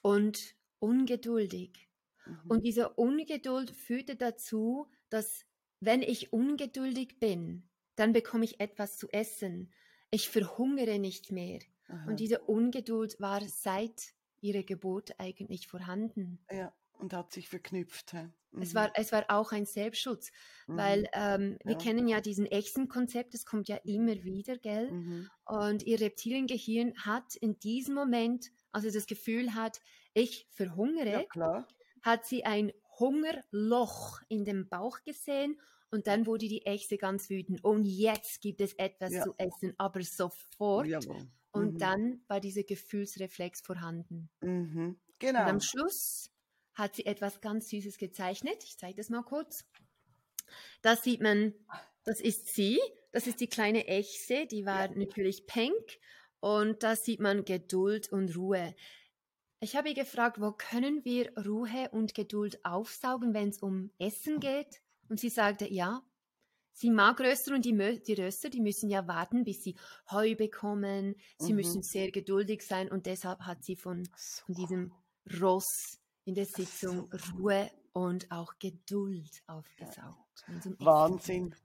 und 0.02 0.56
ungeduldig. 0.80 1.89
Mhm. 2.26 2.39
Und 2.48 2.66
diese 2.66 2.89
Ungeduld 2.89 3.72
führte 3.72 4.16
dazu, 4.16 4.88
dass 5.10 5.46
wenn 5.80 6.02
ich 6.02 6.32
ungeduldig 6.34 7.20
bin, 7.20 7.70
dann 7.96 8.14
bekomme 8.14 8.46
ich 8.46 8.60
etwas 8.60 8.98
zu 8.98 9.10
essen. 9.10 9.72
Ich 10.12 10.30
verhungere 10.30 11.00
nicht 11.00 11.32
mehr. 11.32 11.60
Aha. 11.92 12.08
Und 12.10 12.20
diese 12.20 12.39
Ungeduld 12.42 13.20
war 13.20 13.42
seit 13.48 14.14
ihrer 14.42 14.64
Geburt 14.64 15.12
eigentlich 15.20 15.68
vorhanden. 15.68 16.39
ja, 16.52 16.74
und 16.98 17.14
hat 17.14 17.32
sich 17.32 17.48
verknüpft. 17.50 18.14
hä? 18.14 18.30
Es, 18.60 18.72
Mhm. 18.74 18.76
war, 18.76 18.92
es 18.96 19.12
war 19.12 19.26
auch 19.30 19.52
ein 19.54 19.66
Selbstschutz, 19.66 20.32
Mhm. 20.68 20.78
weil 20.78 21.10
ähm, 21.14 21.58
wir 21.64 21.74
Ja. 21.74 21.78
kennen 21.80 22.08
ja 22.08 22.22
diesen 22.22 22.46
Echsenkonzept, 22.46 23.34
das 23.34 23.46
kommt 23.46 23.68
ja 23.70 23.78
immer 23.84 24.24
wieder, 24.24 24.58
gell? 24.58 24.92
Mhm. 24.92 25.30
Und 25.46 25.84
ihr 25.84 26.00
Reptiliengehirn 26.02 26.94
hat 27.06 27.36
in 27.36 27.58
diesem 27.60 27.96
Moment, 27.96 28.52
als 28.72 28.86
es 28.86 28.94
das 28.94 29.06
Gefühl 29.08 29.54
hat, 29.56 29.80
ich 30.14 30.48
verhungere, 30.52 31.26
Ja, 31.36 31.68
hat 32.02 32.26
sie 32.26 32.44
ein 32.46 32.72
Hungerloch 33.00 34.22
in 34.28 34.46
dem 34.46 34.68
Bauch 34.70 35.00
gesehen 35.04 35.60
und 35.92 36.08
dann 36.08 36.26
wurde 36.26 36.48
die 36.48 36.66
Echse 36.66 36.98
ganz 36.98 37.30
wütend. 37.30 37.64
Und 37.64 37.86
jetzt 37.86 38.42
gibt 38.42 38.62
es 38.62 38.74
etwas 38.74 39.14
Ja. 39.14 39.24
zu 39.24 39.34
essen, 39.38 39.74
aber 39.78 40.02
sofort. 40.04 40.88
Jawohl. 40.88 41.28
Und 41.52 41.74
Mhm. 41.74 41.78
dann 41.80 42.24
war 42.28 42.39
dieser 42.39 42.64
Gefühlsreflex 42.64 43.62
vorhanden. 43.62 44.30
Mhm. 44.41 44.88
Und 44.88 44.99
Genau. 45.20 45.41
am 45.41 45.60
Schluss 45.60 46.32
hat 46.74 46.95
sie 46.95 47.06
etwas 47.06 47.41
ganz 47.41 47.70
Süßes 47.70 47.97
gezeichnet. 47.97 48.64
Ich 48.64 48.78
zeige 48.78 48.95
das 48.95 49.10
mal 49.10 49.24
kurz. 49.24 49.66
Da 50.82 50.95
sieht 50.95 51.22
man, 51.22 51.54
das 52.04 52.22
ist 52.22 52.47
sie. 52.56 52.80
Das 53.12 53.28
ist 53.28 53.39
die 53.41 53.47
kleine 53.47 53.88
Echse. 53.88 54.47
Die 54.47 54.66
war 54.66 54.88
natürlich 54.89 55.45
pink. 55.45 55.99
Und 56.39 56.82
da 56.84 56.95
sieht 56.95 57.20
man 57.20 57.45
Geduld 57.45 58.12
und 58.12 58.36
Ruhe. 58.36 58.74
Ich 59.60 59.76
habe 59.76 59.89
ihr 59.89 59.95
gefragt, 59.95 60.41
wo 60.41 60.54
können 60.54 61.06
wir 61.06 61.38
Ruhe 61.38 61.89
und 61.91 62.16
Geduld 62.16 62.66
aufsaugen, 62.66 63.34
wenn 63.34 63.49
es 63.49 63.60
um 63.60 63.91
Essen 63.99 64.39
geht? 64.39 64.82
Und 65.10 65.20
sie 65.20 65.30
sagte, 65.30 65.68
ja, 65.72 66.02
sie 66.74 66.90
mag 66.92 67.20
Röster 67.20 67.54
und 67.56 67.66
die, 67.66 67.74
die 68.06 68.14
Röster, 68.14 68.50
die 68.50 68.62
müssen 68.62 68.90
ja 68.90 69.08
warten, 69.08 69.44
bis 69.44 69.64
sie 69.64 69.76
Heu 70.10 70.36
bekommen. 70.36 71.16
Sie 71.38 71.54
Mhm. 71.54 71.54
müssen 71.54 71.84
sehr 71.84 72.12
geduldig 72.12 72.62
sein 72.64 72.90
und 72.92 73.06
deshalb 73.06 73.42
hat 73.42 73.64
sie 73.64 73.76
von, 73.76 74.10
So. 74.16 74.44
von 74.46 74.56
diesem 74.56 74.94
Ross 75.42 76.00
in 76.26 76.36
der 76.36 76.46
Sitzung 76.46 77.10
Ruhe 77.38 77.72
und 77.94 78.32
auch 78.32 78.54
Geduld 78.60 79.42
aufgesaugt. 79.48 80.46
Essen 80.48 80.78
Wahnsinn. 80.80 81.56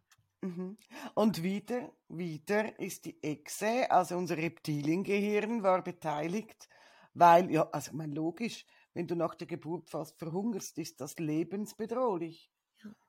Mhm. 0.43 0.79
Und 1.15 1.43
wieder, 1.43 1.93
wieder 2.09 2.79
ist 2.79 3.05
die 3.07 3.21
Echse, 3.23 3.91
also 3.91 4.17
unser 4.17 4.37
Reptiliengehirn, 4.37 5.63
war 5.65 5.83
beteiligt, 5.83 6.69
weil, 7.15 7.51
ja, 7.51 7.69
also 7.71 7.91
ich 7.91 7.97
meine, 7.97 8.15
logisch, 8.15 8.65
wenn 8.95 9.07
du 9.09 9.15
nach 9.17 9.35
der 9.35 9.47
Geburt 9.47 9.91
fast 9.91 10.19
verhungerst, 10.19 10.79
ist 10.79 11.01
das 11.01 11.19
lebensbedrohlich. 11.19 12.51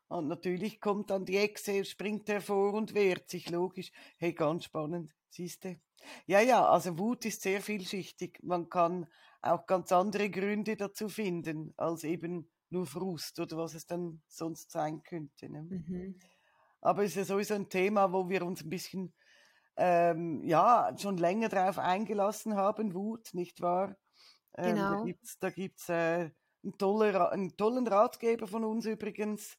Und 0.10 0.28
natürlich 0.28 0.80
kommt 0.80 1.10
dann 1.10 1.26
die 1.26 1.38
Echse, 1.38 1.84
springt 1.84 2.30
hervor 2.30 2.74
und 2.74 2.94
wehrt 2.94 3.30
sich, 3.30 3.50
logisch. 3.50 3.92
Hey, 4.18 4.34
ganz 4.34 4.66
spannend, 4.66 5.14
siehste. 5.30 5.80
Ja, 6.26 6.40
ja, 6.40 6.66
also 6.66 6.98
Wut 6.98 7.26
ist 7.26 7.42
sehr 7.42 7.62
vielschichtig. 7.62 8.40
Man 8.44 8.70
kann 8.70 9.08
auch 9.42 9.66
ganz 9.66 9.92
andere 9.92 10.30
Gründe 10.30 10.78
dazu 10.78 11.10
finden, 11.10 11.74
als 11.78 12.04
eben 12.04 12.50
nur 12.70 12.86
Frust 12.86 13.40
oder 13.40 13.58
was 13.58 13.74
es 13.74 13.86
dann 13.86 14.22
sonst 14.28 14.72
sein 14.72 15.04
könnte. 15.04 15.50
Ne? 15.50 15.64
Mhm. 15.64 16.20
Aber 16.82 17.04
es 17.04 17.12
ist 17.12 17.18
ja 17.18 17.26
sowieso 17.26 17.56
ein 17.56 17.70
Thema, 17.70 18.12
wo 18.14 18.30
wir 18.30 18.44
uns 18.44 18.64
ein 18.64 18.70
bisschen 18.70 19.14
ähm, 19.76 20.44
ja, 20.44 20.96
schon 20.98 21.18
länger 21.18 21.50
drauf 21.50 21.78
eingelassen 21.80 22.56
haben, 22.56 22.94
Wut, 22.94 23.34
nicht 23.34 23.62
wahr? 23.62 23.96
Ähm, 24.56 24.76
Da 24.90 24.96
Genau. 24.96 25.06
gibt's, 25.06 25.40
da 25.40 25.50
gibt's 25.50 25.90
äh, 25.90 26.32
einen, 26.64 27.16
einen 27.16 27.58
tollen 27.58 27.88
Ratgeber 27.88 28.48
von 28.48 28.64
uns 28.64 28.86
übrigens, 28.86 29.58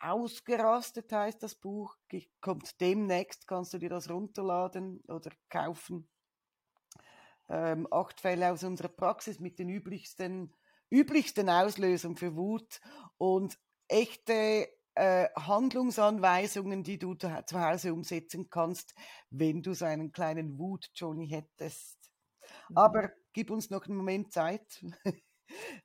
ausgerastet 0.00 1.12
heißt 1.12 1.42
das 1.42 1.54
Buch, 1.54 1.96
kommt 2.40 2.80
demnächst, 2.80 3.46
kannst 3.46 3.74
du 3.74 3.78
dir 3.78 3.90
das 3.90 4.10
runterladen 4.10 5.00
oder 5.08 5.30
kaufen. 5.48 6.08
Ähm, 7.48 7.86
acht 7.90 8.20
Fälle 8.20 8.52
aus 8.52 8.64
unserer 8.64 8.88
Praxis 8.88 9.38
mit 9.38 9.58
den 9.58 9.68
üblichsten, 9.68 10.54
üblichsten 10.90 11.48
Auslösungen 11.48 12.16
für 12.16 12.34
Wut 12.36 12.80
und 13.18 13.58
echte 13.88 14.68
äh, 14.96 15.28
Handlungsanweisungen, 15.36 16.82
die 16.82 16.98
du 16.98 17.14
zu 17.14 17.30
Hause 17.52 17.92
umsetzen 17.92 18.50
kannst, 18.50 18.94
wenn 19.30 19.62
du 19.62 19.74
so 19.74 19.84
einen 19.84 20.10
kleinen 20.10 20.58
Wut-Johnny 20.58 21.28
hättest. 21.28 21.98
Mhm. 22.70 22.78
Aber 22.78 23.12
gib 23.32 23.50
uns 23.50 23.70
noch 23.70 23.86
einen 23.86 23.96
Moment 23.96 24.32
Zeit. 24.32 24.82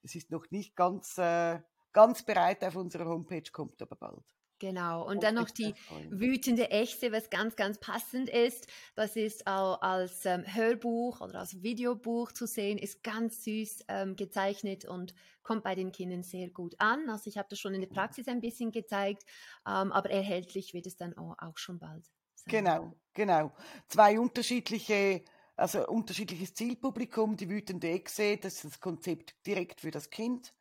es 0.04 0.16
ist 0.16 0.32
noch 0.32 0.50
nicht 0.50 0.76
ganz, 0.76 1.18
äh, 1.18 1.60
ganz 1.94 2.24
bereit 2.24 2.64
auf 2.64 2.76
unserer 2.76 3.06
Homepage, 3.06 3.52
kommt 3.52 3.82
aber 3.82 3.96
bald. 3.96 4.26
Genau, 4.62 5.08
und 5.08 5.24
dann 5.24 5.34
noch 5.34 5.50
die 5.50 5.74
wütende 6.12 6.70
Echte, 6.70 7.12
was 7.12 7.32
ganz, 7.32 7.56
ganz 7.56 7.80
passend 7.80 8.30
ist. 8.30 8.68
Das 8.94 9.16
ist 9.16 9.48
auch 9.48 9.82
als 9.82 10.24
ähm, 10.26 10.44
Hörbuch 10.46 11.20
oder 11.20 11.40
als 11.40 11.64
Videobuch 11.64 12.32
zu 12.32 12.46
sehen, 12.46 12.78
ist 12.78 13.02
ganz 13.02 13.44
süß 13.44 13.86
ähm, 13.88 14.16
gezeichnet 14.16 14.86
und 14.86 15.16
kommt 15.42 15.64
bei 15.64 15.74
den 15.74 15.92
Kindern 15.92 16.22
sehr 16.22 16.52
gut 16.52 16.76
an. 16.78 17.10
Also 17.10 17.28
ich 17.28 17.40
habe 17.40 17.48
das 17.50 17.58
schon 17.58 17.74
in 17.74 17.82
der 17.82 17.88
Praxis 17.88 18.28
ein 18.28 18.40
bisschen 18.40 18.72
gezeigt, 18.72 19.24
ähm, 19.68 19.92
aber 19.92 20.12
erhältlich 20.12 20.76
wird 20.76 20.86
es 20.86 20.96
dann 20.96 21.18
auch, 21.18 21.36
auch 21.40 21.58
schon 21.58 21.80
bald 21.80 22.06
sein. 22.36 22.52
Genau, 22.64 22.94
genau. 23.14 23.54
Zwei 23.88 24.20
unterschiedliche 24.20 25.24
also 25.56 25.88
unterschiedliches 25.88 26.54
Zielpublikum, 26.54 27.36
die 27.36 27.50
wütende 27.50 27.90
Echse, 27.90 28.38
das 28.38 28.56
ist 28.56 28.66
das 28.66 28.80
Konzept 28.80 29.36
direkt 29.46 29.82
für 29.82 29.92
das 29.92 30.10
Kind 30.10 30.54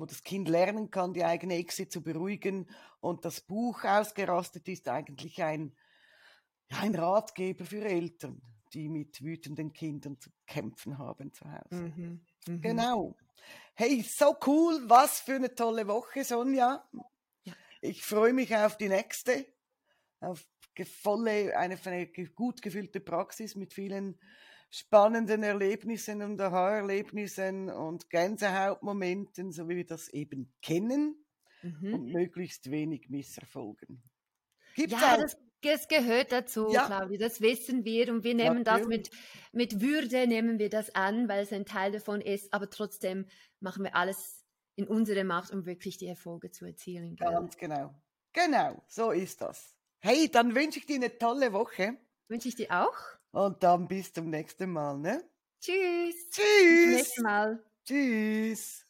wo 0.00 0.06
das 0.06 0.24
Kind 0.24 0.48
lernen 0.48 0.90
kann, 0.90 1.12
die 1.12 1.24
eigene 1.24 1.56
Echse 1.56 1.88
zu 1.88 2.02
beruhigen. 2.02 2.68
Und 3.00 3.24
das 3.24 3.42
Buch 3.42 3.84
ausgerastet 3.84 4.66
ist 4.68 4.88
eigentlich 4.88 5.42
ein, 5.42 5.76
ein 6.70 6.94
Ratgeber 6.94 7.64
für 7.66 7.84
Eltern, 7.84 8.40
die 8.72 8.88
mit 8.88 9.22
wütenden 9.22 9.72
Kindern 9.72 10.18
zu 10.18 10.30
kämpfen 10.46 10.96
haben 10.98 11.32
zu 11.34 11.44
Hause. 11.44 11.82
Mhm, 11.82 12.20
mh. 12.46 12.58
Genau. 12.62 13.14
Hey, 13.74 14.02
so 14.02 14.36
cool. 14.46 14.82
Was 14.86 15.20
für 15.20 15.34
eine 15.34 15.54
tolle 15.54 15.86
Woche, 15.86 16.24
Sonja. 16.24 16.88
Ja. 17.44 17.52
Ich 17.82 18.02
freue 18.02 18.32
mich 18.32 18.56
auf 18.56 18.76
die 18.76 18.88
nächste, 18.88 19.46
auf 20.20 20.46
volle, 21.02 21.54
eine, 21.58 21.78
eine 21.84 22.06
gut 22.34 22.62
gefüllte 22.62 23.00
Praxis 23.00 23.54
mit 23.54 23.74
vielen 23.74 24.18
spannenden 24.70 25.42
Erlebnissen 25.42 26.22
und 26.22 26.40
Aha-Erlebnissen 26.40 27.68
und 27.68 28.08
Gänsehautmomenten, 28.08 29.52
so 29.52 29.68
wie 29.68 29.76
wir 29.76 29.86
das 29.86 30.08
eben 30.08 30.52
kennen 30.62 31.24
mhm. 31.62 31.94
und 31.94 32.12
möglichst 32.12 32.70
wenig 32.70 33.08
Misserfolgen. 33.10 34.02
Gibt's 34.76 34.92
ja, 34.92 35.14
auch? 35.14 35.20
Das, 35.20 35.36
das 35.62 35.88
gehört 35.88 36.32
dazu, 36.32 36.70
ja. 36.70 36.86
Claudia, 36.86 37.18
das 37.18 37.40
wissen 37.40 37.84
wir 37.84 38.12
und 38.12 38.24
wir 38.24 38.34
nehmen 38.34 38.62
Natürlich. 38.62 39.10
das 39.10 39.12
mit, 39.52 39.72
mit 39.74 39.80
Würde, 39.82 40.26
nehmen 40.26 40.58
wir 40.58 40.70
das 40.70 40.94
an, 40.94 41.28
weil 41.28 41.42
es 41.42 41.52
ein 41.52 41.66
Teil 41.66 41.92
davon 41.92 42.20
ist, 42.20 42.52
aber 42.52 42.70
trotzdem 42.70 43.26
machen 43.58 43.84
wir 43.84 43.96
alles 43.96 44.46
in 44.76 44.86
unserer 44.86 45.24
Macht, 45.24 45.52
um 45.52 45.66
wirklich 45.66 45.98
die 45.98 46.06
Erfolge 46.06 46.50
zu 46.50 46.64
erzielen. 46.64 47.16
Gell? 47.16 47.30
Ganz 47.30 47.56
genau. 47.56 47.94
Genau, 48.32 48.82
so 48.86 49.10
ist 49.10 49.42
das. 49.42 49.76
Hey, 49.98 50.30
dann 50.30 50.54
wünsche 50.54 50.78
ich 50.78 50.86
dir 50.86 50.96
eine 50.96 51.18
tolle 51.18 51.52
Woche. 51.52 51.98
Wünsche 52.28 52.48
ich 52.48 52.54
dir 52.54 52.70
auch. 52.70 53.19
Und 53.32 53.62
dann 53.62 53.86
bis 53.88 54.12
zum 54.12 54.30
nächsten 54.30 54.70
Mal, 54.72 54.98
ne? 54.98 55.24
Tschüss. 55.60 56.28
Tschüss. 56.30 56.42
Bis 56.64 56.82
zum 56.82 56.90
nächsten 56.92 57.22
Mal. 57.22 57.64
Tschüss. 57.84 58.89